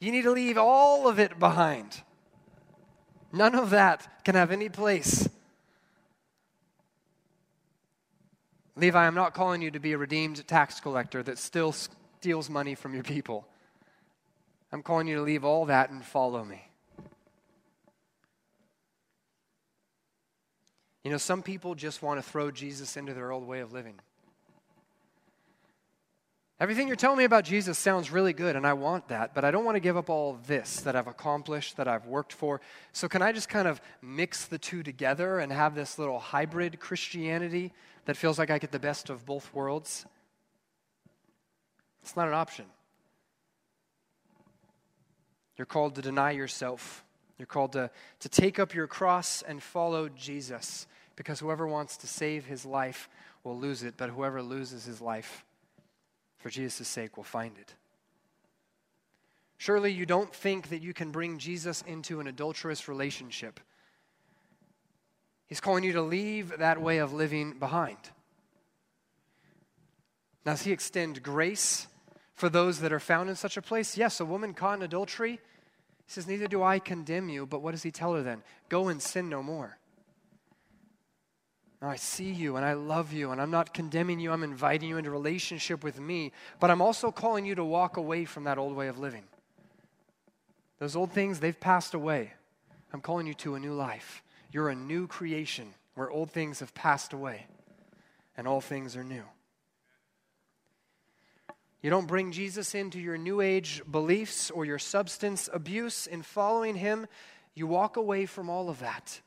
You 0.00 0.10
need 0.10 0.22
to 0.22 0.30
leave 0.30 0.56
all 0.56 1.06
of 1.06 1.18
it 1.18 1.38
behind. 1.38 2.02
None 3.32 3.54
of 3.54 3.70
that 3.70 4.24
can 4.24 4.36
have 4.36 4.50
any 4.50 4.68
place. 4.68 5.28
Levi, 8.76 9.06
I'm 9.06 9.14
not 9.14 9.34
calling 9.34 9.60
you 9.60 9.70
to 9.70 9.78
be 9.78 9.92
a 9.92 9.98
redeemed 9.98 10.46
tax 10.48 10.80
collector 10.80 11.22
that 11.22 11.38
still 11.38 11.74
steals 12.24 12.48
money 12.48 12.74
from 12.74 12.94
your 12.94 13.02
people. 13.02 13.46
I'm 14.72 14.82
calling 14.82 15.06
you 15.06 15.16
to 15.16 15.20
leave 15.20 15.44
all 15.44 15.66
that 15.66 15.90
and 15.90 16.02
follow 16.02 16.42
me. 16.42 16.66
You 21.02 21.10
know, 21.10 21.18
some 21.18 21.42
people 21.42 21.74
just 21.74 22.00
want 22.00 22.18
to 22.18 22.22
throw 22.22 22.50
Jesus 22.50 22.96
into 22.96 23.12
their 23.12 23.30
old 23.30 23.46
way 23.46 23.60
of 23.60 23.74
living. 23.74 23.96
Everything 26.58 26.86
you're 26.86 26.96
telling 26.96 27.18
me 27.18 27.24
about 27.24 27.44
Jesus 27.44 27.78
sounds 27.78 28.10
really 28.10 28.32
good, 28.32 28.56
and 28.56 28.66
I 28.66 28.72
want 28.72 29.08
that, 29.08 29.34
but 29.34 29.44
I 29.44 29.50
don't 29.50 29.66
want 29.66 29.76
to 29.76 29.80
give 29.80 29.98
up 29.98 30.08
all 30.08 30.38
this 30.46 30.80
that 30.80 30.96
I've 30.96 31.08
accomplished, 31.08 31.76
that 31.76 31.86
I've 31.86 32.06
worked 32.06 32.32
for. 32.32 32.62
So, 32.94 33.06
can 33.06 33.20
I 33.20 33.32
just 33.32 33.50
kind 33.50 33.68
of 33.68 33.82
mix 34.00 34.46
the 34.46 34.56
two 34.56 34.82
together 34.82 35.40
and 35.40 35.52
have 35.52 35.74
this 35.74 35.98
little 35.98 36.20
hybrid 36.20 36.80
Christianity 36.80 37.74
that 38.06 38.16
feels 38.16 38.38
like 38.38 38.48
I 38.48 38.58
get 38.58 38.72
the 38.72 38.78
best 38.78 39.10
of 39.10 39.26
both 39.26 39.52
worlds? 39.52 40.06
It's 42.04 42.16
not 42.16 42.28
an 42.28 42.34
option. 42.34 42.66
You're 45.56 45.64
called 45.64 45.94
to 45.94 46.02
deny 46.02 46.32
yourself, 46.32 47.02
you're 47.38 47.46
called 47.46 47.72
to, 47.72 47.90
to 48.20 48.28
take 48.28 48.58
up 48.58 48.74
your 48.74 48.86
cross 48.86 49.40
and 49.40 49.62
follow 49.62 50.10
Jesus 50.10 50.86
because 51.16 51.40
whoever 51.40 51.66
wants 51.66 51.96
to 51.98 52.06
save 52.06 52.44
his 52.44 52.66
life 52.66 53.08
will 53.42 53.58
lose 53.58 53.82
it, 53.82 53.94
but 53.96 54.10
whoever 54.10 54.42
loses 54.42 54.84
his 54.84 55.00
life 55.00 55.46
for 56.36 56.50
Jesus' 56.50 56.86
sake 56.86 57.16
will 57.16 57.24
find 57.24 57.56
it. 57.56 57.72
Surely 59.56 59.90
you 59.90 60.04
don't 60.04 60.34
think 60.34 60.68
that 60.68 60.82
you 60.82 60.92
can 60.92 61.10
bring 61.10 61.38
Jesus 61.38 61.82
into 61.86 62.20
an 62.20 62.26
adulterous 62.26 62.86
relationship. 62.86 63.60
He's 65.46 65.60
calling 65.60 65.84
you 65.84 65.94
to 65.94 66.02
leave 66.02 66.58
that 66.58 66.82
way 66.82 66.98
of 66.98 67.14
living 67.14 67.58
behind. 67.58 67.96
Now, 70.44 70.52
does 70.52 70.62
he 70.62 70.72
extend 70.72 71.22
grace 71.22 71.86
for 72.34 72.48
those 72.48 72.80
that 72.80 72.92
are 72.92 73.00
found 73.00 73.30
in 73.30 73.36
such 73.36 73.56
a 73.56 73.62
place? 73.62 73.96
Yes, 73.96 74.20
a 74.20 74.24
woman 74.24 74.54
caught 74.54 74.78
in 74.78 74.82
adultery. 74.82 75.32
He 75.32 76.12
says, 76.12 76.26
Neither 76.26 76.46
do 76.46 76.62
I 76.62 76.78
condemn 76.78 77.28
you, 77.28 77.46
but 77.46 77.62
what 77.62 77.72
does 77.72 77.82
he 77.82 77.90
tell 77.90 78.14
her 78.14 78.22
then? 78.22 78.42
Go 78.68 78.88
and 78.88 79.00
sin 79.00 79.28
no 79.28 79.42
more. 79.42 79.78
Now, 81.80 81.90
I 81.90 81.96
see 81.96 82.30
you 82.30 82.56
and 82.56 82.64
I 82.64 82.72
love 82.72 83.12
you, 83.12 83.30
and 83.30 83.40
I'm 83.40 83.50
not 83.50 83.74
condemning 83.74 84.18
you. 84.18 84.32
I'm 84.32 84.42
inviting 84.42 84.88
you 84.88 84.96
into 84.96 85.10
relationship 85.10 85.84
with 85.84 86.00
me, 86.00 86.32
but 86.58 86.70
I'm 86.70 86.80
also 86.80 87.10
calling 87.10 87.44
you 87.44 87.54
to 87.56 87.64
walk 87.64 87.96
away 87.96 88.24
from 88.24 88.44
that 88.44 88.58
old 88.58 88.74
way 88.74 88.88
of 88.88 88.98
living. 88.98 89.24
Those 90.78 90.96
old 90.96 91.12
things, 91.12 91.40
they've 91.40 91.58
passed 91.58 91.94
away. 91.94 92.32
I'm 92.92 93.00
calling 93.00 93.26
you 93.26 93.34
to 93.34 93.54
a 93.54 93.60
new 93.60 93.74
life. 93.74 94.22
You're 94.50 94.70
a 94.70 94.74
new 94.74 95.06
creation 95.06 95.74
where 95.94 96.10
old 96.10 96.30
things 96.30 96.60
have 96.60 96.74
passed 96.74 97.12
away 97.12 97.46
and 98.36 98.48
all 98.48 98.60
things 98.60 98.96
are 98.96 99.04
new. 99.04 99.24
You 101.84 101.90
don't 101.90 102.06
bring 102.06 102.32
Jesus 102.32 102.74
into 102.74 102.98
your 102.98 103.18
new 103.18 103.42
age 103.42 103.82
beliefs 103.90 104.50
or 104.50 104.64
your 104.64 104.78
substance 104.78 105.50
abuse. 105.52 106.06
In 106.06 106.22
following 106.22 106.76
him, 106.76 107.06
you 107.54 107.66
walk 107.66 107.98
away 107.98 108.24
from 108.24 108.48
all 108.48 108.70
of 108.70 108.78
that. 108.78 109.20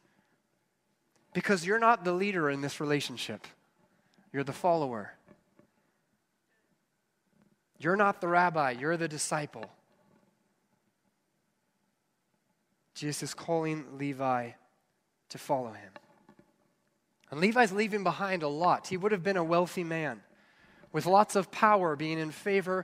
Because 1.34 1.68
you're 1.68 1.78
not 1.78 2.04
the 2.04 2.14
leader 2.14 2.50
in 2.50 2.62
this 2.62 2.80
relationship, 2.80 3.46
you're 4.34 4.44
the 4.44 4.54
follower. 4.54 5.14
You're 7.78 7.96
not 7.96 8.22
the 8.22 8.28
rabbi, 8.28 8.72
you're 8.72 8.98
the 8.98 9.08
disciple. 9.08 9.70
Jesus 12.96 13.22
is 13.22 13.34
calling 13.36 13.86
Levi 14.00 14.50
to 15.30 15.38
follow 15.38 15.74
him. 15.74 15.92
And 17.30 17.40
Levi's 17.40 17.72
leaving 17.72 18.04
behind 18.04 18.42
a 18.42 18.48
lot. 18.48 18.88
He 18.88 18.98
would 18.98 19.12
have 19.12 19.22
been 19.22 19.38
a 19.38 19.44
wealthy 19.44 19.84
man 19.84 20.22
with 20.98 21.06
lots 21.06 21.36
of 21.36 21.52
power, 21.52 21.96
being 21.96 22.18
in 22.18 22.32
favor 22.32 22.84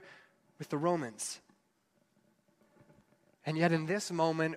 with 0.60 0.68
the 0.68 0.78
Romans. 0.78 1.40
And 3.44 3.58
yet, 3.58 3.72
in 3.72 3.86
this 3.86 4.12
moment, 4.12 4.54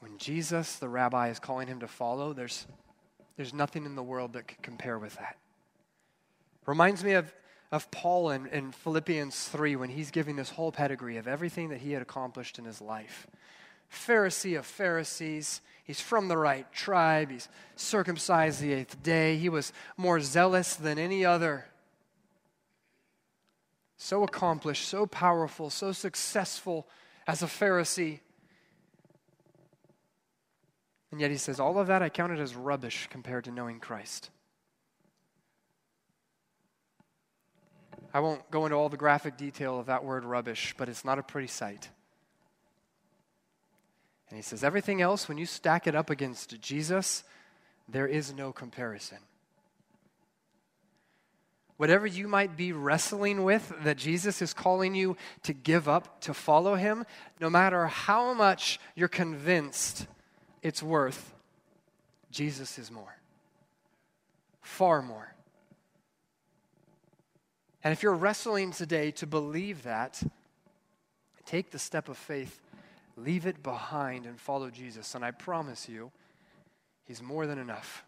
when 0.00 0.18
Jesus, 0.18 0.74
the 0.74 0.88
rabbi, 0.88 1.28
is 1.28 1.38
calling 1.38 1.68
him 1.68 1.78
to 1.78 1.86
follow, 1.86 2.32
there's, 2.32 2.66
there's 3.36 3.54
nothing 3.54 3.84
in 3.84 3.94
the 3.94 4.02
world 4.02 4.32
that 4.32 4.48
could 4.48 4.62
compare 4.62 4.98
with 4.98 5.14
that. 5.14 5.36
Reminds 6.66 7.04
me 7.04 7.12
of, 7.12 7.32
of 7.70 7.88
Paul 7.92 8.30
in, 8.30 8.46
in 8.48 8.72
Philippians 8.72 9.44
3 9.44 9.76
when 9.76 9.90
he's 9.90 10.10
giving 10.10 10.34
this 10.34 10.50
whole 10.50 10.72
pedigree 10.72 11.18
of 11.18 11.28
everything 11.28 11.68
that 11.68 11.78
he 11.78 11.92
had 11.92 12.02
accomplished 12.02 12.58
in 12.58 12.64
his 12.64 12.80
life. 12.80 13.28
Pharisee 13.92 14.58
of 14.58 14.66
Pharisees. 14.66 15.60
He's 15.84 16.00
from 16.00 16.26
the 16.26 16.36
right 16.36 16.66
tribe. 16.72 17.30
He's 17.30 17.48
circumcised 17.76 18.60
the 18.60 18.72
eighth 18.72 19.00
day. 19.04 19.36
He 19.36 19.48
was 19.48 19.72
more 19.96 20.18
zealous 20.18 20.74
than 20.74 20.98
any 20.98 21.24
other. 21.24 21.66
So 24.02 24.22
accomplished, 24.22 24.88
so 24.88 25.04
powerful, 25.04 25.68
so 25.68 25.92
successful 25.92 26.88
as 27.26 27.42
a 27.42 27.46
Pharisee. 27.46 28.20
And 31.12 31.20
yet 31.20 31.30
he 31.30 31.36
says, 31.36 31.60
All 31.60 31.78
of 31.78 31.88
that 31.88 32.02
I 32.02 32.08
counted 32.08 32.40
as 32.40 32.56
rubbish 32.56 33.08
compared 33.10 33.44
to 33.44 33.50
knowing 33.50 33.78
Christ. 33.78 34.30
I 38.14 38.20
won't 38.20 38.50
go 38.50 38.64
into 38.64 38.74
all 38.74 38.88
the 38.88 38.96
graphic 38.96 39.36
detail 39.36 39.78
of 39.78 39.84
that 39.86 40.02
word 40.02 40.24
rubbish, 40.24 40.74
but 40.78 40.88
it's 40.88 41.04
not 41.04 41.18
a 41.18 41.22
pretty 41.22 41.48
sight. 41.48 41.90
And 44.30 44.36
he 44.38 44.42
says, 44.42 44.64
Everything 44.64 45.02
else, 45.02 45.28
when 45.28 45.36
you 45.36 45.44
stack 45.44 45.86
it 45.86 45.94
up 45.94 46.08
against 46.08 46.58
Jesus, 46.62 47.22
there 47.86 48.06
is 48.06 48.32
no 48.32 48.50
comparison. 48.50 49.18
Whatever 51.80 52.06
you 52.06 52.28
might 52.28 52.58
be 52.58 52.74
wrestling 52.74 53.42
with 53.42 53.72
that 53.84 53.96
Jesus 53.96 54.42
is 54.42 54.52
calling 54.52 54.94
you 54.94 55.16
to 55.44 55.54
give 55.54 55.88
up 55.88 56.20
to 56.20 56.34
follow 56.34 56.74
him, 56.74 57.06
no 57.40 57.48
matter 57.48 57.86
how 57.86 58.34
much 58.34 58.78
you're 58.94 59.08
convinced 59.08 60.06
it's 60.60 60.82
worth, 60.82 61.32
Jesus 62.30 62.78
is 62.78 62.90
more. 62.90 63.16
Far 64.60 65.00
more. 65.00 65.34
And 67.82 67.94
if 67.94 68.02
you're 68.02 68.12
wrestling 68.12 68.72
today 68.72 69.10
to 69.12 69.26
believe 69.26 69.84
that, 69.84 70.22
take 71.46 71.70
the 71.70 71.78
step 71.78 72.10
of 72.10 72.18
faith, 72.18 72.60
leave 73.16 73.46
it 73.46 73.62
behind, 73.62 74.26
and 74.26 74.38
follow 74.38 74.68
Jesus. 74.68 75.14
And 75.14 75.24
I 75.24 75.30
promise 75.30 75.88
you, 75.88 76.12
He's 77.06 77.22
more 77.22 77.46
than 77.46 77.58
enough 77.58 78.04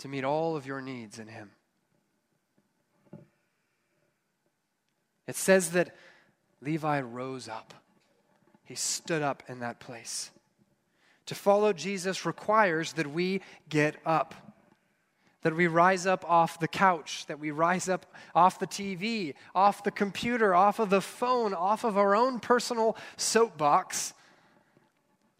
to 0.00 0.08
meet 0.08 0.24
all 0.24 0.56
of 0.56 0.66
your 0.66 0.80
needs 0.80 1.18
in 1.18 1.28
Him. 1.28 1.50
It 5.26 5.36
says 5.36 5.70
that 5.70 5.94
Levi 6.60 7.00
rose 7.00 7.48
up, 7.48 7.72
he 8.64 8.74
stood 8.74 9.22
up 9.22 9.42
in 9.48 9.60
that 9.60 9.80
place. 9.80 10.30
To 11.26 11.34
follow 11.34 11.72
Jesus 11.72 12.26
requires 12.26 12.94
that 12.94 13.06
we 13.06 13.40
get 13.68 13.96
up 14.04 14.34
that 15.42 15.56
we 15.56 15.66
rise 15.66 16.06
up 16.06 16.28
off 16.28 16.60
the 16.60 16.68
couch, 16.68 17.24
that 17.26 17.38
we 17.38 17.50
rise 17.50 17.88
up 17.88 18.04
off 18.34 18.58
the 18.58 18.66
TV, 18.66 19.34
off 19.54 19.82
the 19.82 19.90
computer, 19.90 20.54
off 20.54 20.78
of 20.78 20.90
the 20.90 21.00
phone, 21.00 21.54
off 21.54 21.84
of 21.84 21.96
our 21.96 22.14
own 22.14 22.40
personal 22.40 22.96
soapbox. 23.16 24.12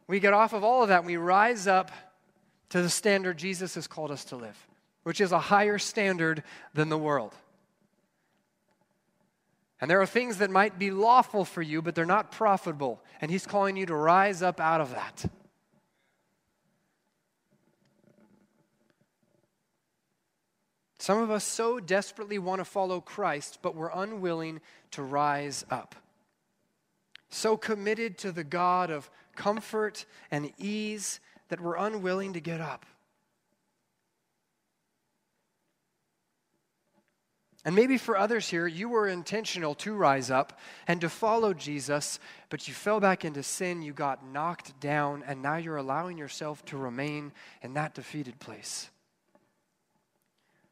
We 0.06 0.18
get 0.18 0.32
off 0.32 0.52
of 0.52 0.64
all 0.64 0.82
of 0.82 0.88
that 0.88 1.04
we 1.04 1.16
rise 1.16 1.66
up 1.66 1.90
to 2.70 2.82
the 2.82 2.88
standard 2.88 3.36
Jesus 3.36 3.74
has 3.74 3.86
called 3.86 4.10
us 4.10 4.24
to 4.26 4.36
live, 4.36 4.66
which 5.02 5.20
is 5.20 5.32
a 5.32 5.38
higher 5.38 5.78
standard 5.78 6.42
than 6.74 6.88
the 6.88 6.98
world. 6.98 7.34
And 9.80 9.90
there 9.90 10.00
are 10.00 10.06
things 10.06 10.38
that 10.38 10.50
might 10.50 10.78
be 10.78 10.90
lawful 10.90 11.44
for 11.44 11.62
you, 11.62 11.80
but 11.80 11.94
they're 11.94 12.04
not 12.04 12.32
profitable. 12.32 13.02
And 13.20 13.30
He's 13.30 13.46
calling 13.46 13.76
you 13.76 13.86
to 13.86 13.94
rise 13.94 14.42
up 14.42 14.60
out 14.60 14.80
of 14.80 14.90
that. 14.90 15.24
Some 20.98 21.22
of 21.22 21.30
us 21.30 21.44
so 21.44 21.80
desperately 21.80 22.38
want 22.38 22.60
to 22.60 22.64
follow 22.64 23.00
Christ, 23.00 23.60
but 23.62 23.74
we're 23.74 23.90
unwilling 23.90 24.60
to 24.90 25.02
rise 25.02 25.64
up. 25.70 25.94
So 27.30 27.56
committed 27.56 28.18
to 28.18 28.32
the 28.32 28.44
God 28.44 28.90
of 28.90 29.08
comfort 29.34 30.04
and 30.30 30.52
ease 30.58 31.20
that 31.50 31.60
we're 31.60 31.76
unwilling 31.76 32.32
to 32.32 32.40
get 32.40 32.60
up. 32.60 32.86
And 37.64 37.74
maybe 37.74 37.98
for 37.98 38.16
others 38.16 38.48
here, 38.48 38.66
you 38.66 38.88
were 38.88 39.06
intentional 39.06 39.74
to 39.76 39.92
rise 39.92 40.30
up 40.30 40.58
and 40.88 41.00
to 41.02 41.10
follow 41.10 41.52
Jesus, 41.52 42.18
but 42.48 42.66
you 42.66 42.72
fell 42.72 43.00
back 43.00 43.22
into 43.24 43.42
sin, 43.42 43.82
you 43.82 43.92
got 43.92 44.24
knocked 44.26 44.80
down, 44.80 45.22
and 45.26 45.42
now 45.42 45.56
you're 45.56 45.76
allowing 45.76 46.16
yourself 46.16 46.64
to 46.66 46.78
remain 46.78 47.32
in 47.60 47.74
that 47.74 47.94
defeated 47.94 48.38
place. 48.40 48.88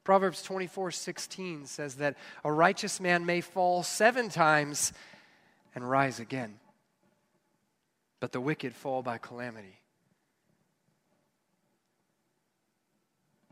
Proverbs 0.03 0.43
24 0.43 0.91
16 0.91 1.67
says 1.67 1.97
that 1.97 2.17
a 2.43 2.51
righteous 2.51 2.99
man 2.99 3.27
may 3.27 3.43
fall 3.43 3.83
seven 3.83 4.31
times 4.31 4.95
and 5.75 5.89
rise 5.89 6.19
again, 6.19 6.59
but 8.19 8.33
the 8.33 8.41
wicked 8.41 8.75
fall 8.75 9.03
by 9.03 9.19
calamity. 9.19 9.78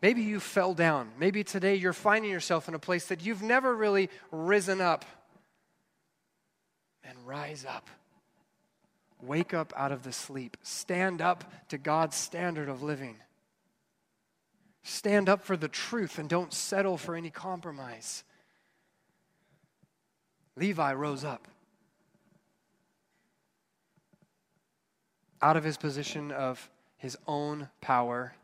Maybe 0.03 0.23
you 0.23 0.41
fell 0.41 0.75
down. 0.75 1.11
Maybe 1.19 1.43
today 1.43 1.77
you're 1.77 1.93
finding 1.93 2.31
yourself 2.31 2.69
in 2.69 2.75
a 2.75 2.79
place 2.79 3.07
that 3.07 3.25
you've 3.25 3.43
never 3.43 3.75
really 3.75 4.11
risen 4.31 4.81
up. 4.81 5.05
And 7.03 7.17
rise 7.25 7.65
up. 7.65 7.89
Wake 9.23 9.55
up 9.55 9.73
out 9.77 9.93
of 9.93 10.03
the 10.03 10.13
sleep. 10.13 10.57
Stand 10.63 11.23
up 11.23 11.51
to 11.69 11.79
God's 11.79 12.17
standard 12.17 12.69
of 12.69 12.83
living. 12.83 13.17
Stand 14.83 15.29
up 15.29 15.45
for 15.45 15.57
the 15.57 15.69
truth 15.69 16.19
and 16.19 16.29
don't 16.29 16.53
settle 16.53 16.97
for 16.97 17.17
any 17.17 17.31
compromise. 17.31 18.23
Levi 20.57 20.93
rose 20.93 21.25
up. 21.25 21.49
Out 25.43 25.57
of 25.57 25.65
his 25.65 25.77
position 25.77 26.31
of 26.31 26.71
his 26.99 27.17
own 27.27 27.69
power, 27.81 28.35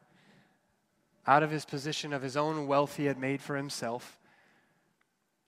out 1.26 1.42
of 1.42 1.50
his 1.50 1.64
position 1.64 2.12
of 2.12 2.22
his 2.22 2.36
own 2.36 2.66
wealth 2.66 2.96
he 2.96 3.04
had 3.04 3.18
made 3.18 3.40
for 3.40 3.56
himself, 3.56 4.18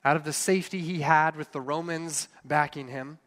out 0.04 0.16
of 0.16 0.24
the 0.24 0.32
safety 0.32 0.80
he 0.80 1.00
had 1.00 1.36
with 1.36 1.52
the 1.52 1.60
Romans 1.60 2.28
backing 2.44 2.88
him. 2.88 3.18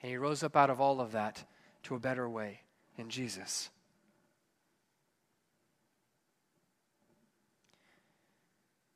And 0.00 0.10
he 0.10 0.16
rose 0.16 0.42
up 0.42 0.56
out 0.56 0.70
of 0.70 0.80
all 0.80 1.00
of 1.00 1.12
that 1.12 1.44
to 1.84 1.94
a 1.94 1.98
better 1.98 2.28
way 2.28 2.60
in 2.96 3.10
Jesus. 3.10 3.70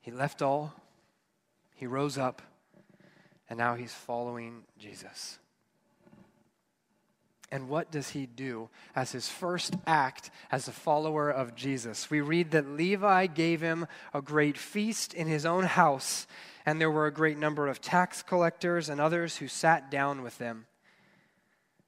He 0.00 0.10
left 0.10 0.42
all, 0.42 0.74
he 1.74 1.86
rose 1.86 2.18
up, 2.18 2.42
and 3.48 3.58
now 3.58 3.74
he's 3.74 3.94
following 3.94 4.64
Jesus. 4.78 5.38
And 7.53 7.68
what 7.68 7.90
does 7.90 8.09
he 8.09 8.24
do 8.24 8.70
as 8.96 9.12
his 9.12 9.28
first 9.28 9.76
act 9.86 10.30
as 10.50 10.66
a 10.66 10.72
follower 10.72 11.30
of 11.30 11.55
Jesus? 11.55 12.09
We 12.09 12.22
read 12.22 12.53
that 12.53 12.66
Levi 12.66 13.26
gave 13.26 13.61
him 13.61 13.86
a 14.14 14.22
great 14.22 14.57
feast 14.57 15.12
in 15.12 15.26
his 15.26 15.44
own 15.44 15.64
house, 15.64 16.26
and 16.64 16.80
there 16.80 16.90
were 16.90 17.07
a 17.07 17.12
great 17.12 17.36
number 17.36 17.68
of 17.68 17.82
tax 17.82 18.22
collectors 18.22 18.88
and 18.88 19.03
others 19.03 19.36
who 19.36 19.48
sat 19.48 19.90
down 19.90 20.22
with 20.22 20.38
them. 20.38 20.64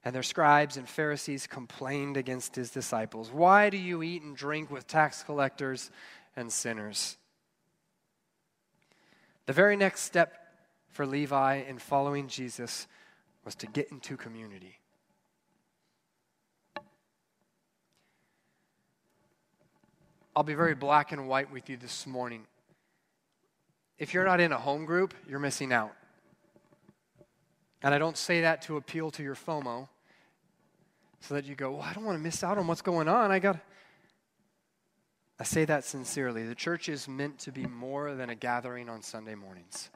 And 0.03 0.13
their 0.13 0.21
scribes 0.21 0.77
and 0.77 0.87
Pharisees 0.87 1.47
complained 1.47 2.15
against 2.15 2.55
his 2.55 2.69
disciples. 2.69 3.31
Why 3.31 3.71
do 3.71 3.77
you 3.77 4.03
eat 4.03 4.21
and 4.21 4.37
drink 4.37 4.69
with 4.69 4.85
tax 4.85 5.23
collectors 5.23 5.89
and 6.35 6.53
sinners? 6.53 7.17
The 9.47 9.53
very 9.53 9.77
next 9.77 10.01
step 10.01 10.37
for 10.89 11.07
Levi 11.07 11.63
in 11.67 11.79
following 11.79 12.27
Jesus 12.27 12.85
was 13.43 13.55
to 13.55 13.65
get 13.65 13.91
into 13.91 14.15
community. 14.15 14.77
I'll 20.35 20.43
be 20.43 20.53
very 20.53 20.75
black 20.75 21.11
and 21.11 21.27
white 21.27 21.51
with 21.51 21.69
you 21.69 21.77
this 21.77 22.05
morning. 22.05 22.45
If 23.97 24.13
you're 24.13 24.25
not 24.25 24.41
in 24.41 24.51
a 24.51 24.57
home 24.57 24.85
group, 24.85 25.13
you're 25.29 25.39
missing 25.39 25.71
out. 25.71 25.93
And 27.81 27.93
I 27.93 27.97
don't 27.97 28.17
say 28.17 28.41
that 28.41 28.61
to 28.63 28.77
appeal 28.77 29.11
to 29.11 29.23
your 29.23 29.35
FOMO 29.35 29.87
so 31.21 31.33
that 31.35 31.45
you 31.45 31.55
go, 31.55 31.71
well, 31.71 31.81
I 31.81 31.93
don't 31.93 32.03
want 32.03 32.17
to 32.17 32.23
miss 32.23 32.43
out 32.43 32.57
on 32.57 32.67
what's 32.67 32.81
going 32.81 33.07
on. 33.07 33.31
I 33.31 33.39
got 33.39 33.59
I 35.39 35.43
say 35.43 35.65
that 35.65 35.83
sincerely. 35.83 36.45
The 36.45 36.55
church 36.55 36.87
is 36.87 37.07
meant 37.07 37.39
to 37.39 37.51
be 37.51 37.65
more 37.65 38.15
than 38.15 38.29
a 38.29 38.35
gathering 38.35 38.87
on 38.87 39.01
Sunday 39.01 39.35
mornings. 39.35 39.89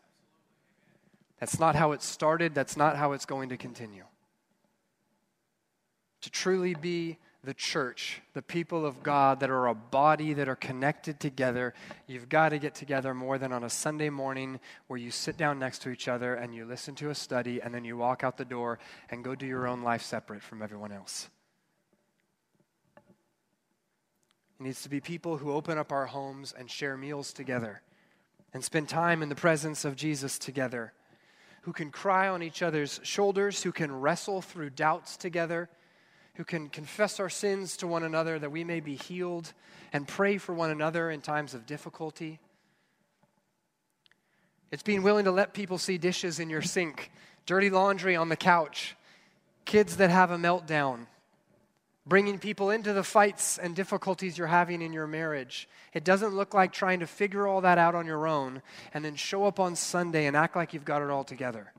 That's 1.39 1.59
not 1.59 1.75
how 1.75 1.93
it 1.93 2.01
started, 2.01 2.53
that's 2.53 2.75
not 2.75 2.97
how 2.97 3.13
it's 3.13 3.25
going 3.25 3.49
to 3.49 3.57
continue. 3.57 4.03
To 6.21 6.29
truly 6.29 6.73
be 6.73 7.17
the 7.43 7.53
church, 7.53 8.21
the 8.33 8.41
people 8.41 8.85
of 8.85 9.01
God 9.01 9.39
that 9.39 9.49
are 9.49 9.67
a 9.67 9.75
body 9.75 10.33
that 10.33 10.49
are 10.49 10.55
connected 10.55 11.19
together, 11.19 11.73
you've 12.05 12.27
got 12.27 12.49
to 12.49 12.59
get 12.59 12.75
together 12.75 13.13
more 13.13 13.37
than 13.37 13.53
on 13.53 13.63
a 13.63 13.69
Sunday 13.69 14.09
morning 14.09 14.59
where 14.87 14.99
you 14.99 15.09
sit 15.09 15.37
down 15.37 15.57
next 15.57 15.81
to 15.83 15.89
each 15.89 16.09
other 16.09 16.35
and 16.35 16.53
you 16.53 16.65
listen 16.65 16.95
to 16.95 17.09
a 17.09 17.15
study 17.15 17.61
and 17.61 17.73
then 17.73 17.85
you 17.85 17.95
walk 17.95 18.23
out 18.23 18.35
the 18.37 18.43
door 18.43 18.77
and 19.09 19.23
go 19.23 19.35
do 19.35 19.45
your 19.45 19.67
own 19.67 19.83
life 19.83 20.01
separate 20.01 20.43
from 20.43 20.61
everyone 20.61 20.91
else. 20.91 21.29
It 24.59 24.63
needs 24.63 24.83
to 24.83 24.89
be 24.89 24.99
people 24.99 25.37
who 25.37 25.53
open 25.53 25.77
up 25.77 25.93
our 25.93 26.07
homes 26.07 26.53
and 26.57 26.69
share 26.69 26.97
meals 26.97 27.31
together 27.31 27.81
and 28.53 28.61
spend 28.63 28.89
time 28.89 29.23
in 29.23 29.29
the 29.29 29.35
presence 29.35 29.85
of 29.85 29.95
Jesus 29.95 30.37
together, 30.37 30.91
who 31.61 31.71
can 31.71 31.91
cry 31.91 32.27
on 32.27 32.43
each 32.43 32.61
other's 32.61 32.99
shoulders, 33.03 33.63
who 33.63 33.71
can 33.71 33.91
wrestle 33.91 34.41
through 34.41 34.71
doubts 34.71 35.15
together, 35.15 35.69
who 36.39 36.45
can 36.45 36.69
confess 36.69 37.19
our 37.19 37.27
sins 37.27 37.75
to 37.75 37.85
one 37.85 38.01
another 38.01 38.39
that 38.39 38.49
we 38.49 38.63
may 38.63 38.79
be 38.79 38.95
healed 38.95 39.51
and 39.91 40.07
pray 40.07 40.37
for 40.37 40.55
one 40.55 40.69
another 40.69 41.11
in 41.11 41.19
times 41.19 41.53
of 41.53 41.65
difficulty. 41.65 42.39
It's 44.71 44.81
being 44.81 45.03
willing 45.03 45.25
to 45.25 45.31
let 45.31 45.53
people 45.53 45.77
see 45.77 45.97
dishes 45.97 46.39
in 46.39 46.49
your 46.49 46.61
sink 46.61 47.11
dirty 47.45 47.69
laundry 47.69 48.15
on 48.15 48.29
the 48.29 48.37
couch, 48.37 48.95
kids 49.65 49.97
that 49.97 50.09
have 50.11 50.31
a 50.31 50.37
meltdown, 50.37 51.07
bringing 52.05 52.39
people 52.39 52.69
into 52.69 52.93
the 52.93 53.03
fights 53.03 53.57
and 53.57 53.75
difficulties 53.75 54.37
you're 54.37 54.47
having 54.47 54.81
in 54.81 54.93
your 54.93 55.07
marriage. 55.07 55.67
It 55.93 56.05
doesn't 56.05 56.33
look 56.33 56.53
like 56.53 56.71
trying 56.71 57.01
to 57.01 57.07
figure 57.07 57.47
all 57.47 57.59
that 57.61 57.77
out 57.77 57.95
on 57.95 58.05
your 58.05 58.27
own 58.27 58.61
and 58.93 59.03
then 59.03 59.15
show 59.15 59.43
up 59.43 59.59
on 59.59 59.75
Sunday 59.75 60.25
and 60.25 60.37
act 60.37 60.55
like 60.55 60.73
you've 60.73 60.85
got 60.85 61.01
it 61.01 61.09
all 61.09 61.25
together. 61.25 61.73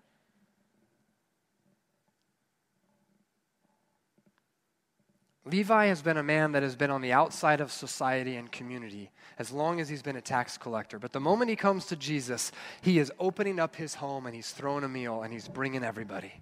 Levi 5.47 5.86
has 5.86 6.03
been 6.03 6.18
a 6.18 6.22
man 6.22 6.53
that 6.53 6.62
has 6.62 6.76
been 6.76 6.91
on 6.91 7.01
the 7.01 7.12
outside 7.12 7.61
of 7.61 7.72
society 7.72 8.36
and 8.36 8.53
community 8.53 9.11
as 9.38 9.51
long 9.51 9.80
as 9.80 9.88
he's 9.88 10.03
been 10.03 10.16
a 10.16 10.20
tax 10.20 10.59
collector. 10.59 10.99
But 10.99 11.12
the 11.12 11.20
moment 11.20 11.49
he 11.49 11.57
comes 11.57 11.86
to 11.86 11.97
Jesus, 11.97 12.53
he 12.82 12.99
is 12.99 13.11
opening 13.18 13.59
up 13.59 13.76
his 13.76 13.95
home 13.95 14.26
and 14.26 14.34
he's 14.34 14.51
throwing 14.51 14.84
a 14.84 14.88
meal 14.88 15.22
and 15.22 15.32
he's 15.32 15.49
bringing 15.49 15.82
everybody. 15.82 16.32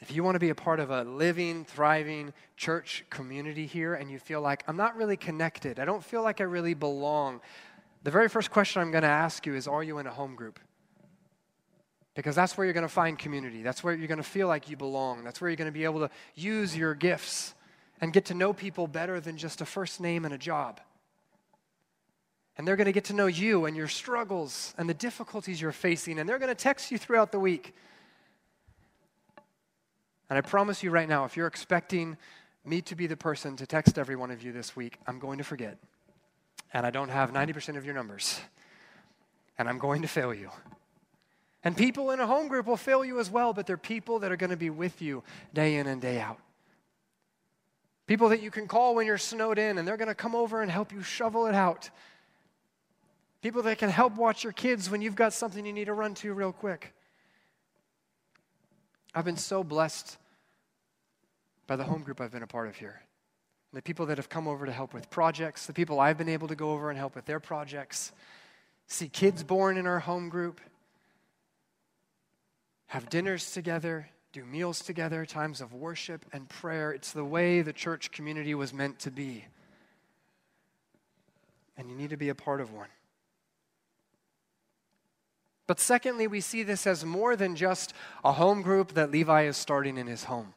If 0.00 0.12
you 0.12 0.22
want 0.22 0.36
to 0.36 0.40
be 0.40 0.50
a 0.50 0.54
part 0.54 0.78
of 0.78 0.90
a 0.90 1.02
living, 1.02 1.64
thriving 1.64 2.32
church 2.56 3.04
community 3.10 3.66
here 3.66 3.94
and 3.94 4.08
you 4.08 4.20
feel 4.20 4.40
like, 4.40 4.62
I'm 4.68 4.76
not 4.76 4.96
really 4.96 5.16
connected, 5.16 5.80
I 5.80 5.84
don't 5.84 6.04
feel 6.04 6.22
like 6.22 6.40
I 6.40 6.44
really 6.44 6.74
belong, 6.74 7.40
the 8.04 8.12
very 8.12 8.28
first 8.28 8.52
question 8.52 8.80
I'm 8.80 8.92
going 8.92 9.02
to 9.02 9.08
ask 9.08 9.44
you 9.44 9.54
is 9.54 9.66
Are 9.66 9.82
you 9.82 9.98
in 9.98 10.06
a 10.06 10.12
home 10.12 10.36
group? 10.36 10.60
Because 12.18 12.34
that's 12.34 12.58
where 12.58 12.64
you're 12.64 12.74
going 12.74 12.82
to 12.82 12.88
find 12.88 13.16
community. 13.16 13.62
That's 13.62 13.84
where 13.84 13.94
you're 13.94 14.08
going 14.08 14.18
to 14.18 14.24
feel 14.24 14.48
like 14.48 14.68
you 14.68 14.76
belong. 14.76 15.22
That's 15.22 15.40
where 15.40 15.48
you're 15.50 15.56
going 15.56 15.72
to 15.72 15.78
be 15.78 15.84
able 15.84 16.00
to 16.00 16.10
use 16.34 16.76
your 16.76 16.94
gifts 16.94 17.54
and 18.00 18.12
get 18.12 18.24
to 18.26 18.34
know 18.34 18.52
people 18.52 18.88
better 18.88 19.20
than 19.20 19.36
just 19.36 19.60
a 19.60 19.64
first 19.64 20.00
name 20.00 20.24
and 20.24 20.34
a 20.34 20.38
job. 20.38 20.80
And 22.56 22.66
they're 22.66 22.74
going 22.74 22.86
to 22.86 22.92
get 22.92 23.04
to 23.04 23.12
know 23.12 23.28
you 23.28 23.66
and 23.66 23.76
your 23.76 23.86
struggles 23.86 24.74
and 24.76 24.88
the 24.88 24.94
difficulties 24.94 25.60
you're 25.60 25.70
facing. 25.70 26.18
And 26.18 26.28
they're 26.28 26.40
going 26.40 26.54
to 26.54 26.60
text 26.60 26.90
you 26.90 26.98
throughout 26.98 27.30
the 27.30 27.38
week 27.38 27.72
and 30.30 30.36
I 30.36 30.42
promise 30.42 30.82
you 30.82 30.90
right 30.90 31.08
now, 31.08 31.24
if 31.24 31.36
you're 31.36 31.46
expecting 31.46 32.16
me 32.64 32.82
to 32.82 32.94
be 32.94 33.06
the 33.06 33.16
person 33.16 33.56
to 33.56 33.66
text 33.66 33.98
every 33.98 34.16
one 34.16 34.30
of 34.30 34.42
you 34.42 34.52
this 34.52 34.76
week, 34.76 34.98
I'm 35.06 35.18
going 35.18 35.38
to 35.38 35.44
forget. 35.44 35.78
And 36.72 36.84
I 36.84 36.90
don't 36.90 37.08
have 37.08 37.32
90% 37.32 37.78
of 37.78 37.86
your 37.86 37.94
numbers. 37.94 38.38
And 39.56 39.68
I'm 39.68 39.78
going 39.78 40.02
to 40.02 40.08
fail 40.08 40.34
you. 40.34 40.50
And 41.68 41.76
people 41.76 42.12
in 42.12 42.18
a 42.18 42.26
home 42.26 42.48
group 42.48 42.64
will 42.64 42.78
fail 42.78 43.04
you 43.04 43.20
as 43.20 43.30
well, 43.30 43.52
but 43.52 43.66
they're 43.66 43.76
people 43.76 44.20
that 44.20 44.32
are 44.32 44.38
going 44.38 44.48
to 44.48 44.56
be 44.56 44.70
with 44.70 45.02
you 45.02 45.22
day 45.52 45.76
in 45.76 45.86
and 45.86 46.00
day 46.00 46.18
out. 46.18 46.38
People 48.06 48.30
that 48.30 48.40
you 48.40 48.50
can 48.50 48.66
call 48.66 48.94
when 48.94 49.04
you're 49.04 49.18
snowed 49.18 49.58
in, 49.58 49.76
and 49.76 49.86
they're 49.86 49.98
going 49.98 50.08
to 50.08 50.14
come 50.14 50.34
over 50.34 50.62
and 50.62 50.70
help 50.70 50.92
you 50.92 51.02
shovel 51.02 51.44
it 51.44 51.54
out. 51.54 51.90
People 53.42 53.60
that 53.64 53.76
can 53.76 53.90
help 53.90 54.16
watch 54.16 54.44
your 54.44 54.54
kids 54.54 54.88
when 54.88 55.02
you've 55.02 55.14
got 55.14 55.34
something 55.34 55.66
you 55.66 55.74
need 55.74 55.84
to 55.84 55.92
run 55.92 56.14
to 56.14 56.32
real 56.32 56.52
quick. 56.52 56.94
I've 59.14 59.26
been 59.26 59.36
so 59.36 59.62
blessed 59.62 60.16
by 61.66 61.76
the 61.76 61.84
home 61.84 62.02
group 62.02 62.18
I've 62.18 62.32
been 62.32 62.42
a 62.42 62.46
part 62.46 62.68
of 62.68 62.76
here. 62.76 63.02
The 63.74 63.82
people 63.82 64.06
that 64.06 64.16
have 64.16 64.30
come 64.30 64.48
over 64.48 64.64
to 64.64 64.72
help 64.72 64.94
with 64.94 65.10
projects, 65.10 65.66
the 65.66 65.74
people 65.74 66.00
I've 66.00 66.16
been 66.16 66.30
able 66.30 66.48
to 66.48 66.56
go 66.56 66.70
over 66.70 66.88
and 66.88 66.98
help 66.98 67.14
with 67.14 67.26
their 67.26 67.40
projects, 67.40 68.12
see 68.86 69.10
kids 69.10 69.44
born 69.44 69.76
in 69.76 69.86
our 69.86 69.98
home 69.98 70.30
group, 70.30 70.62
have 72.88 73.08
dinners 73.08 73.52
together, 73.52 74.08
do 74.32 74.44
meals 74.44 74.80
together, 74.80 75.24
times 75.24 75.60
of 75.60 75.72
worship 75.72 76.24
and 76.32 76.48
prayer. 76.48 76.90
It's 76.90 77.12
the 77.12 77.24
way 77.24 77.62
the 77.62 77.72
church 77.72 78.10
community 78.10 78.54
was 78.54 78.72
meant 78.72 78.98
to 79.00 79.10
be. 79.10 79.44
And 81.76 81.88
you 81.88 81.96
need 81.96 82.10
to 82.10 82.16
be 82.16 82.28
a 82.28 82.34
part 82.34 82.60
of 82.60 82.72
one. 82.72 82.88
But 85.66 85.80
secondly, 85.80 86.26
we 86.26 86.40
see 86.40 86.62
this 86.62 86.86
as 86.86 87.04
more 87.04 87.36
than 87.36 87.54
just 87.54 87.92
a 88.24 88.32
home 88.32 88.62
group 88.62 88.94
that 88.94 89.10
Levi 89.10 89.44
is 89.44 89.56
starting 89.56 89.98
in 89.98 90.06
his 90.06 90.24
home. 90.24 90.54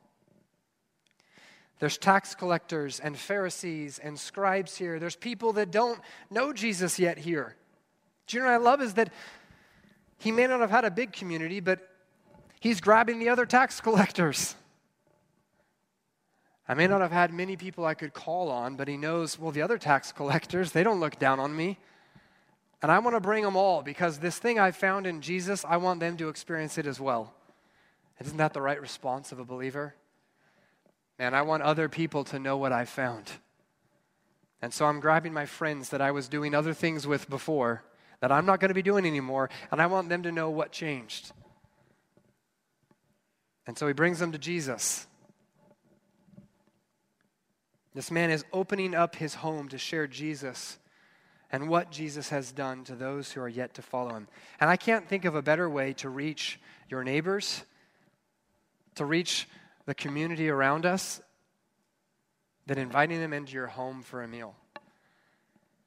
There's 1.79 1.97
tax 1.97 2.33
collectors 2.33 2.99
and 2.99 3.17
Pharisees 3.17 3.99
and 3.99 4.17
scribes 4.17 4.77
here. 4.77 4.99
There's 4.99 5.17
people 5.17 5.53
that 5.53 5.69
don't 5.69 5.99
know 6.29 6.53
Jesus 6.53 6.97
yet 6.97 7.17
here. 7.17 7.55
Do 8.27 8.37
you 8.37 8.43
know 8.43 8.49
what 8.49 8.53
I 8.53 8.57
love 8.57 8.81
is 8.81 8.93
that 8.93 9.11
he 10.17 10.31
may 10.31 10.47
not 10.47 10.61
have 10.61 10.69
had 10.69 10.85
a 10.85 10.91
big 10.91 11.11
community, 11.11 11.59
but 11.59 11.90
he's 12.61 12.79
grabbing 12.79 13.19
the 13.19 13.27
other 13.27 13.45
tax 13.45 13.81
collectors. 13.81 14.55
I 16.69 16.73
may 16.73 16.87
not 16.87 17.01
have 17.01 17.11
had 17.11 17.33
many 17.33 17.57
people 17.57 17.85
I 17.85 17.95
could 17.95 18.13
call 18.13 18.49
on, 18.49 18.77
but 18.77 18.87
he 18.87 18.95
knows, 18.95 19.37
well, 19.37 19.51
the 19.51 19.61
other 19.61 19.77
tax 19.77 20.13
collectors, 20.13 20.71
they 20.71 20.83
don't 20.83 21.01
look 21.01 21.19
down 21.19 21.37
on 21.37 21.53
me. 21.53 21.77
And 22.81 22.89
I 22.89 22.99
want 22.99 23.17
to 23.17 23.19
bring 23.19 23.43
them 23.43 23.57
all 23.57 23.81
because 23.81 24.19
this 24.19 24.39
thing 24.39 24.57
I 24.57 24.71
found 24.71 25.05
in 25.05 25.19
Jesus, 25.19 25.65
I 25.67 25.75
want 25.75 25.99
them 25.99 26.15
to 26.15 26.29
experience 26.29 26.77
it 26.77 26.87
as 26.87 26.97
well. 26.97 27.33
Isn't 28.21 28.37
that 28.37 28.53
the 28.53 28.61
right 28.61 28.79
response 28.79 29.33
of 29.33 29.39
a 29.39 29.43
believer? 29.43 29.95
Man, 31.19 31.33
I 31.33 31.41
want 31.41 31.61
other 31.63 31.89
people 31.89 32.23
to 32.25 32.39
know 32.39 32.55
what 32.55 32.71
I 32.71 32.85
found. 32.85 33.31
And 34.61 34.73
so 34.73 34.85
I'm 34.85 34.99
grabbing 34.99 35.33
my 35.33 35.45
friends 35.45 35.89
that 35.89 36.01
I 36.01 36.11
was 36.11 36.27
doing 36.27 36.55
other 36.55 36.73
things 36.73 37.05
with 37.05 37.29
before 37.29 37.83
that 38.21 38.31
I'm 38.31 38.45
not 38.45 38.59
going 38.59 38.69
to 38.69 38.75
be 38.75 38.83
doing 38.83 39.05
anymore, 39.05 39.49
and 39.71 39.81
I 39.81 39.87
want 39.87 40.07
them 40.07 40.23
to 40.23 40.31
know 40.31 40.49
what 40.49 40.71
changed. 40.71 41.33
And 43.67 43.77
so 43.77 43.87
he 43.87 43.93
brings 43.93 44.19
them 44.19 44.31
to 44.31 44.37
Jesus. 44.37 45.07
This 47.93 48.11
man 48.11 48.31
is 48.31 48.45
opening 48.53 48.95
up 48.95 49.15
his 49.15 49.35
home 49.35 49.69
to 49.69 49.77
share 49.77 50.07
Jesus 50.07 50.77
and 51.51 51.67
what 51.67 51.91
Jesus 51.91 52.29
has 52.29 52.51
done 52.51 52.83
to 52.85 52.95
those 52.95 53.31
who 53.31 53.41
are 53.41 53.49
yet 53.49 53.73
to 53.73 53.81
follow 53.81 54.15
him. 54.15 54.27
And 54.59 54.69
I 54.69 54.77
can't 54.77 55.07
think 55.07 55.25
of 55.25 55.35
a 55.35 55.41
better 55.41 55.69
way 55.69 55.93
to 55.93 56.09
reach 56.09 56.59
your 56.89 57.03
neighbors, 57.03 57.63
to 58.95 59.05
reach 59.05 59.47
the 59.85 59.93
community 59.93 60.49
around 60.49 60.85
us, 60.85 61.21
than 62.67 62.77
inviting 62.77 63.19
them 63.19 63.33
into 63.33 63.53
your 63.53 63.67
home 63.67 64.01
for 64.01 64.23
a 64.23 64.27
meal. 64.27 64.55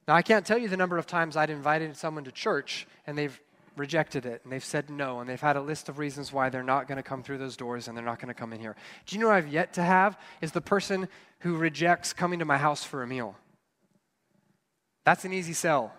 Now, 0.07 0.13
I 0.13 0.21
can't 0.21 0.45
tell 0.45 0.57
you 0.57 0.67
the 0.67 0.77
number 0.77 0.99
of 0.99 1.07
times 1.07 1.35
I'd 1.35 1.49
invited 1.49 1.97
someone 1.97 2.25
to 2.25 2.31
church 2.31 2.85
and 3.07 3.17
they've 3.17 3.39
rejected 3.75 4.25
it 4.25 4.41
and 4.43 4.51
they've 4.51 4.63
said 4.63 4.89
no 4.89 5.19
and 5.19 5.29
they've 5.29 5.41
had 5.41 5.55
a 5.55 5.61
list 5.61 5.89
of 5.89 5.99
reasons 5.99 6.31
why 6.31 6.49
they're 6.49 6.63
not 6.63 6.87
going 6.87 6.97
to 6.97 7.03
come 7.03 7.21
through 7.21 7.37
those 7.37 7.57
doors 7.57 7.87
and 7.87 7.97
they're 7.97 8.05
not 8.05 8.19
going 8.19 8.33
to 8.33 8.39
come 8.39 8.53
in 8.53 8.59
here. 8.59 8.75
Do 9.05 9.15
you 9.15 9.21
know 9.21 9.27
what 9.27 9.35
I've 9.35 9.47
yet 9.47 9.73
to 9.73 9.83
have? 9.83 10.17
Is 10.41 10.51
the 10.51 10.61
person 10.61 11.07
who 11.45 11.57
rejects 11.57 12.11
coming 12.11 12.39
to 12.39 12.45
my 12.45 12.57
house 12.57 12.83
for 12.83 13.03
a 13.03 13.07
meal. 13.07 13.35
That's 15.03 15.25
an 15.25 15.31
easy 15.31 15.53
sell. 15.53 15.93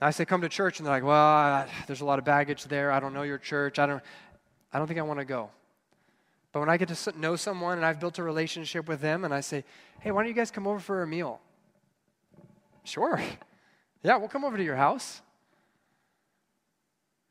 I 0.00 0.12
say, 0.12 0.24
come 0.24 0.40
to 0.42 0.48
church, 0.48 0.78
and 0.78 0.86
they're 0.86 0.94
like, 0.94 1.04
well, 1.04 1.66
there's 1.88 2.00
a 2.00 2.04
lot 2.04 2.20
of 2.20 2.24
baggage 2.24 2.64
there. 2.64 2.92
I 2.92 3.00
don't 3.00 3.12
know 3.12 3.22
your 3.22 3.38
church. 3.38 3.80
I 3.80 3.86
don't, 3.86 4.00
I 4.72 4.78
don't 4.78 4.86
think 4.86 5.00
I 5.00 5.02
want 5.02 5.18
to 5.18 5.24
go. 5.24 5.50
But 6.52 6.60
when 6.60 6.68
I 6.68 6.76
get 6.76 6.88
to 6.88 7.18
know 7.18 7.34
someone 7.34 7.76
and 7.76 7.84
I've 7.84 7.98
built 7.98 8.18
a 8.18 8.22
relationship 8.22 8.86
with 8.86 9.00
them, 9.00 9.24
and 9.24 9.34
I 9.34 9.40
say, 9.40 9.64
hey, 9.98 10.12
why 10.12 10.22
don't 10.22 10.28
you 10.28 10.34
guys 10.34 10.52
come 10.52 10.68
over 10.68 10.78
for 10.78 11.02
a 11.02 11.06
meal? 11.06 11.40
Sure. 12.84 13.20
Yeah, 14.02 14.16
we'll 14.16 14.28
come 14.28 14.46
over 14.46 14.56
to 14.56 14.64
your 14.64 14.76
house. 14.76 15.20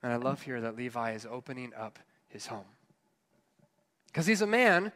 And 0.01 0.13
I 0.13 0.15
love 0.15 0.41
here 0.41 0.61
that 0.61 0.77
Levi 0.77 1.11
is 1.13 1.25
opening 1.29 1.73
up 1.77 1.99
his 2.27 2.47
home. 2.47 2.65
Because 4.07 4.25
he's 4.25 4.41
a 4.41 4.47
man 4.47 4.91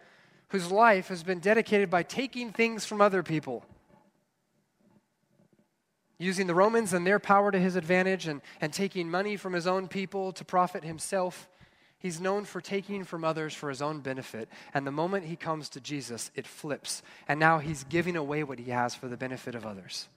whose 0.50 0.72
life 0.72 1.08
has 1.08 1.24
been 1.24 1.40
dedicated 1.40 1.90
by 1.90 2.04
taking 2.04 2.52
things 2.52 2.86
from 2.86 3.02
other 3.02 3.24
people 3.24 3.66
using 6.24 6.48
the 6.48 6.56
Romans 6.56 6.94
and 6.94 7.06
their 7.06 7.20
power 7.20 7.52
to 7.52 7.60
his 7.60 7.76
advantage 7.76 8.28
and, 8.28 8.42
and 8.62 8.74
taking 8.74 9.10
money 9.10 9.36
from 9.36 9.54
his 9.54 9.68
own 9.68 9.88
people 9.88 10.32
to 10.34 10.46
profit 10.46 10.84
himself. 10.84 11.50
He's 12.00 12.20
known 12.20 12.46
for 12.46 12.62
taking 12.62 13.04
from 13.04 13.24
others 13.24 13.54
for 13.54 13.70
his 13.70 13.82
own 13.82 14.00
benefit. 14.00 14.50
And 14.74 14.86
the 14.86 14.92
moment 14.92 15.26
he 15.26 15.36
comes 15.36 15.70
to 15.70 15.80
Jesus, 15.80 16.32
it 16.36 16.48
flips. 16.48 17.02
And 17.28 17.40
now 17.40 17.60
he's 17.60 17.84
giving 17.84 18.16
away 18.16 18.44
what 18.44 18.60
he 18.60 18.72
has 18.72 18.96
for 18.96 19.08
the 19.08 19.18
benefit 19.18 19.56
of 19.56 19.66
others. 19.66 20.08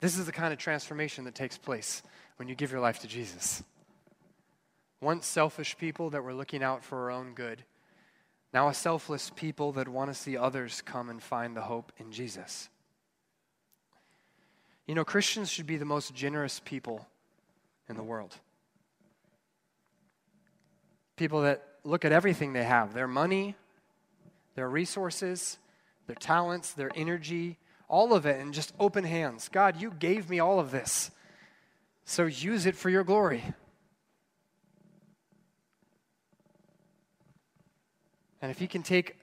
This 0.00 0.18
is 0.18 0.26
the 0.26 0.32
kind 0.32 0.52
of 0.52 0.58
transformation 0.58 1.24
that 1.24 1.34
takes 1.34 1.58
place 1.58 2.02
when 2.36 2.48
you 2.48 2.54
give 2.54 2.72
your 2.72 2.80
life 2.80 3.00
to 3.00 3.06
Jesus. 3.06 3.62
Once 5.00 5.26
selfish 5.26 5.76
people 5.78 6.10
that 6.10 6.24
were 6.24 6.34
looking 6.34 6.62
out 6.62 6.82
for 6.82 6.98
our 6.98 7.10
own 7.10 7.34
good, 7.34 7.62
now 8.52 8.68
a 8.68 8.74
selfless 8.74 9.30
people 9.34 9.72
that 9.72 9.88
want 9.88 10.10
to 10.10 10.14
see 10.14 10.36
others 10.36 10.82
come 10.82 11.08
and 11.08 11.22
find 11.22 11.56
the 11.56 11.62
hope 11.62 11.92
in 11.98 12.12
Jesus. 12.12 12.68
You 14.86 14.94
know, 14.94 15.04
Christians 15.04 15.50
should 15.50 15.66
be 15.66 15.76
the 15.76 15.84
most 15.84 16.14
generous 16.14 16.60
people 16.64 17.06
in 17.88 17.96
the 17.96 18.02
world. 18.02 18.34
People 21.16 21.42
that 21.42 21.62
look 21.84 22.04
at 22.04 22.12
everything 22.12 22.54
they 22.54 22.64
have 22.64 22.92
their 22.92 23.06
money, 23.06 23.54
their 24.56 24.68
resources, 24.68 25.58
their 26.06 26.16
talents, 26.16 26.72
their 26.72 26.90
energy, 26.96 27.56
all 27.90 28.14
of 28.14 28.24
it, 28.24 28.40
and 28.40 28.54
just 28.54 28.72
open 28.78 29.04
hands. 29.04 29.48
God, 29.48 29.80
you 29.80 29.90
gave 29.90 30.30
me 30.30 30.38
all 30.38 30.60
of 30.60 30.70
this, 30.70 31.10
so 32.04 32.24
use 32.24 32.64
it 32.64 32.76
for 32.76 32.88
your 32.88 33.04
glory. 33.04 33.42
And 38.40 38.50
if 38.50 38.58
He 38.58 38.68
can 38.68 38.82
take 38.82 39.16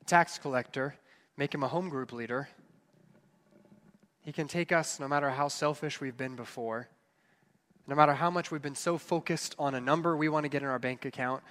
a 0.00 0.04
tax 0.06 0.38
collector, 0.38 0.96
make 1.36 1.54
him 1.54 1.62
a 1.62 1.68
home 1.68 1.88
group 1.88 2.12
leader. 2.12 2.48
He 4.22 4.32
can 4.32 4.48
take 4.48 4.72
us 4.72 4.98
no 4.98 5.06
matter 5.06 5.30
how 5.30 5.48
selfish 5.48 6.00
we've 6.00 6.16
been 6.16 6.34
before, 6.34 6.88
no 7.86 7.94
matter 7.94 8.14
how 8.14 8.30
much 8.30 8.50
we've 8.50 8.60
been 8.60 8.74
so 8.74 8.98
focused 8.98 9.54
on 9.58 9.74
a 9.74 9.80
number 9.80 10.16
we 10.16 10.28
want 10.28 10.44
to 10.44 10.48
get 10.48 10.62
in 10.62 10.68
our 10.68 10.78
bank 10.78 11.04
account, 11.04 11.42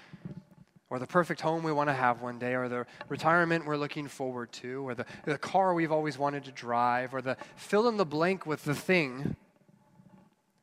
or 0.89 0.99
the 0.99 1.07
perfect 1.07 1.41
home 1.41 1.63
we 1.63 1.71
want 1.71 1.89
to 1.89 1.93
have 1.93 2.21
one 2.21 2.39
day, 2.39 2.55
or 2.55 2.69
the 2.69 2.85
retirement 3.09 3.65
we're 3.65 3.77
looking 3.77 4.07
forward 4.07 4.51
to, 4.53 4.87
or 4.87 4.95
the, 4.95 5.05
the 5.25 5.37
car 5.37 5.73
we've 5.73 5.91
always 5.91 6.17
wanted 6.17 6.45
to 6.45 6.51
drive, 6.51 7.13
or 7.13 7.21
the 7.21 7.37
fill 7.55 7.87
in 7.89 7.97
the 7.97 8.05
blank 8.05 8.45
with 8.45 8.63
the 8.63 8.75
thing. 8.75 9.35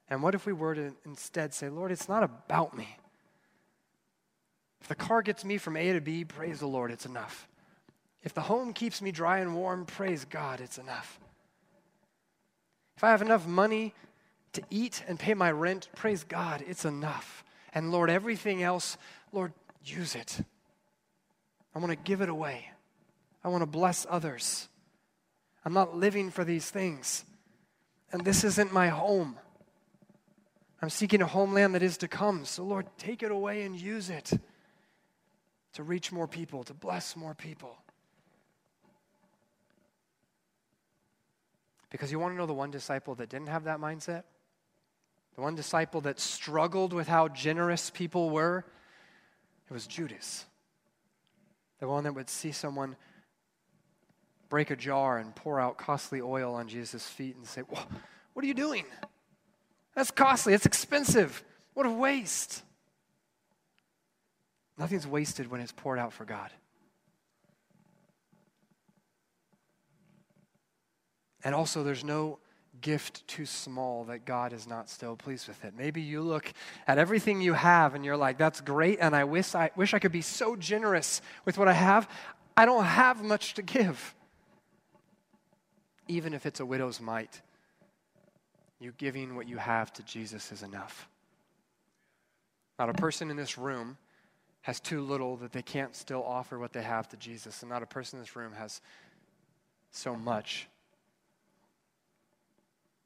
And 0.08 0.22
what 0.22 0.34
if 0.34 0.46
we 0.46 0.52
were 0.52 0.74
to 0.74 0.94
instead 1.04 1.52
say, 1.52 1.68
Lord, 1.68 1.92
it's 1.92 2.08
not 2.08 2.22
about 2.22 2.76
me. 2.76 2.96
If 4.80 4.88
the 4.88 4.94
car 4.94 5.22
gets 5.22 5.44
me 5.44 5.56
from 5.56 5.76
A 5.76 5.92
to 5.92 6.00
B, 6.00 6.24
praise 6.24 6.60
the 6.60 6.66
Lord, 6.66 6.90
it's 6.90 7.06
enough. 7.06 7.48
If 8.22 8.34
the 8.34 8.42
home 8.42 8.72
keeps 8.72 9.02
me 9.02 9.12
dry 9.12 9.38
and 9.38 9.54
warm, 9.54 9.84
praise 9.86 10.24
God, 10.24 10.60
it's 10.60 10.78
enough. 10.78 11.18
If 12.96 13.04
I 13.04 13.10
have 13.10 13.22
enough 13.22 13.46
money 13.46 13.94
to 14.52 14.62
eat 14.70 15.02
and 15.06 15.18
pay 15.18 15.34
my 15.34 15.50
rent, 15.50 15.88
praise 15.96 16.24
God, 16.24 16.62
it's 16.66 16.84
enough. 16.84 17.44
And 17.74 17.90
Lord, 17.90 18.08
everything 18.08 18.62
else, 18.62 18.96
Lord, 19.32 19.52
use 19.84 20.14
it. 20.14 20.40
I 21.74 21.78
want 21.78 21.90
to 21.90 21.96
give 21.96 22.20
it 22.20 22.28
away. 22.28 22.70
I 23.42 23.48
want 23.48 23.62
to 23.62 23.66
bless 23.66 24.06
others. 24.08 24.68
I'm 25.64 25.72
not 25.72 25.96
living 25.96 26.30
for 26.30 26.44
these 26.44 26.70
things. 26.70 27.24
And 28.12 28.24
this 28.24 28.44
isn't 28.44 28.72
my 28.72 28.88
home. 28.88 29.36
I'm 30.80 30.90
seeking 30.90 31.22
a 31.22 31.26
homeland 31.26 31.74
that 31.74 31.82
is 31.82 31.96
to 31.98 32.08
come. 32.08 32.44
So, 32.44 32.62
Lord, 32.62 32.86
take 32.98 33.22
it 33.22 33.30
away 33.30 33.62
and 33.62 33.74
use 33.78 34.10
it 34.10 34.32
to 35.72 35.82
reach 35.82 36.12
more 36.12 36.28
people, 36.28 36.62
to 36.64 36.74
bless 36.74 37.16
more 37.16 37.34
people. 37.34 37.76
Because 41.90 42.12
you 42.12 42.18
want 42.18 42.34
to 42.34 42.36
know 42.36 42.46
the 42.46 42.52
one 42.52 42.70
disciple 42.70 43.14
that 43.16 43.28
didn't 43.28 43.48
have 43.48 43.64
that 43.64 43.78
mindset? 43.78 44.24
The 45.36 45.42
one 45.42 45.54
disciple 45.54 46.00
that 46.02 46.20
struggled 46.20 46.92
with 46.92 47.08
how 47.08 47.28
generous 47.28 47.90
people 47.90 48.30
were? 48.30 48.64
It 49.68 49.72
was 49.72 49.86
Judas. 49.86 50.44
The 51.80 51.88
one 51.88 52.04
that 52.04 52.14
would 52.14 52.30
see 52.30 52.52
someone 52.52 52.96
break 54.48 54.70
a 54.70 54.76
jar 54.76 55.18
and 55.18 55.34
pour 55.34 55.60
out 55.60 55.78
costly 55.78 56.20
oil 56.20 56.54
on 56.54 56.68
Jesus' 56.68 57.06
feet 57.08 57.36
and 57.36 57.46
say, 57.46 57.62
What 57.62 58.44
are 58.44 58.46
you 58.46 58.54
doing? 58.54 58.84
That's 59.94 60.10
costly, 60.10 60.54
it's 60.54 60.66
expensive. 60.66 61.42
What 61.74 61.86
a 61.86 61.90
waste. 61.90 62.62
Nothing's 64.76 65.06
wasted 65.06 65.50
when 65.50 65.60
it's 65.60 65.72
poured 65.72 65.98
out 65.98 66.12
for 66.12 66.24
God. 66.24 66.50
And 71.44 71.54
also, 71.54 71.84
there's 71.84 72.02
no 72.02 72.38
gift 72.80 73.26
too 73.26 73.46
small 73.46 74.04
that 74.04 74.24
God 74.24 74.52
is 74.52 74.66
not 74.66 74.90
still 74.90 75.16
pleased 75.16 75.48
with 75.48 75.64
it. 75.64 75.74
Maybe 75.76 76.00
you 76.00 76.20
look 76.20 76.52
at 76.86 76.98
everything 76.98 77.40
you 77.40 77.54
have 77.54 77.94
and 77.94 78.04
you're 78.04 78.16
like, 78.16 78.38
that's 78.38 78.60
great, 78.60 78.98
and 79.00 79.14
I 79.14 79.24
wish 79.24 79.54
I, 79.54 79.70
wish 79.76 79.94
I 79.94 79.98
could 79.98 80.12
be 80.12 80.20
so 80.20 80.56
generous 80.56 81.22
with 81.44 81.58
what 81.58 81.68
I 81.68 81.72
have. 81.72 82.08
I 82.56 82.66
don't 82.66 82.84
have 82.84 83.22
much 83.22 83.54
to 83.54 83.62
give. 83.62 84.14
Even 86.08 86.34
if 86.34 86.46
it's 86.46 86.60
a 86.60 86.66
widow's 86.66 87.00
mite, 87.00 87.40
you 88.78 88.92
giving 88.98 89.36
what 89.36 89.48
you 89.48 89.56
have 89.56 89.92
to 89.94 90.02
Jesus 90.02 90.52
is 90.52 90.62
enough. 90.62 91.08
Not 92.78 92.90
a 92.90 92.94
person 92.94 93.30
in 93.30 93.36
this 93.36 93.56
room 93.56 93.96
has 94.62 94.80
too 94.80 95.00
little 95.00 95.36
that 95.36 95.52
they 95.52 95.62
can't 95.62 95.94
still 95.94 96.22
offer 96.22 96.58
what 96.58 96.72
they 96.72 96.82
have 96.82 97.08
to 97.10 97.16
Jesus, 97.16 97.62
and 97.62 97.70
not 97.70 97.82
a 97.82 97.86
person 97.86 98.18
in 98.18 98.22
this 98.22 98.36
room 98.36 98.52
has 98.52 98.80
so 99.90 100.16
much 100.16 100.68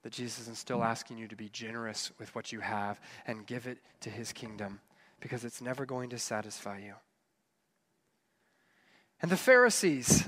that 0.09 0.15
Jesus 0.15 0.49
is 0.49 0.59
still 0.59 0.83
asking 0.83 1.19
you 1.19 1.29
to 1.29 1.37
be 1.37 1.51
generous 1.51 2.11
with 2.19 2.35
what 2.35 2.51
you 2.51 2.61
have 2.61 2.99
and 3.27 3.47
give 3.47 3.67
it 3.67 3.77
to 4.01 4.09
his 4.09 4.33
kingdom 4.33 4.81
because 5.21 5.45
it's 5.45 5.61
never 5.61 5.85
going 5.85 6.09
to 6.09 6.19
satisfy 6.19 6.79
you. 6.79 6.95
And 9.21 9.31
the 9.31 9.37
Pharisees 9.37 10.27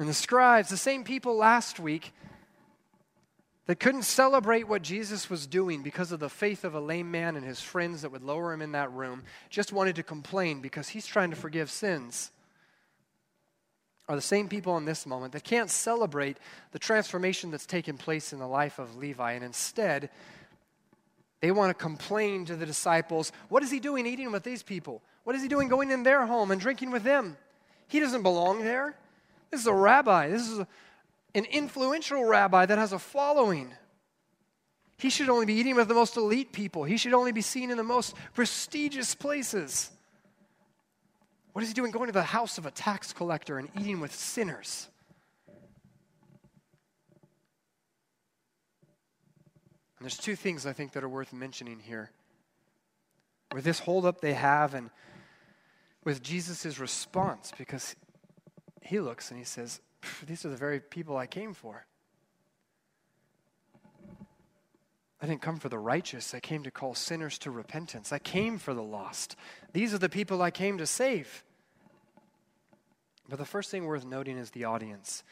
and 0.00 0.08
the 0.08 0.12
scribes, 0.12 0.70
the 0.70 0.76
same 0.76 1.04
people 1.04 1.36
last 1.36 1.78
week 1.78 2.12
that 3.66 3.78
couldn't 3.78 4.02
celebrate 4.02 4.66
what 4.66 4.82
Jesus 4.82 5.30
was 5.30 5.46
doing 5.46 5.84
because 5.84 6.10
of 6.10 6.18
the 6.18 6.28
faith 6.28 6.64
of 6.64 6.74
a 6.74 6.80
lame 6.80 7.12
man 7.12 7.36
and 7.36 7.46
his 7.46 7.60
friends 7.60 8.02
that 8.02 8.10
would 8.10 8.24
lower 8.24 8.52
him 8.52 8.60
in 8.60 8.72
that 8.72 8.92
room, 8.92 9.22
just 9.50 9.72
wanted 9.72 9.94
to 9.94 10.02
complain 10.02 10.60
because 10.60 10.88
he's 10.88 11.06
trying 11.06 11.30
to 11.30 11.36
forgive 11.36 11.70
sins 11.70 12.32
are 14.08 14.16
the 14.16 14.22
same 14.22 14.48
people 14.48 14.76
in 14.78 14.86
this 14.86 15.04
moment 15.06 15.32
that 15.34 15.44
can't 15.44 15.70
celebrate 15.70 16.38
the 16.72 16.78
transformation 16.78 17.50
that's 17.50 17.66
taken 17.66 17.98
place 17.98 18.32
in 18.32 18.38
the 18.38 18.46
life 18.46 18.78
of 18.78 18.96
Levi. 18.96 19.32
And 19.32 19.44
instead, 19.44 20.08
they 21.40 21.50
want 21.50 21.70
to 21.70 21.74
complain 21.74 22.46
to 22.46 22.56
the 22.56 22.66
disciples 22.66 23.32
what 23.48 23.62
is 23.62 23.70
he 23.70 23.80
doing 23.80 24.06
eating 24.06 24.32
with 24.32 24.44
these 24.44 24.62
people? 24.62 25.02
What 25.24 25.36
is 25.36 25.42
he 25.42 25.48
doing 25.48 25.68
going 25.68 25.90
in 25.90 26.02
their 26.02 26.24
home 26.24 26.50
and 26.50 26.60
drinking 26.60 26.90
with 26.90 27.02
them? 27.02 27.36
He 27.86 28.00
doesn't 28.00 28.22
belong 28.22 28.64
there. 28.64 28.96
This 29.50 29.60
is 29.60 29.66
a 29.66 29.74
rabbi. 29.74 30.28
This 30.28 30.48
is 30.48 30.60
a, 30.60 30.66
an 31.34 31.44
influential 31.44 32.24
rabbi 32.24 32.64
that 32.64 32.78
has 32.78 32.92
a 32.92 32.98
following. 32.98 33.72
He 34.96 35.10
should 35.10 35.28
only 35.28 35.46
be 35.46 35.54
eating 35.54 35.76
with 35.76 35.86
the 35.86 35.94
most 35.94 36.16
elite 36.16 36.52
people, 36.52 36.84
he 36.84 36.96
should 36.96 37.14
only 37.14 37.32
be 37.32 37.42
seen 37.42 37.70
in 37.70 37.76
the 37.76 37.84
most 37.84 38.14
prestigious 38.34 39.14
places. 39.14 39.90
What 41.52 41.62
is 41.62 41.68
he 41.68 41.74
doing 41.74 41.90
going 41.90 42.06
to 42.06 42.12
the 42.12 42.22
house 42.22 42.58
of 42.58 42.66
a 42.66 42.70
tax 42.70 43.12
collector 43.12 43.58
and 43.58 43.68
eating 43.78 44.00
with 44.00 44.14
sinners? 44.14 44.88
And 49.98 50.04
there's 50.04 50.16
two 50.16 50.36
things 50.36 50.66
I 50.66 50.72
think 50.72 50.92
that 50.92 51.02
are 51.02 51.08
worth 51.08 51.32
mentioning 51.32 51.80
here. 51.80 52.12
With 53.52 53.64
this 53.64 53.80
holdup 53.80 54.20
they 54.20 54.34
have, 54.34 54.74
and 54.74 54.90
with 56.04 56.22
Jesus' 56.22 56.78
response, 56.78 57.52
because 57.56 57.96
he 58.82 59.00
looks 59.00 59.30
and 59.30 59.38
he 59.38 59.44
says, 59.44 59.80
These 60.26 60.44
are 60.44 60.50
the 60.50 60.56
very 60.56 60.80
people 60.80 61.16
I 61.16 61.26
came 61.26 61.54
for. 61.54 61.86
I 65.20 65.26
didn't 65.26 65.42
come 65.42 65.58
for 65.58 65.68
the 65.68 65.78
righteous. 65.78 66.32
I 66.32 66.40
came 66.40 66.62
to 66.62 66.70
call 66.70 66.94
sinners 66.94 67.38
to 67.38 67.50
repentance. 67.50 68.12
I 68.12 68.18
came 68.18 68.58
for 68.58 68.72
the 68.72 68.82
lost. 68.82 69.34
These 69.72 69.92
are 69.92 69.98
the 69.98 70.08
people 70.08 70.40
I 70.42 70.50
came 70.50 70.78
to 70.78 70.86
save. 70.86 71.44
But 73.28 73.38
the 73.38 73.44
first 73.44 73.70
thing 73.70 73.84
worth 73.84 74.06
noting 74.06 74.38
is 74.38 74.50
the 74.52 74.64
audience. 74.64 75.24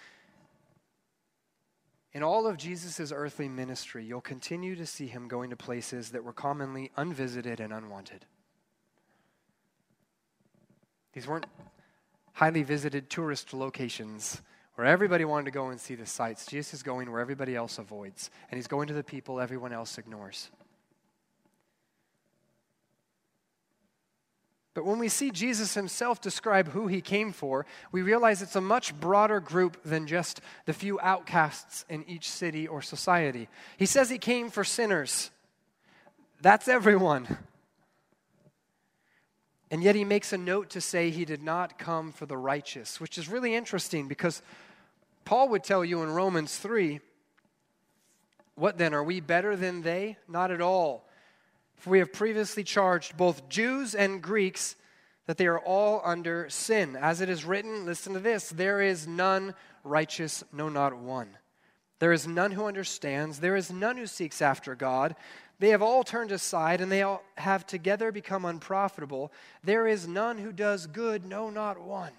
In 2.13 2.23
all 2.23 2.47
of 2.47 2.57
Jesus' 2.57 3.13
earthly 3.13 3.49
ministry, 3.49 4.05
you'll 4.05 4.21
continue 4.21 4.75
to 4.75 4.87
see 4.87 5.07
him 5.07 5.29
going 5.29 5.51
to 5.51 5.57
places 5.57 6.11
that 6.11 6.25
were 6.25 6.33
commonly 6.33 6.91
unvisited 6.97 7.61
and 7.61 7.73
unwanted. 7.73 8.27
These 11.13 11.27
weren't 11.27 11.47
highly 12.33 12.63
visited 12.63 13.09
tourist 13.09 13.55
locations 13.55 14.43
where 14.77 14.87
everybody 14.87 15.25
wanted 15.25 15.47
to 15.47 15.51
go 15.51 15.69
and 15.71 15.81
see 15.81 15.95
the 15.95 16.07
sights. 16.07 16.47
Jesus 16.47 16.75
is 16.75 16.83
going 16.83 17.11
where 17.11 17.21
everybody 17.21 17.57
else 17.57 17.79
avoids, 17.79 18.31
and 18.51 18.59
he's 18.59 18.67
going 18.67 18.89
to 18.89 18.95
the 18.95 19.03
people 19.03 19.41
everyone 19.41 19.73
else 19.73 19.99
ignores. 19.99 20.51
But 24.75 24.85
when 24.85 24.99
we 24.99 25.09
see 25.09 25.31
Jesus 25.31 25.73
himself 25.73 26.21
describe 26.21 26.69
who 26.69 26.87
he 26.87 27.01
came 27.01 27.33
for, 27.33 27.65
we 27.93 28.03
realize 28.03 28.43
it's 28.43 28.57
a 28.57 28.61
much 28.61 28.95
broader 29.01 29.41
group 29.41 29.83
than 29.83 30.07
just 30.07 30.43
the 30.67 30.75
few 30.75 31.01
outcasts 31.01 31.87
in 31.89 32.05
each 32.07 32.31
city 32.31 32.69
or 32.69 32.83
society. 32.83 33.49
He 33.79 33.87
says 33.87 34.11
he 34.11 34.19
came 34.19 34.51
for 34.51 34.65
sinners. 34.65 35.31
That's 36.43 36.69
everyone. 36.69 37.39
And 39.71 39.83
yet 39.83 39.95
he 39.95 40.05
makes 40.05 40.35
a 40.35 40.39
note 40.39 40.69
to 40.71 40.83
say 40.83 41.09
he 41.09 41.25
did 41.25 41.43
not 41.43 41.79
come 41.79 42.13
for 42.13 42.27
the 42.27 42.37
righteous, 42.37 43.01
which 43.01 43.17
is 43.17 43.31
really 43.31 43.55
interesting 43.55 44.09
because 44.09 44.43
Paul 45.27 45.49
would 45.51 45.65
tell 45.65 45.85
you 45.85 46.03
in 46.03 46.11
Romans 46.11 46.57
3 46.57 47.01
what 48.55 48.79
then? 48.79 48.95
Are 48.95 49.05
we 49.05 49.21
better 49.21 49.55
than 49.55 49.83
they? 49.83 50.17
Not 50.29 50.51
at 50.51 50.63
all. 50.63 51.07
For 51.77 51.91
we 51.91 51.99
have 51.99 52.13
previously 52.13 52.65
charged 52.65 53.15
both 53.15 53.51
Jews 53.51 53.95
and 53.95 54.23
Greeks 54.23 54.77
that 55.27 55.37
they 55.37 55.47
are 55.47 55.59
all 55.59 56.01
under 56.05 56.49
sin. 56.49 56.97
As 56.97 57.21
it 57.21 57.29
is 57.29 57.45
written, 57.45 57.85
listen 57.85 58.15
to 58.15 58.21
this 58.21 58.49
there 58.49 58.81
is 58.81 59.07
none 59.07 59.55
righteous, 59.85 60.43
no, 60.55 60.71
not 60.71 60.97
one. 60.97 61.37
There 61.99 62.13
is 62.13 62.27
none 62.27 62.53
who 62.53 62.65
understands, 62.65 63.41
there 63.41 63.57
is 63.57 63.71
none 63.71 63.99
who 63.99 64.07
seeks 64.07 64.41
after 64.41 64.75
God. 64.75 65.17
They 65.59 65.71
have 65.71 65.83
all 65.83 66.05
turned 66.05 66.33
aside, 66.33 66.81
and 66.81 66.91
they 66.93 67.03
all 67.03 67.23
have 67.37 67.67
together 67.67 68.13
become 68.13 68.45
unprofitable. 68.45 69.33
There 69.65 69.87
is 69.87 70.07
none 70.07 70.39
who 70.39 70.53
does 70.53 70.87
good, 70.87 71.25
no, 71.25 71.51
not 71.51 71.81
one. 71.81 72.13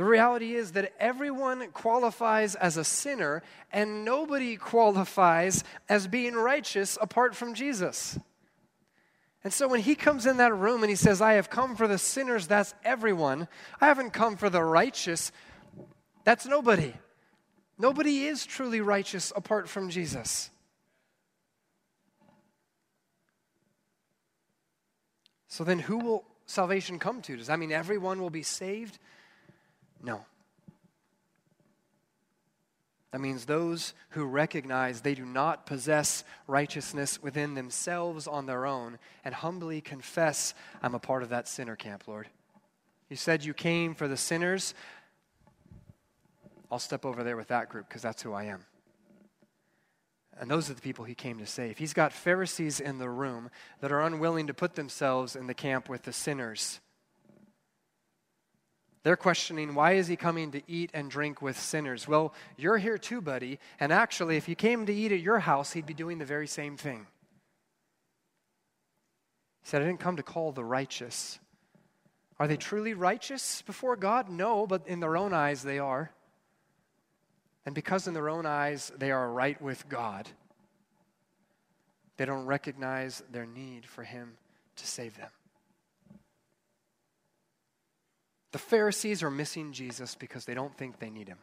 The 0.00 0.06
reality 0.06 0.54
is 0.54 0.72
that 0.72 0.94
everyone 0.98 1.72
qualifies 1.72 2.54
as 2.54 2.78
a 2.78 2.84
sinner, 2.84 3.42
and 3.70 4.02
nobody 4.02 4.56
qualifies 4.56 5.62
as 5.90 6.06
being 6.06 6.32
righteous 6.36 6.96
apart 7.02 7.36
from 7.36 7.52
Jesus. 7.52 8.18
And 9.44 9.52
so 9.52 9.68
when 9.68 9.80
he 9.80 9.94
comes 9.94 10.24
in 10.24 10.38
that 10.38 10.56
room 10.56 10.82
and 10.82 10.88
he 10.88 10.96
says, 10.96 11.20
I 11.20 11.34
have 11.34 11.50
come 11.50 11.76
for 11.76 11.86
the 11.86 11.98
sinners, 11.98 12.46
that's 12.46 12.74
everyone. 12.82 13.46
I 13.78 13.88
haven't 13.88 14.12
come 14.12 14.38
for 14.38 14.48
the 14.48 14.62
righteous, 14.62 15.32
that's 16.24 16.46
nobody. 16.46 16.94
Nobody 17.78 18.24
is 18.24 18.46
truly 18.46 18.80
righteous 18.80 19.34
apart 19.36 19.68
from 19.68 19.90
Jesus. 19.90 20.48
So 25.46 25.62
then, 25.62 25.78
who 25.78 25.98
will 25.98 26.24
salvation 26.46 26.98
come 26.98 27.20
to? 27.20 27.36
Does 27.36 27.48
that 27.48 27.58
mean 27.58 27.70
everyone 27.70 28.18
will 28.22 28.30
be 28.30 28.42
saved? 28.42 28.98
No. 30.02 30.24
That 33.12 33.20
means 33.20 33.44
those 33.44 33.92
who 34.10 34.24
recognize 34.24 35.00
they 35.00 35.14
do 35.14 35.26
not 35.26 35.66
possess 35.66 36.22
righteousness 36.46 37.20
within 37.20 37.54
themselves 37.54 38.28
on 38.28 38.46
their 38.46 38.66
own 38.66 38.98
and 39.24 39.34
humbly 39.34 39.80
confess, 39.80 40.54
I'm 40.80 40.94
a 40.94 41.00
part 41.00 41.24
of 41.24 41.30
that 41.30 41.48
sinner 41.48 41.74
camp, 41.74 42.06
Lord. 42.06 42.28
You 43.08 43.16
said 43.16 43.44
you 43.44 43.52
came 43.52 43.96
for 43.96 44.06
the 44.06 44.16
sinners. 44.16 44.74
I'll 46.70 46.78
step 46.78 47.04
over 47.04 47.24
there 47.24 47.36
with 47.36 47.48
that 47.48 47.68
group 47.68 47.88
because 47.88 48.02
that's 48.02 48.22
who 48.22 48.32
I 48.32 48.44
am. 48.44 48.64
And 50.38 50.48
those 50.48 50.70
are 50.70 50.74
the 50.74 50.80
people 50.80 51.04
he 51.04 51.16
came 51.16 51.38
to 51.38 51.46
save. 51.46 51.78
He's 51.78 51.92
got 51.92 52.12
Pharisees 52.12 52.78
in 52.78 52.98
the 52.98 53.10
room 53.10 53.50
that 53.80 53.90
are 53.90 54.00
unwilling 54.00 54.46
to 54.46 54.54
put 54.54 54.76
themselves 54.76 55.34
in 55.34 55.48
the 55.48 55.54
camp 55.54 55.88
with 55.88 56.04
the 56.04 56.12
sinners. 56.12 56.80
They're 59.02 59.16
questioning, 59.16 59.74
why 59.74 59.92
is 59.92 60.08
he 60.08 60.16
coming 60.16 60.50
to 60.52 60.62
eat 60.68 60.90
and 60.92 61.10
drink 61.10 61.40
with 61.40 61.58
sinners? 61.58 62.06
Well, 62.06 62.34
you're 62.56 62.76
here 62.76 62.98
too, 62.98 63.22
buddy. 63.22 63.58
And 63.78 63.92
actually, 63.92 64.36
if 64.36 64.44
he 64.44 64.54
came 64.54 64.84
to 64.86 64.94
eat 64.94 65.10
at 65.10 65.20
your 65.20 65.38
house, 65.38 65.72
he'd 65.72 65.86
be 65.86 65.94
doing 65.94 66.18
the 66.18 66.26
very 66.26 66.46
same 66.46 66.76
thing. 66.76 67.06
He 69.62 69.68
said, 69.68 69.80
I 69.80 69.86
didn't 69.86 70.00
come 70.00 70.16
to 70.16 70.22
call 70.22 70.52
the 70.52 70.64
righteous. 70.64 71.38
Are 72.38 72.46
they 72.46 72.58
truly 72.58 72.92
righteous 72.92 73.62
before 73.62 73.96
God? 73.96 74.28
No, 74.28 74.66
but 74.66 74.86
in 74.86 75.00
their 75.00 75.16
own 75.16 75.32
eyes, 75.32 75.62
they 75.62 75.78
are. 75.78 76.10
And 77.64 77.74
because 77.74 78.06
in 78.06 78.14
their 78.14 78.28
own 78.28 78.46
eyes, 78.46 78.92
they 78.98 79.10
are 79.10 79.30
right 79.30 79.60
with 79.60 79.88
God, 79.88 80.28
they 82.16 82.26
don't 82.26 82.44
recognize 82.44 83.22
their 83.32 83.46
need 83.46 83.86
for 83.86 84.02
him 84.02 84.32
to 84.76 84.86
save 84.86 85.16
them. 85.16 85.30
The 88.52 88.58
Pharisees 88.58 89.22
are 89.22 89.30
missing 89.30 89.72
Jesus 89.72 90.14
because 90.14 90.44
they 90.44 90.54
don't 90.54 90.76
think 90.76 90.98
they 90.98 91.10
need 91.10 91.28
him. 91.28 91.38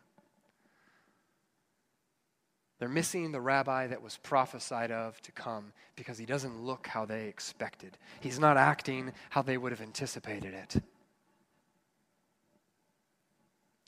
They're 2.79 2.89
missing 2.89 3.31
the 3.31 3.41
rabbi 3.41 3.87
that 3.87 4.03
was 4.03 4.17
prophesied 4.17 4.91
of 4.91 5.19
to 5.21 5.31
come 5.31 5.73
because 5.95 6.17
he 6.17 6.25
doesn't 6.25 6.61
look 6.61 6.87
how 6.87 7.05
they 7.05 7.25
expected. 7.27 7.97
He's 8.19 8.39
not 8.39 8.55
acting 8.55 9.13
how 9.31 9.41
they 9.41 9.57
would 9.57 9.71
have 9.71 9.81
anticipated 9.81 10.53
it. 10.53 10.83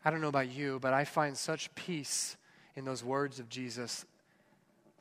I 0.03 0.09
don't 0.09 0.21
know 0.21 0.29
about 0.29 0.51
you, 0.51 0.79
but 0.79 0.93
I 0.93 1.03
find 1.03 1.37
such 1.37 1.73
peace 1.75 2.37
in 2.75 2.85
those 2.85 3.03
words 3.03 3.39
of 3.39 3.49
Jesus 3.49 4.05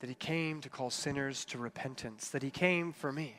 that 0.01 0.09
he 0.09 0.15
came 0.15 0.61
to 0.61 0.69
call 0.69 0.91
sinners 0.91 1.45
to 1.47 1.59
repentance, 1.59 2.29
that 2.29 2.43
he 2.43 2.51
came 2.51 2.93
for 2.93 3.11
me. 3.11 3.37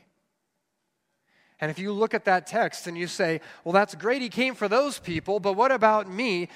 And 1.60 1.70
if 1.70 1.78
you 1.78 1.92
look 1.92 2.14
at 2.14 2.24
that 2.24 2.46
text 2.46 2.86
and 2.86 2.96
you 2.96 3.06
say, 3.06 3.40
well, 3.64 3.72
that's 3.72 3.94
great, 3.94 4.22
he 4.22 4.28
came 4.28 4.54
for 4.54 4.68
those 4.68 4.98
people, 4.98 5.40
but 5.40 5.54
what 5.54 5.70
about 5.70 6.10
me? 6.10 6.48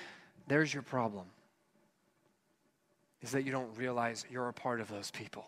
There's 0.47 0.73
your 0.73 0.83
problem. 0.83 1.27
Is 3.21 3.33
that 3.33 3.45
you 3.45 3.53
don't 3.53 3.77
realize 3.77 4.25
you're 4.31 4.49
a 4.49 4.53
part 4.53 4.81
of 4.81 4.89
those 4.89 5.11
people. 5.11 5.47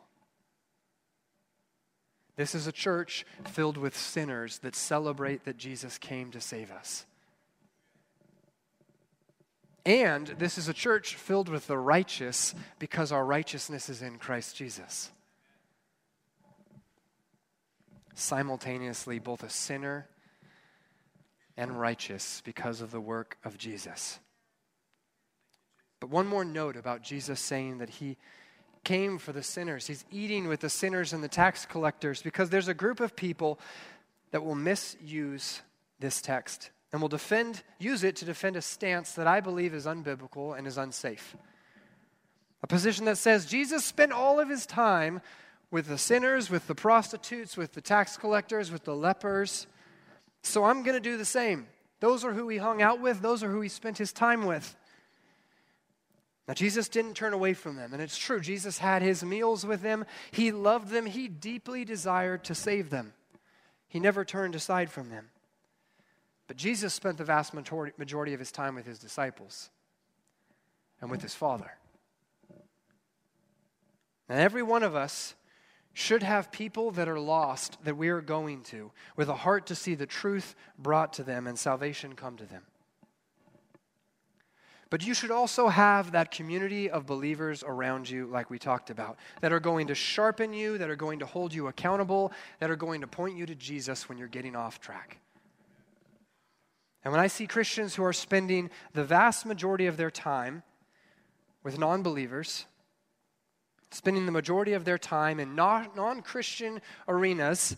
This 2.36 2.54
is 2.54 2.66
a 2.66 2.72
church 2.72 3.24
filled 3.44 3.78
with 3.78 3.96
sinners 3.96 4.58
that 4.58 4.76
celebrate 4.76 5.44
that 5.44 5.56
Jesus 5.56 5.96
came 5.96 6.30
to 6.32 6.40
save 6.40 6.70
us. 6.70 7.06
And 9.86 10.26
this 10.38 10.58
is 10.58 10.68
a 10.68 10.74
church 10.74 11.14
filled 11.14 11.48
with 11.48 11.66
the 11.66 11.78
righteous 11.78 12.54
because 12.78 13.12
our 13.12 13.24
righteousness 13.24 13.88
is 13.88 14.02
in 14.02 14.18
Christ 14.18 14.56
Jesus 14.56 15.10
simultaneously 18.16 19.18
both 19.18 19.42
a 19.42 19.50
sinner 19.50 20.08
and 21.56 21.78
righteous 21.78 22.42
because 22.44 22.80
of 22.80 22.90
the 22.90 23.00
work 23.00 23.36
of 23.44 23.56
Jesus. 23.56 24.18
But 26.00 26.10
one 26.10 26.26
more 26.26 26.44
note 26.44 26.76
about 26.76 27.02
Jesus 27.02 27.40
saying 27.40 27.78
that 27.78 27.90
he 27.90 28.16
came 28.84 29.18
for 29.18 29.32
the 29.32 29.42
sinners. 29.42 29.86
He's 29.86 30.04
eating 30.10 30.48
with 30.48 30.60
the 30.60 30.70
sinners 30.70 31.12
and 31.12 31.22
the 31.22 31.28
tax 31.28 31.66
collectors 31.66 32.22
because 32.22 32.50
there's 32.50 32.68
a 32.68 32.74
group 32.74 33.00
of 33.00 33.16
people 33.16 33.58
that 34.30 34.44
will 34.44 34.54
misuse 34.54 35.62
this 35.98 36.20
text 36.20 36.70
and 36.92 37.00
will 37.02 37.08
defend 37.08 37.62
use 37.78 38.04
it 38.04 38.16
to 38.16 38.24
defend 38.24 38.56
a 38.56 38.62
stance 38.62 39.12
that 39.12 39.26
I 39.26 39.40
believe 39.40 39.74
is 39.74 39.86
unbiblical 39.86 40.56
and 40.56 40.66
is 40.66 40.78
unsafe. 40.78 41.36
A 42.62 42.66
position 42.66 43.04
that 43.06 43.18
says 43.18 43.46
Jesus 43.46 43.84
spent 43.84 44.12
all 44.12 44.40
of 44.40 44.48
his 44.48 44.66
time 44.66 45.20
with 45.70 45.88
the 45.88 45.98
sinners, 45.98 46.50
with 46.50 46.66
the 46.66 46.74
prostitutes, 46.74 47.56
with 47.56 47.72
the 47.72 47.80
tax 47.80 48.16
collectors, 48.16 48.70
with 48.70 48.84
the 48.84 48.94
lepers. 48.94 49.66
So 50.42 50.64
I'm 50.64 50.82
going 50.82 50.96
to 50.96 51.00
do 51.00 51.16
the 51.16 51.24
same. 51.24 51.66
Those 52.00 52.24
are 52.24 52.32
who 52.32 52.48
he 52.48 52.58
hung 52.58 52.82
out 52.82 53.00
with, 53.00 53.20
those 53.20 53.42
are 53.42 53.50
who 53.50 53.60
he 53.60 53.68
spent 53.68 53.98
his 53.98 54.12
time 54.12 54.44
with. 54.44 54.76
Now, 56.46 56.54
Jesus 56.54 56.88
didn't 56.88 57.14
turn 57.14 57.32
away 57.32 57.54
from 57.54 57.74
them, 57.74 57.92
and 57.92 58.00
it's 58.00 58.16
true. 58.16 58.38
Jesus 58.38 58.78
had 58.78 59.02
his 59.02 59.24
meals 59.24 59.66
with 59.66 59.82
them. 59.82 60.04
He 60.30 60.52
loved 60.52 60.90
them. 60.90 61.06
He 61.06 61.26
deeply 61.26 61.84
desired 61.84 62.44
to 62.44 62.54
save 62.54 62.90
them. 62.90 63.14
He 63.88 63.98
never 63.98 64.24
turned 64.24 64.54
aside 64.54 64.88
from 64.90 65.10
them. 65.10 65.30
But 66.46 66.56
Jesus 66.56 66.94
spent 66.94 67.18
the 67.18 67.24
vast 67.24 67.52
majority 67.52 68.32
of 68.32 68.38
his 68.38 68.52
time 68.52 68.76
with 68.76 68.86
his 68.86 69.00
disciples 69.00 69.70
and 71.00 71.10
with 71.10 71.22
his 71.22 71.34
Father. 71.34 71.72
And 74.28 74.38
every 74.38 74.62
one 74.62 74.84
of 74.84 74.94
us 74.94 75.34
should 75.98 76.22
have 76.22 76.52
people 76.52 76.90
that 76.90 77.08
are 77.08 77.18
lost 77.18 77.78
that 77.82 77.96
we 77.96 78.10
are 78.10 78.20
going 78.20 78.60
to 78.60 78.92
with 79.16 79.30
a 79.30 79.34
heart 79.34 79.64
to 79.64 79.74
see 79.74 79.94
the 79.94 80.04
truth 80.04 80.54
brought 80.78 81.14
to 81.14 81.22
them 81.22 81.46
and 81.46 81.58
salvation 81.58 82.14
come 82.14 82.36
to 82.36 82.44
them. 82.44 82.62
But 84.90 85.06
you 85.06 85.14
should 85.14 85.30
also 85.30 85.68
have 85.68 86.12
that 86.12 86.30
community 86.30 86.90
of 86.90 87.06
believers 87.06 87.64
around 87.66 88.10
you, 88.10 88.26
like 88.26 88.50
we 88.50 88.58
talked 88.58 88.90
about, 88.90 89.16
that 89.40 89.54
are 89.54 89.58
going 89.58 89.86
to 89.86 89.94
sharpen 89.94 90.52
you, 90.52 90.76
that 90.76 90.90
are 90.90 90.96
going 90.96 91.20
to 91.20 91.26
hold 91.26 91.54
you 91.54 91.68
accountable, 91.68 92.30
that 92.60 92.70
are 92.70 92.76
going 92.76 93.00
to 93.00 93.06
point 93.06 93.34
you 93.34 93.46
to 93.46 93.54
Jesus 93.54 94.06
when 94.06 94.18
you're 94.18 94.28
getting 94.28 94.54
off 94.54 94.78
track. 94.78 95.16
And 97.04 97.10
when 97.10 97.22
I 97.22 97.28
see 97.28 97.46
Christians 97.46 97.94
who 97.94 98.04
are 98.04 98.12
spending 98.12 98.68
the 98.92 99.02
vast 99.02 99.46
majority 99.46 99.86
of 99.86 99.96
their 99.96 100.10
time 100.10 100.62
with 101.62 101.78
non 101.78 102.02
believers, 102.02 102.66
spending 103.96 104.26
the 104.26 104.32
majority 104.32 104.74
of 104.74 104.84
their 104.84 104.98
time 104.98 105.40
in 105.40 105.54
non 105.54 106.22
Christian 106.22 106.80
arenas, 107.08 107.76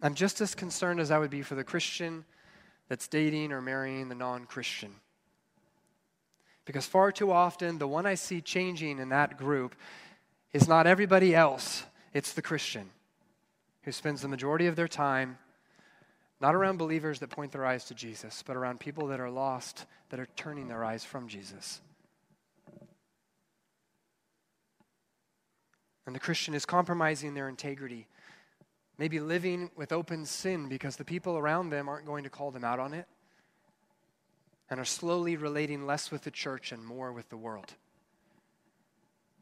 I'm 0.00 0.14
just 0.14 0.40
as 0.40 0.54
concerned 0.54 1.00
as 1.00 1.10
I 1.10 1.18
would 1.18 1.30
be 1.30 1.42
for 1.42 1.56
the 1.56 1.64
Christian 1.64 2.24
that's 2.88 3.08
dating 3.08 3.52
or 3.52 3.60
marrying 3.60 4.08
the 4.08 4.14
non 4.14 4.44
Christian. 4.44 4.94
Because 6.64 6.86
far 6.86 7.10
too 7.10 7.32
often, 7.32 7.78
the 7.78 7.88
one 7.88 8.06
I 8.06 8.14
see 8.14 8.40
changing 8.40 8.98
in 8.98 9.08
that 9.08 9.36
group 9.36 9.74
is 10.52 10.68
not 10.68 10.86
everybody 10.86 11.34
else, 11.34 11.84
it's 12.12 12.32
the 12.32 12.42
Christian 12.42 12.90
who 13.82 13.92
spends 13.92 14.22
the 14.22 14.28
majority 14.28 14.66
of 14.66 14.76
their 14.76 14.88
time 14.88 15.38
not 16.40 16.54
around 16.54 16.76
believers 16.76 17.18
that 17.18 17.30
point 17.30 17.50
their 17.50 17.66
eyes 17.66 17.84
to 17.86 17.94
Jesus, 17.94 18.44
but 18.46 18.56
around 18.56 18.78
people 18.78 19.08
that 19.08 19.18
are 19.18 19.30
lost, 19.30 19.86
that 20.10 20.20
are 20.20 20.28
turning 20.36 20.68
their 20.68 20.84
eyes 20.84 21.04
from 21.04 21.26
Jesus. 21.26 21.80
And 26.08 26.14
the 26.14 26.20
Christian 26.20 26.54
is 26.54 26.64
compromising 26.64 27.34
their 27.34 27.50
integrity, 27.50 28.06
maybe 28.96 29.20
living 29.20 29.70
with 29.76 29.92
open 29.92 30.24
sin 30.24 30.66
because 30.66 30.96
the 30.96 31.04
people 31.04 31.36
around 31.36 31.68
them 31.68 31.86
aren't 31.86 32.06
going 32.06 32.24
to 32.24 32.30
call 32.30 32.50
them 32.50 32.64
out 32.64 32.80
on 32.80 32.94
it, 32.94 33.06
and 34.70 34.80
are 34.80 34.86
slowly 34.86 35.36
relating 35.36 35.84
less 35.84 36.10
with 36.10 36.22
the 36.22 36.30
church 36.30 36.72
and 36.72 36.82
more 36.82 37.12
with 37.12 37.28
the 37.28 37.36
world. 37.36 37.74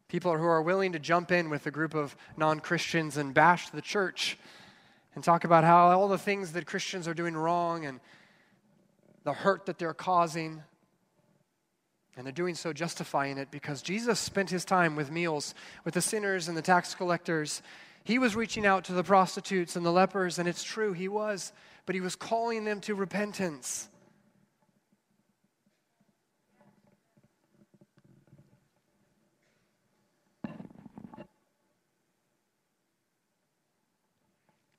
People 0.09 0.37
who 0.37 0.45
are 0.45 0.61
willing 0.61 0.91
to 0.91 0.99
jump 0.99 1.31
in 1.31 1.51
with 1.51 1.65
a 1.69 1.71
group 1.71 1.95
of 1.95 2.17
non 2.37 2.59
Christians 2.59 3.17
and 3.17 3.33
bash 3.33 3.71
the 3.71 3.81
church 3.81 4.37
and 5.15 5.23
talk 5.23 5.45
about 5.45 5.63
how 5.63 5.91
all 5.91 6.09
the 6.09 6.19
things 6.19 6.51
that 6.55 6.67
Christians 6.67 7.07
are 7.07 7.15
doing 7.15 7.37
wrong 7.37 7.87
and 7.87 8.01
the 9.23 9.33
hurt 9.33 9.67
that 9.67 9.79
they're 9.79 9.95
causing 9.95 10.65
and 12.17 12.27
they're 12.27 12.33
doing 12.33 12.55
so 12.55 12.73
justifying 12.73 13.37
it 13.37 13.51
because 13.51 13.83
Jesus 13.83 14.19
spent 14.19 14.49
his 14.49 14.65
time 14.65 14.97
with 14.97 15.11
meals 15.11 15.55
with 15.85 15.95
the 15.95 16.01
sinners 16.01 16.49
and 16.49 16.57
the 16.57 16.63
tax 16.63 16.95
collectors. 16.95 17.63
He 18.05 18.19
was 18.19 18.35
reaching 18.35 18.65
out 18.65 18.85
to 18.85 18.93
the 18.93 19.05
prostitutes 19.05 19.77
and 19.77 19.85
the 19.85 19.93
lepers, 19.93 20.39
and 20.39 20.49
it's 20.49 20.65
true, 20.65 20.93
he 20.93 21.09
was, 21.09 21.53
but 21.85 21.95
he 21.95 22.01
was 22.01 22.17
calling 22.17 22.65
them 22.65 22.81
to 22.83 22.95
repentance. 22.95 23.89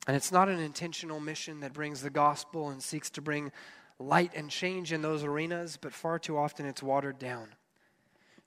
And 0.08 0.16
it's 0.16 0.32
not 0.32 0.48
an 0.48 0.60
intentional 0.60 1.20
mission 1.20 1.60
that 1.60 1.74
brings 1.74 2.02
the 2.02 2.10
gospel 2.10 2.70
and 2.70 2.82
seeks 2.82 3.10
to 3.12 3.22
bring 3.22 3.52
light 4.00 4.32
and 4.36 4.50
change 4.50 4.93
in 4.93 5.02
those 5.02 5.24
arenas, 5.24 5.78
but 5.80 5.93
far 5.93 6.20
too 6.20 6.38
often 6.38 6.66
it's 6.66 6.84
watered 6.84 7.18
down, 7.20 7.50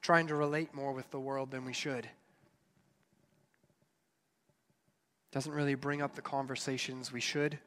trying 0.01 0.27
to 0.29 0.35
relate 0.35 0.75
more 0.75 0.93
with 0.93 1.11
the 1.11 1.21
world 1.21 1.51
than 1.51 1.65
we 1.65 1.73
should. 1.73 2.09
Doesn't 5.33 5.53
really 5.53 5.75
bring 5.75 6.03
up 6.03 6.15
the 6.15 6.23
conversations 6.23 7.13
we 7.13 7.21
should, 7.21 7.59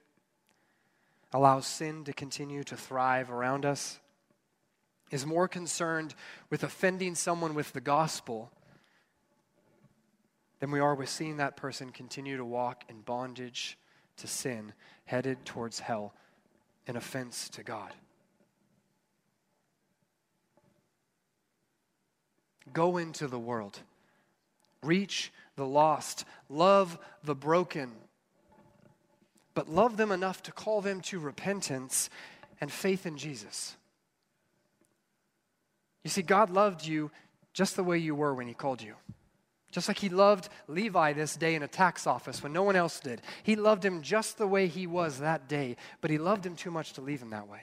allows 1.32 1.66
sin 1.66 2.04
to 2.06 2.14
continue 2.14 2.64
to 2.64 2.78
thrive 2.78 3.32
around 3.32 3.66
us, 3.66 4.00
is 5.12 5.26
more 5.26 5.48
concerned 5.48 6.16
with 6.50 6.64
offending 6.64 7.16
someone 7.16 7.54
with 7.54 7.72
the 7.74 7.82
gospel 7.82 8.52
than 10.60 10.72
we 10.72 10.80
are 10.80 10.96
with 10.96 11.10
seeing 11.10 11.38
that 11.38 11.58
person 11.58 11.92
continue 11.92 12.38
to 12.38 12.46
walk 12.46 12.84
in 12.90 13.02
bondage 13.02 13.78
to 14.18 14.28
sin, 14.28 14.74
headed 15.06 15.46
towards 15.46 15.80
hell, 15.80 16.14
an 16.88 16.96
offense 16.96 17.50
to 17.50 17.64
God. 17.64 17.94
Go 22.72 22.98
into 22.98 23.28
the 23.28 23.40
world, 23.40 23.80
reach 24.82 25.32
the 25.56 25.66
lost, 25.66 26.26
love 26.50 26.98
the 27.24 27.36
broken, 27.36 27.92
but 29.54 29.70
love 29.70 29.98
them 29.98 30.12
enough 30.12 30.42
to 30.44 30.52
call 30.52 30.82
them 30.82 31.02
to 31.02 31.20
repentance 31.20 32.10
and 32.60 32.72
faith 32.72 33.06
in 33.06 33.18
Jesus. 33.18 33.76
You 36.04 36.10
see, 36.10 36.22
God 36.22 36.50
loved 36.50 36.86
you 36.86 37.12
just 37.54 37.76
the 37.76 37.84
way 37.84 37.98
you 37.98 38.16
were 38.16 38.34
when 38.34 38.48
He 38.48 38.54
called 38.54 38.82
you. 38.82 38.96
Just 39.74 39.88
like 39.88 39.98
he 39.98 40.10
loved 40.10 40.50
Levi 40.68 41.14
this 41.14 41.36
day 41.36 41.56
in 41.56 41.64
a 41.64 41.68
tax 41.68 42.06
office 42.06 42.44
when 42.44 42.54
no 42.54 42.62
one 42.62 42.76
else 42.76 43.00
did. 43.00 43.24
He 43.42 43.56
loved 43.56 43.84
him 43.84 44.04
just 44.04 44.38
the 44.38 44.46
way 44.46 44.68
he 44.68 44.86
was 44.86 45.18
that 45.18 45.50
day, 45.50 45.78
but 46.00 46.12
he 46.12 46.20
loved 46.20 46.46
him 46.46 46.56
too 46.56 46.70
much 46.70 46.94
to 46.94 47.02
leave 47.02 47.24
him 47.24 47.32
that 47.32 47.48
way. 47.48 47.62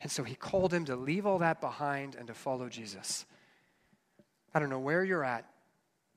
And 0.00 0.10
so 0.10 0.24
he 0.24 0.34
called 0.34 0.72
him 0.72 0.86
to 0.86 0.96
leave 0.96 1.26
all 1.26 1.40
that 1.40 1.60
behind 1.60 2.14
and 2.14 2.26
to 2.26 2.32
follow 2.32 2.70
Jesus. 2.70 3.26
I 4.54 4.60
don't 4.60 4.70
know 4.70 4.80
where 4.80 5.04
you're 5.04 5.22
at. 5.22 5.44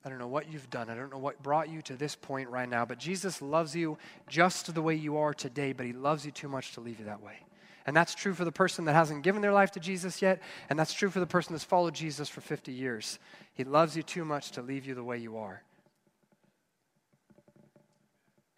I 0.06 0.08
don't 0.08 0.18
know 0.18 0.26
what 0.26 0.50
you've 0.50 0.70
done. 0.70 0.88
I 0.88 0.94
don't 0.94 1.12
know 1.12 1.18
what 1.18 1.42
brought 1.42 1.68
you 1.68 1.82
to 1.82 1.94
this 1.94 2.16
point 2.16 2.48
right 2.48 2.68
now, 2.68 2.86
but 2.86 2.98
Jesus 2.98 3.42
loves 3.42 3.76
you 3.76 3.98
just 4.26 4.74
the 4.74 4.80
way 4.80 4.94
you 4.94 5.18
are 5.18 5.34
today, 5.34 5.74
but 5.74 5.84
he 5.84 5.92
loves 5.92 6.24
you 6.24 6.32
too 6.32 6.48
much 6.48 6.72
to 6.72 6.80
leave 6.80 6.98
you 6.98 7.04
that 7.04 7.22
way. 7.22 7.40
And 7.86 7.96
that's 7.96 8.14
true 8.14 8.34
for 8.34 8.44
the 8.44 8.52
person 8.52 8.84
that 8.86 8.94
hasn't 8.94 9.22
given 9.22 9.40
their 9.40 9.52
life 9.52 9.70
to 9.72 9.80
Jesus 9.80 10.20
yet, 10.20 10.42
and 10.68 10.78
that's 10.78 10.92
true 10.92 11.08
for 11.08 11.20
the 11.20 11.26
person 11.26 11.52
that's 11.54 11.64
followed 11.64 11.94
Jesus 11.94 12.28
for 12.28 12.40
50 12.40 12.72
years. 12.72 13.20
He 13.54 13.62
loves 13.62 13.96
you 13.96 14.02
too 14.02 14.24
much 14.24 14.50
to 14.52 14.62
leave 14.62 14.84
you 14.84 14.94
the 14.94 15.04
way 15.04 15.18
you 15.18 15.36
are. 15.38 15.62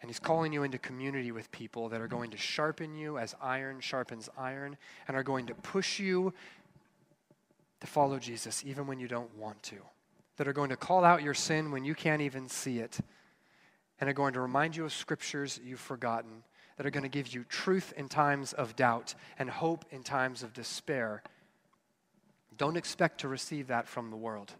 And 0.01 0.09
He's 0.09 0.19
calling 0.19 0.53
you 0.53 0.63
into 0.63 0.79
community 0.79 1.31
with 1.31 1.51
people 1.53 1.91
that 1.91 2.01
are 2.01 2.09
going 2.09 2.31
to 2.31 2.39
sharpen 2.39 2.95
you 2.95 3.19
as 3.19 3.35
iron 3.43 3.81
sharpens 3.81 4.31
iron 4.39 4.79
and 5.07 5.17
are 5.17 5.23
going 5.23 5.47
to 5.47 5.55
push 5.55 5.99
you 5.99 6.33
to 7.81 7.87
follow 7.87 8.19
Jesus 8.19 8.65
even 8.65 8.87
when 8.87 8.99
you 8.99 9.09
don't 9.09 9.37
want 9.37 9.63
to. 9.65 9.77
That 10.39 10.49
are 10.49 10.53
going 10.53 10.71
to 10.71 10.77
call 10.77 11.05
out 11.05 11.23
your 11.23 11.35
sin 11.35 11.71
when 11.71 11.85
you 11.85 11.95
can't 11.95 12.23
even 12.23 12.49
see 12.49 12.79
it 12.79 12.99
and 14.01 14.09
are 14.09 14.15
going 14.15 14.35
to 14.35 14.41
remind 14.41 14.77
you 14.77 14.85
of 14.85 14.93
scriptures 14.93 15.61
you've 15.63 15.81
forgotten 15.81 16.45
that 16.79 16.87
are 16.87 16.91
going 16.91 17.03
to 17.03 17.09
give 17.09 17.35
you 17.35 17.45
truth 17.45 17.93
in 17.97 18.09
times 18.09 18.53
of 18.53 18.77
doubt 18.77 19.15
and 19.39 19.51
hope 19.51 19.85
in 19.91 20.03
times 20.03 20.45
of 20.45 20.55
despair. 20.55 21.23
Don't 22.57 22.77
expect 22.77 23.21
to 23.21 23.29
receive 23.29 23.67
that 23.67 23.87
from 23.87 24.11
the 24.11 24.17
world. 24.17 24.55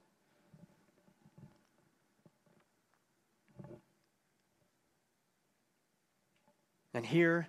And 6.93 7.07
here, 7.07 7.47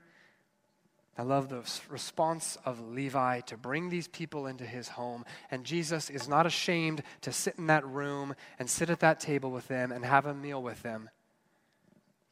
I 1.18 1.24
love 1.24 1.50
the 1.50 1.64
response 1.90 2.56
of 2.64 2.80
Levi 2.80 3.40
to 3.42 3.58
bring 3.58 3.90
these 3.90 4.08
people 4.08 4.46
into 4.46 4.66
his 4.66 4.90
home. 4.90 5.26
And 5.50 5.66
Jesus 5.66 6.12
is 6.12 6.28
not 6.28 6.46
ashamed 6.46 7.02
to 7.22 7.32
sit 7.32 7.56
in 7.58 7.68
that 7.68 7.86
room 7.88 8.36
and 8.60 8.70
sit 8.70 8.92
at 8.92 9.00
that 9.00 9.20
table 9.20 9.50
with 9.50 9.68
them 9.68 9.92
and 9.92 10.06
have 10.06 10.28
a 10.28 10.34
meal 10.36 10.62
with 10.62 10.84
them. 10.84 11.10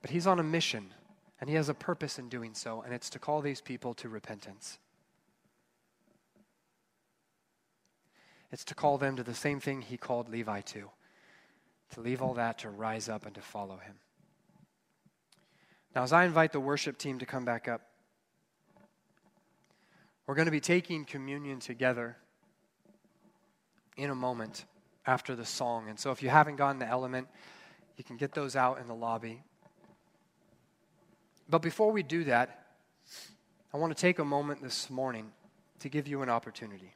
But 0.01 0.11
he's 0.11 0.27
on 0.27 0.39
a 0.39 0.43
mission. 0.43 0.93
And 1.39 1.49
he 1.49 1.55
has 1.55 1.69
a 1.69 1.73
purpose 1.73 2.17
in 2.17 2.29
doing 2.29 2.53
so, 2.53 2.81
and 2.81 2.93
it's 2.93 3.09
to 3.11 3.19
call 3.19 3.41
these 3.41 3.61
people 3.61 3.93
to 3.95 4.09
repentance. 4.09 4.79
It's 8.51 8.65
to 8.65 8.75
call 8.75 8.97
them 8.97 9.17
to 9.17 9.23
the 9.23 9.35
same 9.35 9.59
thing 9.59 9.81
he 9.81 9.97
called 9.97 10.29
Levi 10.29 10.61
to 10.61 10.89
to 11.91 12.01
leave 12.01 12.21
all 12.21 12.33
that, 12.35 12.59
to 12.59 12.69
rise 12.69 13.09
up, 13.09 13.25
and 13.25 13.35
to 13.35 13.41
follow 13.41 13.77
him. 13.77 13.95
Now, 15.95 16.03
as 16.03 16.13
I 16.13 16.25
invite 16.25 16.51
the 16.51 16.59
worship 16.59 16.97
team 16.97 17.19
to 17.19 17.25
come 17.25 17.45
back 17.45 17.67
up, 17.67 17.81
we're 20.25 20.35
going 20.35 20.45
to 20.45 20.51
be 20.51 20.59
taking 20.59 21.05
communion 21.05 21.59
together 21.59 22.17
in 23.95 24.09
a 24.09 24.15
moment 24.15 24.65
after 25.05 25.35
the 25.35 25.45
song. 25.45 25.89
And 25.89 25.97
so, 25.97 26.11
if 26.11 26.21
you 26.21 26.29
haven't 26.29 26.57
gotten 26.57 26.79
the 26.79 26.87
element, 26.87 27.27
you 27.95 28.03
can 28.03 28.17
get 28.17 28.33
those 28.33 28.55
out 28.55 28.79
in 28.79 28.87
the 28.87 28.95
lobby. 28.95 29.43
But 31.49 31.61
before 31.61 31.91
we 31.91 32.03
do 32.03 32.25
that, 32.25 32.65
I 33.73 33.77
want 33.77 33.95
to 33.95 34.01
take 34.01 34.19
a 34.19 34.25
moment 34.25 34.61
this 34.61 34.89
morning 34.89 35.31
to 35.79 35.89
give 35.89 36.07
you 36.07 36.21
an 36.21 36.29
opportunity. 36.29 36.93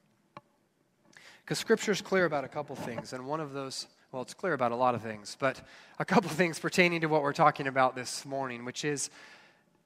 Because 1.43 1.57
Scripture 1.57 1.91
is 1.91 2.01
clear 2.01 2.25
about 2.25 2.43
a 2.43 2.47
couple 2.47 2.75
things, 2.75 3.13
and 3.13 3.25
one 3.25 3.39
of 3.39 3.53
those, 3.53 3.87
well, 4.11 4.21
it's 4.21 4.33
clear 4.33 4.53
about 4.53 4.71
a 4.71 4.75
lot 4.75 4.95
of 4.95 5.01
things, 5.01 5.37
but 5.39 5.61
a 5.99 6.05
couple 6.05 6.29
things 6.31 6.59
pertaining 6.59 7.01
to 7.01 7.07
what 7.07 7.21
we're 7.21 7.33
talking 7.33 7.67
about 7.67 7.95
this 7.95 8.25
morning, 8.25 8.65
which 8.65 8.83
is 8.83 9.09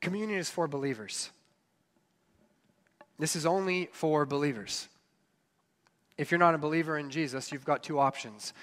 communion 0.01 0.39
is 0.39 0.49
for 0.49 0.67
believers. 0.67 1.29
This 3.19 3.35
is 3.35 3.45
only 3.45 3.89
for 3.91 4.25
believers. 4.25 4.87
If 6.17 6.31
you're 6.31 6.39
not 6.39 6.55
a 6.55 6.59
believer 6.59 6.97
in 6.97 7.09
Jesus, 7.09 7.51
you've 7.51 7.65
got 7.65 7.83
two 7.83 7.99
options. 7.99 8.53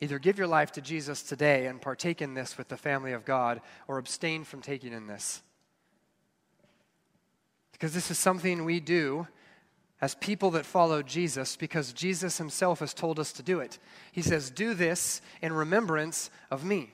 Either 0.00 0.18
give 0.18 0.38
your 0.38 0.46
life 0.46 0.72
to 0.72 0.80
Jesus 0.80 1.22
today 1.22 1.66
and 1.66 1.80
partake 1.80 2.20
in 2.20 2.34
this 2.34 2.58
with 2.58 2.68
the 2.68 2.76
family 2.76 3.12
of 3.12 3.24
God, 3.24 3.60
or 3.86 3.98
abstain 3.98 4.44
from 4.44 4.60
taking 4.60 4.92
in 4.92 5.06
this 5.06 5.42
because 7.82 7.94
this 7.94 8.12
is 8.12 8.18
something 8.18 8.64
we 8.64 8.78
do 8.78 9.26
as 10.00 10.14
people 10.14 10.52
that 10.52 10.64
follow 10.64 11.02
Jesus 11.02 11.56
because 11.56 11.92
Jesus 11.92 12.38
himself 12.38 12.78
has 12.78 12.94
told 12.94 13.18
us 13.18 13.32
to 13.32 13.42
do 13.42 13.58
it. 13.58 13.80
He 14.12 14.22
says, 14.22 14.50
Do 14.50 14.72
this 14.72 15.20
in 15.40 15.52
remembrance 15.52 16.30
of 16.48 16.64
me. 16.64 16.92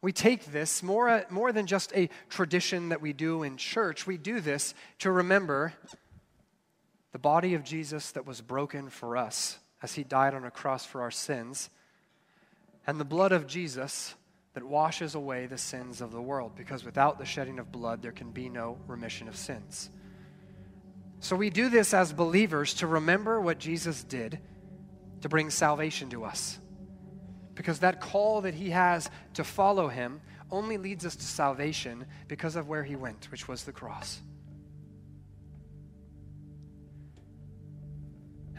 We 0.00 0.12
take 0.12 0.46
this 0.46 0.82
more, 0.82 1.26
more 1.28 1.52
than 1.52 1.66
just 1.66 1.94
a 1.94 2.08
tradition 2.30 2.88
that 2.88 3.02
we 3.02 3.12
do 3.12 3.42
in 3.42 3.58
church, 3.58 4.06
we 4.06 4.16
do 4.16 4.40
this 4.40 4.72
to 5.00 5.10
remember 5.10 5.74
the 7.12 7.18
body 7.18 7.52
of 7.52 7.64
Jesus 7.64 8.12
that 8.12 8.26
was 8.26 8.40
broken 8.40 8.88
for 8.88 9.18
us 9.18 9.58
as 9.82 9.92
he 9.92 10.04
died 10.04 10.32
on 10.32 10.46
a 10.46 10.50
cross 10.50 10.86
for 10.86 11.02
our 11.02 11.10
sins, 11.10 11.68
and 12.86 12.98
the 12.98 13.04
blood 13.04 13.32
of 13.32 13.46
Jesus 13.46 14.14
that 14.56 14.64
washes 14.64 15.14
away 15.14 15.44
the 15.44 15.58
sins 15.58 16.00
of 16.00 16.12
the 16.12 16.22
world, 16.22 16.52
because 16.56 16.82
without 16.82 17.18
the 17.18 17.26
shedding 17.26 17.58
of 17.58 17.70
blood, 17.70 18.00
there 18.00 18.10
can 18.10 18.30
be 18.30 18.48
no 18.48 18.78
remission 18.86 19.28
of 19.28 19.36
sins. 19.36 19.90
So 21.20 21.36
we 21.36 21.50
do 21.50 21.68
this 21.68 21.92
as 21.92 22.14
believers 22.14 22.72
to 22.76 22.86
remember 22.86 23.38
what 23.38 23.58
Jesus 23.58 24.02
did 24.02 24.40
to 25.20 25.28
bring 25.28 25.50
salvation 25.50 26.08
to 26.08 26.24
us. 26.24 26.58
Because 27.54 27.80
that 27.80 28.00
call 28.00 28.40
that 28.40 28.54
he 28.54 28.70
has 28.70 29.10
to 29.34 29.44
follow 29.44 29.88
him 29.88 30.22
only 30.50 30.78
leads 30.78 31.04
us 31.04 31.16
to 31.16 31.24
salvation 31.24 32.06
because 32.26 32.56
of 32.56 32.66
where 32.66 32.82
he 32.82 32.96
went, 32.96 33.30
which 33.30 33.46
was 33.46 33.64
the 33.64 33.72
cross. 33.72 34.22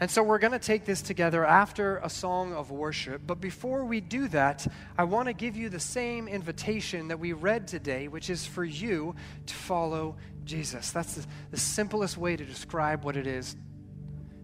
And 0.00 0.08
so 0.08 0.22
we're 0.22 0.38
going 0.38 0.52
to 0.52 0.60
take 0.60 0.84
this 0.84 1.02
together 1.02 1.44
after 1.44 1.96
a 1.98 2.08
song 2.08 2.52
of 2.52 2.70
worship. 2.70 3.22
But 3.26 3.40
before 3.40 3.84
we 3.84 4.00
do 4.00 4.28
that, 4.28 4.64
I 4.96 5.04
want 5.04 5.26
to 5.26 5.32
give 5.32 5.56
you 5.56 5.68
the 5.68 5.80
same 5.80 6.28
invitation 6.28 7.08
that 7.08 7.18
we 7.18 7.32
read 7.32 7.66
today, 7.66 8.06
which 8.06 8.30
is 8.30 8.46
for 8.46 8.64
you 8.64 9.16
to 9.46 9.54
follow 9.54 10.16
Jesus. 10.44 10.92
That's 10.92 11.14
the, 11.14 11.26
the 11.50 11.58
simplest 11.58 12.16
way 12.16 12.36
to 12.36 12.44
describe 12.44 13.04
what 13.04 13.16
it 13.16 13.26
is 13.26 13.56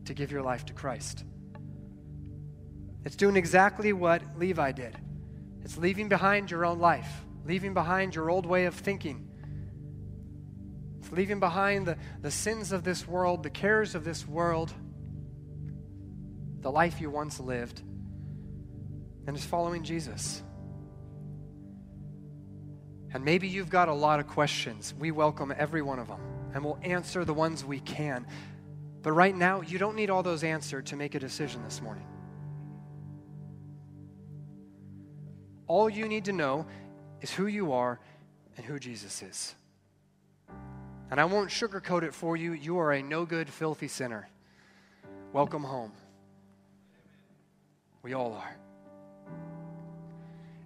to 0.07 0.15
give 0.15 0.33
your 0.33 0.43
life 0.43 0.67
to 0.67 0.73
Christ. 0.73 1.25
It's 3.05 3.17
doing 3.17 3.37
exactly 3.37 3.93
what 3.93 4.23
Levi 4.39 4.73
did 4.73 4.97
it's 5.63 5.79
leaving 5.79 6.11
behind 6.11 6.51
your 6.51 6.67
own 6.67 6.79
life, 6.79 7.25
leaving 7.47 7.73
behind 7.73 8.15
your 8.15 8.29
old 8.29 8.45
way 8.45 8.67
of 8.67 8.75
thinking. 8.75 9.31
It's 10.99 11.11
leaving 11.11 11.41
behind 11.41 11.87
the, 11.87 11.97
the 12.21 12.31
sins 12.31 12.71
of 12.71 12.85
this 12.85 13.09
world, 13.09 13.43
the 13.43 13.51
cares 13.51 13.95
of 13.95 14.05
this 14.05 14.29
world 14.29 14.75
the 16.65 16.73
life 16.73 16.99
you 16.99 17.11
once 17.11 17.39
lived, 17.39 17.83
and 19.27 19.37
is 19.37 19.45
following 19.45 19.85
Jesus. 19.85 20.43
And 23.13 23.23
maybe 23.23 23.49
you've 23.49 23.69
got 23.69 23.89
a 23.89 23.93
lot 23.93 24.19
of 24.19 24.27
questions. 24.29 24.95
We 24.99 25.11
welcome 25.11 25.53
every 25.55 25.83
one 25.83 25.99
of 25.99 26.09
them, 26.09 26.21
and 26.55 26.65
we'll 26.65 26.79
answer 26.83 27.23
the 27.27 27.35
ones 27.35 27.67
we 27.67 27.81
can. 27.81 28.27
But 29.03 29.13
right 29.13 29.37
now, 29.37 29.61
you 29.61 29.77
don't 29.79 29.95
need 29.95 30.09
all 30.09 30.23
those 30.23 30.43
answered 30.43 30.87
to 30.87 30.97
make 30.97 31.15
a 31.15 31.19
decision 31.19 31.63
this 31.65 31.83
morning. 31.83 32.07
All 35.67 35.91
you 35.91 36.09
need 36.09 36.25
to 36.25 36.33
know 36.33 36.67
is 37.21 37.31
who 37.31 37.47
you 37.47 37.73
are 37.73 38.01
and 38.57 38.65
who 38.65 38.79
Jesus 38.79 39.23
is. 39.23 39.55
And 41.11 41.21
I 41.21 41.27
won't 41.27 41.51
sugarcoat 41.51 42.05
it 42.05 42.15
for 42.15 42.39
you. 42.39 42.55
You 42.55 42.79
are 42.79 42.93
a 42.93 43.03
no 43.03 43.27
good, 43.27 43.51
filthy 43.51 43.89
sinner. 43.89 44.31
Welcome 45.35 45.63
home. 45.63 45.93
We 48.05 48.13
all 48.13 48.35
are. 48.35 48.57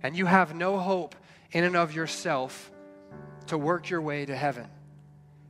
And 0.03 0.17
you 0.17 0.27
have 0.27 0.57
no 0.57 0.77
hope 0.79 1.15
in 1.53 1.63
and 1.63 1.77
of 1.77 1.95
yourself 1.95 2.71
to 3.47 3.57
work 3.57 3.89
your 3.89 4.03
way 4.03 4.27
to 4.27 4.37
heaven. 4.37 4.67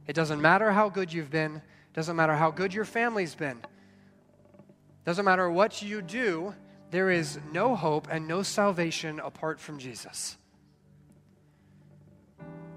It 0.07 0.13
doesn't 0.13 0.41
matter 0.41 0.71
how 0.71 0.91
good 0.91 1.13
you've 1.13 1.31
been, 1.31 1.57
it 1.57 1.95
doesn't 1.95 2.15
matter 2.15 2.37
how 2.37 2.51
good 2.51 2.75
your 2.75 2.85
family's 2.85 3.35
been. 3.35 3.57
It 3.57 5.05
Doesn't 5.07 5.25
matter 5.25 5.51
what 5.51 5.81
you 5.81 6.03
do, 6.03 6.55
there 6.91 7.11
is 7.11 7.39
no 7.53 7.75
hope 7.75 8.07
and 8.11 8.29
no 8.29 8.43
salvation 8.43 9.19
apart 9.21 9.59
from 9.59 9.79
Jesus. 9.79 10.37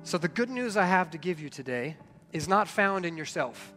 So, 0.03 0.17
the 0.17 0.29
good 0.29 0.49
news 0.49 0.77
I 0.77 0.85
have 0.85 1.11
to 1.11 1.17
give 1.17 1.41
you 1.41 1.49
today 1.49 1.97
is 2.31 2.47
not 2.47 2.67
found 2.67 3.05
in 3.05 3.17
yourself. 3.17 3.73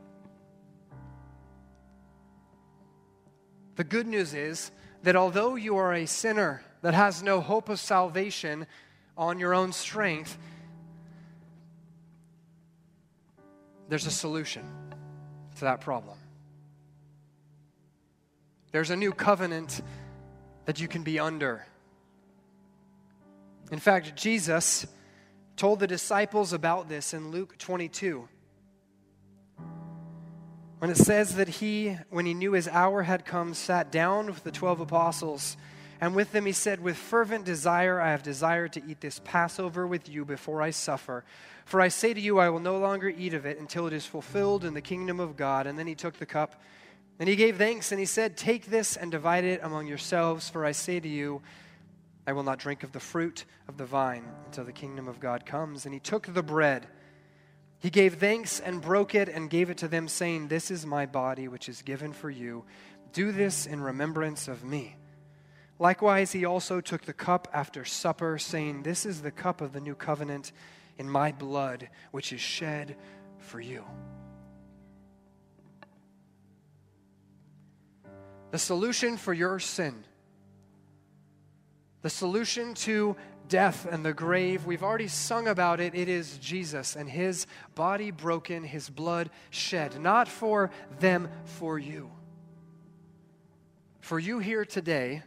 The 3.74 3.84
good 3.84 4.06
news 4.06 4.32
is 4.32 4.70
that 5.04 5.16
although 5.16 5.54
you 5.54 5.76
are 5.76 5.92
a 5.92 6.06
sinner 6.06 6.62
that 6.80 6.94
has 6.94 7.22
no 7.22 7.40
hope 7.40 7.68
of 7.68 7.78
salvation 7.78 8.66
on 9.18 9.38
your 9.38 9.54
own 9.54 9.70
strength, 9.70 10.36
there's 13.88 14.06
a 14.06 14.10
solution 14.10 14.64
to 15.56 15.60
that 15.60 15.82
problem. 15.82 16.16
There's 18.72 18.88
a 18.90 18.96
new 18.96 19.12
covenant 19.12 19.82
that 20.64 20.80
you 20.80 20.88
can 20.88 21.02
be 21.02 21.18
under. 21.18 21.66
In 23.70 23.78
fact, 23.78 24.16
Jesus 24.16 24.86
told 25.56 25.80
the 25.80 25.86
disciples 25.86 26.54
about 26.54 26.88
this 26.88 27.12
in 27.12 27.30
Luke 27.30 27.58
22. 27.58 28.26
When 30.78 30.90
it 30.90 30.96
says 30.96 31.36
that 31.36 31.48
he, 31.48 31.96
when 32.10 32.26
he 32.26 32.34
knew 32.34 32.52
his 32.52 32.68
hour 32.68 33.04
had 33.04 33.24
come, 33.24 33.54
sat 33.54 33.90
down 33.90 34.26
with 34.26 34.44
the 34.44 34.50
twelve 34.50 34.80
apostles, 34.80 35.56
and 36.00 36.14
with 36.14 36.32
them 36.32 36.46
he 36.46 36.52
said, 36.52 36.80
With 36.80 36.96
fervent 36.96 37.44
desire 37.44 38.00
I 38.00 38.10
have 38.10 38.22
desired 38.22 38.72
to 38.74 38.82
eat 38.86 39.00
this 39.00 39.20
Passover 39.24 39.86
with 39.86 40.08
you 40.08 40.24
before 40.24 40.60
I 40.60 40.70
suffer. 40.70 41.24
For 41.64 41.80
I 41.80 41.88
say 41.88 42.12
to 42.12 42.20
you, 42.20 42.38
I 42.38 42.50
will 42.50 42.60
no 42.60 42.78
longer 42.78 43.08
eat 43.08 43.32
of 43.32 43.46
it 43.46 43.58
until 43.58 43.86
it 43.86 43.92
is 43.92 44.04
fulfilled 44.04 44.64
in 44.64 44.74
the 44.74 44.82
kingdom 44.82 45.20
of 45.20 45.36
God. 45.36 45.66
And 45.66 45.78
then 45.78 45.86
he 45.86 45.94
took 45.94 46.18
the 46.18 46.26
cup, 46.26 46.60
and 47.18 47.28
he 47.28 47.36
gave 47.36 47.56
thanks, 47.56 47.90
and 47.90 47.98
he 47.98 48.06
said, 48.06 48.36
Take 48.36 48.66
this 48.66 48.96
and 48.96 49.10
divide 49.10 49.44
it 49.44 49.60
among 49.62 49.86
yourselves, 49.86 50.50
for 50.50 50.64
I 50.66 50.72
say 50.72 51.00
to 51.00 51.08
you, 51.08 51.40
I 52.26 52.32
will 52.32 52.42
not 52.42 52.58
drink 52.58 52.82
of 52.82 52.92
the 52.92 53.00
fruit 53.00 53.44
of 53.68 53.76
the 53.76 53.86
vine 53.86 54.24
until 54.46 54.64
the 54.64 54.72
kingdom 54.72 55.08
of 55.08 55.20
God 55.20 55.46
comes. 55.46 55.84
And 55.84 55.94
he 55.94 56.00
took 56.00 56.26
the 56.26 56.42
bread. 56.42 56.88
He 57.84 57.90
gave 57.90 58.14
thanks 58.14 58.60
and 58.60 58.80
broke 58.80 59.14
it 59.14 59.28
and 59.28 59.50
gave 59.50 59.68
it 59.68 59.76
to 59.76 59.88
them, 59.88 60.08
saying, 60.08 60.48
This 60.48 60.70
is 60.70 60.86
my 60.86 61.04
body, 61.04 61.48
which 61.48 61.68
is 61.68 61.82
given 61.82 62.14
for 62.14 62.30
you. 62.30 62.64
Do 63.12 63.30
this 63.30 63.66
in 63.66 63.78
remembrance 63.78 64.48
of 64.48 64.64
me. 64.64 64.96
Likewise, 65.78 66.32
he 66.32 66.46
also 66.46 66.80
took 66.80 67.02
the 67.02 67.12
cup 67.12 67.46
after 67.52 67.84
supper, 67.84 68.38
saying, 68.38 68.84
This 68.84 69.04
is 69.04 69.20
the 69.20 69.30
cup 69.30 69.60
of 69.60 69.74
the 69.74 69.82
new 69.82 69.94
covenant 69.94 70.52
in 70.96 71.10
my 71.10 71.30
blood, 71.30 71.90
which 72.10 72.32
is 72.32 72.40
shed 72.40 72.96
for 73.36 73.60
you. 73.60 73.84
The 78.50 78.58
solution 78.58 79.18
for 79.18 79.34
your 79.34 79.58
sin 79.58 80.06
the 82.04 82.10
solution 82.10 82.74
to 82.74 83.16
death 83.48 83.86
and 83.90 84.04
the 84.04 84.12
grave, 84.12 84.66
we've 84.66 84.82
already 84.82 85.08
sung 85.08 85.48
about 85.48 85.80
it. 85.80 85.94
It 85.94 86.08
is 86.08 86.38
Jesus 86.38 86.96
and 86.96 87.08
his 87.08 87.46
body 87.74 88.10
broken, 88.10 88.64
his 88.64 88.88
blood 88.88 89.30
shed, 89.50 90.00
not 90.00 90.28
for 90.28 90.70
them, 91.00 91.28
for 91.44 91.78
you. 91.78 92.10
For 94.00 94.18
you 94.18 94.38
here 94.38 94.64
today 94.64 95.22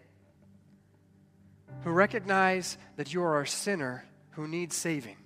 who 1.84 1.92
recognize 1.92 2.78
that 2.96 3.14
you 3.14 3.24
are 3.24 3.42
a 3.42 3.48
sinner 3.48 4.06
who 4.32 4.48
needs 4.48 4.76
saving, 4.76 5.18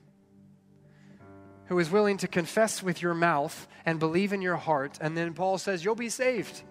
who 1.65 1.79
is 1.79 1.89
willing 1.89 2.17
to 2.17 2.27
confess 2.27 2.83
with 2.83 3.01
your 3.01 3.13
mouth 3.13 3.67
and 3.85 3.99
believe 3.99 4.33
in 4.33 4.41
your 4.41 4.57
heart, 4.57 4.97
and 5.01 5.17
then 5.17 5.33
Paul 5.33 5.57
says, 5.57 5.83
You'll 5.83 5.95
be 5.95 6.09
saved. 6.09 6.63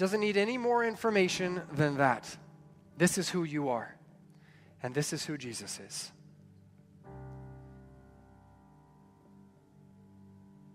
Doesn't 0.00 0.20
need 0.20 0.38
any 0.38 0.56
more 0.56 0.82
information 0.82 1.60
than 1.74 1.98
that. 1.98 2.34
This 2.96 3.18
is 3.18 3.28
who 3.28 3.44
you 3.44 3.68
are, 3.68 3.94
and 4.82 4.94
this 4.94 5.12
is 5.12 5.26
who 5.26 5.36
Jesus 5.36 5.78
is. 5.78 6.10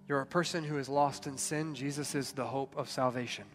You're 0.08 0.22
a 0.22 0.28
person 0.28 0.64
who 0.64 0.78
is 0.78 0.88
lost 0.88 1.26
in 1.26 1.40
sin. 1.40 1.74
Jesus 1.74 2.14
is 2.14 2.34
the 2.34 2.46
hope 2.46 2.76
of 2.78 2.88
salvation. 2.88 3.46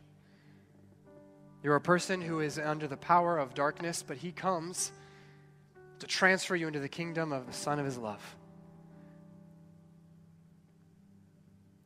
You're 1.63 1.77
a 1.77 1.81
person 1.81 2.21
who 2.21 2.41
is 2.41 2.59
under 2.59 2.89
the 2.89 2.97
power 2.97 3.39
of 3.39 3.55
darkness, 3.55 4.03
but 4.05 4.17
he 4.17 4.33
comes 4.33 4.91
to 6.01 6.07
transfer 6.09 6.57
you 6.57 6.67
into 6.67 6.81
the 6.81 6.89
kingdom 6.89 7.31
of 7.31 7.47
the 7.47 7.53
Son 7.53 7.79
of 7.79 7.85
his 7.85 7.97
love. 7.97 8.37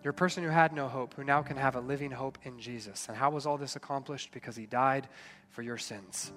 You're 0.04 0.10
a 0.10 0.14
person 0.14 0.44
who 0.44 0.50
had 0.50 0.74
no 0.74 0.86
hope, 0.86 1.14
who 1.14 1.24
now 1.24 1.40
can 1.40 1.56
have 1.56 1.76
a 1.76 1.80
living 1.80 2.10
hope 2.10 2.36
in 2.44 2.60
Jesus. 2.60 3.08
And 3.08 3.16
how 3.16 3.30
was 3.30 3.46
all 3.46 3.56
this 3.56 3.74
accomplished? 3.74 4.32
Because 4.32 4.54
he 4.54 4.66
died 4.66 5.08
for 5.48 5.62
your 5.62 5.78
sins. 5.78 6.30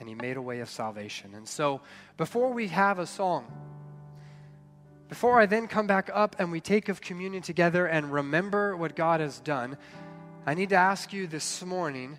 And 0.00 0.08
he 0.08 0.14
made 0.14 0.38
a 0.38 0.42
way 0.42 0.60
of 0.60 0.70
salvation. 0.70 1.34
And 1.34 1.46
so, 1.46 1.82
before 2.16 2.54
we 2.54 2.68
have 2.68 2.98
a 2.98 3.06
song, 3.06 3.46
before 5.10 5.38
I 5.38 5.44
then 5.44 5.68
come 5.68 5.86
back 5.86 6.10
up 6.12 6.36
and 6.38 6.50
we 6.50 6.58
take 6.58 6.88
of 6.88 7.02
communion 7.02 7.42
together 7.42 7.86
and 7.86 8.10
remember 8.10 8.74
what 8.74 8.96
God 8.96 9.20
has 9.20 9.38
done, 9.38 9.76
I 10.46 10.54
need 10.54 10.70
to 10.70 10.76
ask 10.76 11.12
you 11.12 11.26
this 11.26 11.62
morning 11.62 12.18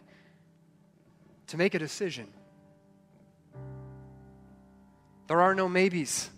to 1.47 1.57
make 1.57 1.73
a 1.73 1.79
decision. 1.79 2.27
There 5.27 5.41
are 5.41 5.55
no 5.55 5.67
maybes. 5.67 6.29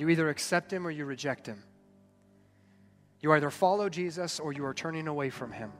You 0.00 0.08
either 0.08 0.30
accept 0.30 0.72
him 0.72 0.86
or 0.86 0.90
you 0.90 1.04
reject 1.04 1.46
him. 1.46 1.62
You 3.20 3.34
either 3.34 3.50
follow 3.50 3.90
Jesus 3.90 4.40
or 4.40 4.50
you 4.50 4.64
are 4.64 4.72
turning 4.72 5.06
away 5.06 5.28
from 5.28 5.52
him. 5.52 5.70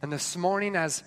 And 0.00 0.12
this 0.12 0.36
morning, 0.36 0.76
as, 0.76 1.02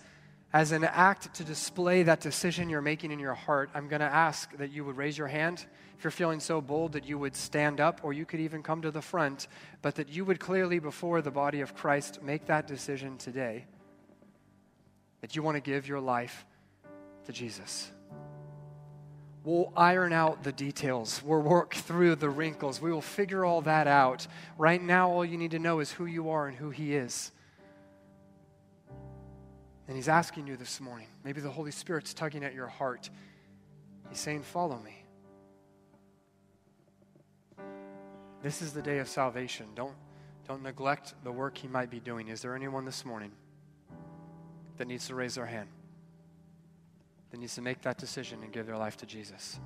as 0.51 0.73
an 0.73 0.84
act 0.84 1.36
to 1.36 1.45
display 1.45 2.03
that 2.03 2.19
decision 2.19 2.67
you're 2.67 2.82
making 2.82 3.11
in 3.11 3.19
your 3.19 3.36
heart, 3.36 3.69
I'm 3.73 3.88
going 3.88 4.01
to 4.01 4.05
ask 4.05 4.53
that 4.57 4.73
you 4.73 4.84
would 4.84 4.97
raise 4.97 5.17
your 5.17 5.30
hand. 5.30 5.65
If 5.97 6.03
you're 6.03 6.11
feeling 6.11 6.41
so 6.41 6.59
bold 6.59 6.91
that 6.91 7.05
you 7.05 7.17
would 7.17 7.38
stand 7.38 7.80
up, 7.80 8.01
or 8.03 8.11
you 8.11 8.26
could 8.26 8.41
even 8.41 8.61
come 8.61 8.82
to 8.82 8.91
the 8.91 9.01
front, 9.01 9.47
but 9.82 9.95
that 9.95 10.09
you 10.09 10.26
would 10.26 10.41
clearly, 10.41 10.80
before 10.80 11.21
the 11.21 11.32
body 11.32 11.61
of 11.61 11.73
Christ, 11.73 12.21
make 12.21 12.47
that 12.47 12.67
decision 12.67 13.17
today 13.17 13.63
that 15.21 15.38
you 15.38 15.41
want 15.41 15.55
to 15.55 15.61
give 15.61 15.88
your 15.88 16.01
life 16.01 16.45
to 17.28 17.32
Jesus. 17.32 17.89
We'll 19.46 19.72
iron 19.78 20.12
out 20.12 20.43
the 20.43 20.52
details. 20.52 21.22
We'll 21.24 21.39
work 21.39 21.76
through 21.76 22.16
the 22.16 22.32
wrinkles. 22.32 22.82
We 22.82 22.91
will 22.91 23.00
figure 23.00 23.46
all 23.46 23.62
that 23.62 23.86
out. 23.86 24.26
Right 24.58 24.82
now, 24.82 25.12
all 25.12 25.24
you 25.24 25.38
need 25.38 25.52
to 25.52 25.60
know 25.60 25.82
is 25.82 25.91
who 25.91 26.08
you 26.08 26.32
are 26.32 26.48
and 26.48 26.58
who 26.58 26.72
He 26.72 26.96
is. 26.96 27.32
And 29.88 29.96
He's 29.96 30.10
asking 30.10 30.48
you 30.48 30.58
this 30.58 30.82
morning. 30.82 31.06
Maybe 31.24 31.41
the 31.41 31.52
Holy 31.52 31.70
Spirit's 31.70 32.12
tugging 32.12 32.43
at 32.43 32.56
your 32.56 32.66
heart. 32.66 33.12
He's 34.10 34.20
saying, 34.20 34.41
Follow 34.41 34.80
me. 34.80 35.04
This 38.41 38.64
is 38.64 38.74
the 38.74 38.82
day 38.82 38.98
of 38.98 39.08
salvation. 39.08 39.68
Don't, 39.76 39.93
don't 40.48 40.64
neglect 40.64 41.14
the 41.24 41.32
work 41.32 41.56
He 41.56 41.68
might 41.68 41.91
be 41.91 42.00
doing. 42.00 42.30
Is 42.30 42.41
there 42.41 42.56
anyone 42.56 42.84
this 42.84 43.06
morning 43.06 43.32
that 44.78 44.88
needs 44.88 45.06
to 45.08 45.14
raise 45.14 45.36
their 45.36 45.46
hand? 45.46 45.70
That 47.36 47.42
needs 47.42 47.56
to 47.56 47.62
make 47.62 47.82
that 47.82 47.98
decision 47.98 48.42
and 48.44 48.54
give 48.54 48.66
their 48.66 48.78
life 48.78 48.96
to 48.96 49.06
Jesus. 49.06 49.60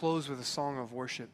close 0.00 0.30
with 0.30 0.40
a 0.40 0.44
song 0.44 0.78
of 0.78 0.94
worship. 0.94 1.28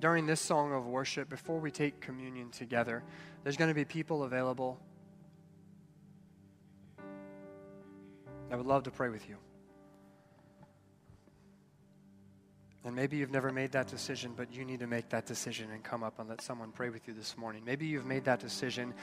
During 0.00 0.24
this 0.24 0.40
song 0.40 0.72
of 0.72 0.86
worship, 0.86 1.28
before 1.28 1.60
we 1.60 1.70
take 1.70 2.00
communion 2.00 2.50
together, 2.50 3.02
there's 3.44 3.58
going 3.58 3.68
to 3.68 3.74
be 3.74 3.84
people 3.84 4.22
available 4.22 4.80
I 8.50 8.56
would 8.56 8.64
love 8.64 8.84
to 8.84 8.90
pray 8.90 9.10
with 9.10 9.28
you. 9.28 9.36
And 12.86 12.96
maybe 12.96 13.18
you've 13.18 13.30
never 13.30 13.52
made 13.52 13.72
that 13.72 13.88
decision, 13.88 14.32
but 14.34 14.50
you 14.50 14.64
need 14.64 14.80
to 14.80 14.86
make 14.86 15.10
that 15.10 15.26
decision 15.26 15.70
and 15.72 15.84
come 15.84 16.02
up 16.02 16.18
and 16.18 16.26
let 16.26 16.40
someone 16.40 16.72
pray 16.72 16.88
with 16.88 17.06
you 17.06 17.12
this 17.12 17.36
morning. 17.36 17.62
Maybe 17.66 17.84
you've 17.84 18.06
made 18.06 18.24
that 18.24 18.40
decision 18.40 18.94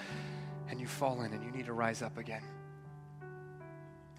and 0.67 0.81
you've 0.81 0.89
fallen 0.89 1.33
and 1.33 1.43
you 1.43 1.51
need 1.51 1.67
to 1.67 1.73
rise 1.73 2.01
up 2.01 2.17
again. 2.17 2.41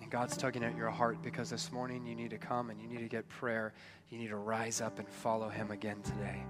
And 0.07 0.13
God's 0.13 0.37
tugging 0.37 0.63
at 0.63 0.77
your 0.77 0.89
heart 0.89 1.21
because 1.21 1.51
this 1.51 1.73
morning 1.73 2.07
you 2.07 2.15
need 2.15 2.31
to 2.31 2.39
come 2.39 2.71
and 2.71 2.81
you 2.81 2.87
need 2.87 3.01
to 3.01 3.09
get 3.09 3.29
prayer. 3.29 3.75
You 4.09 4.19
need 4.19 4.29
to 4.29 4.37
rise 4.37 4.81
up 4.81 5.01
and 5.01 5.09
follow 5.09 5.49
Him 5.49 5.73
again 5.73 6.01
today. 6.01 6.45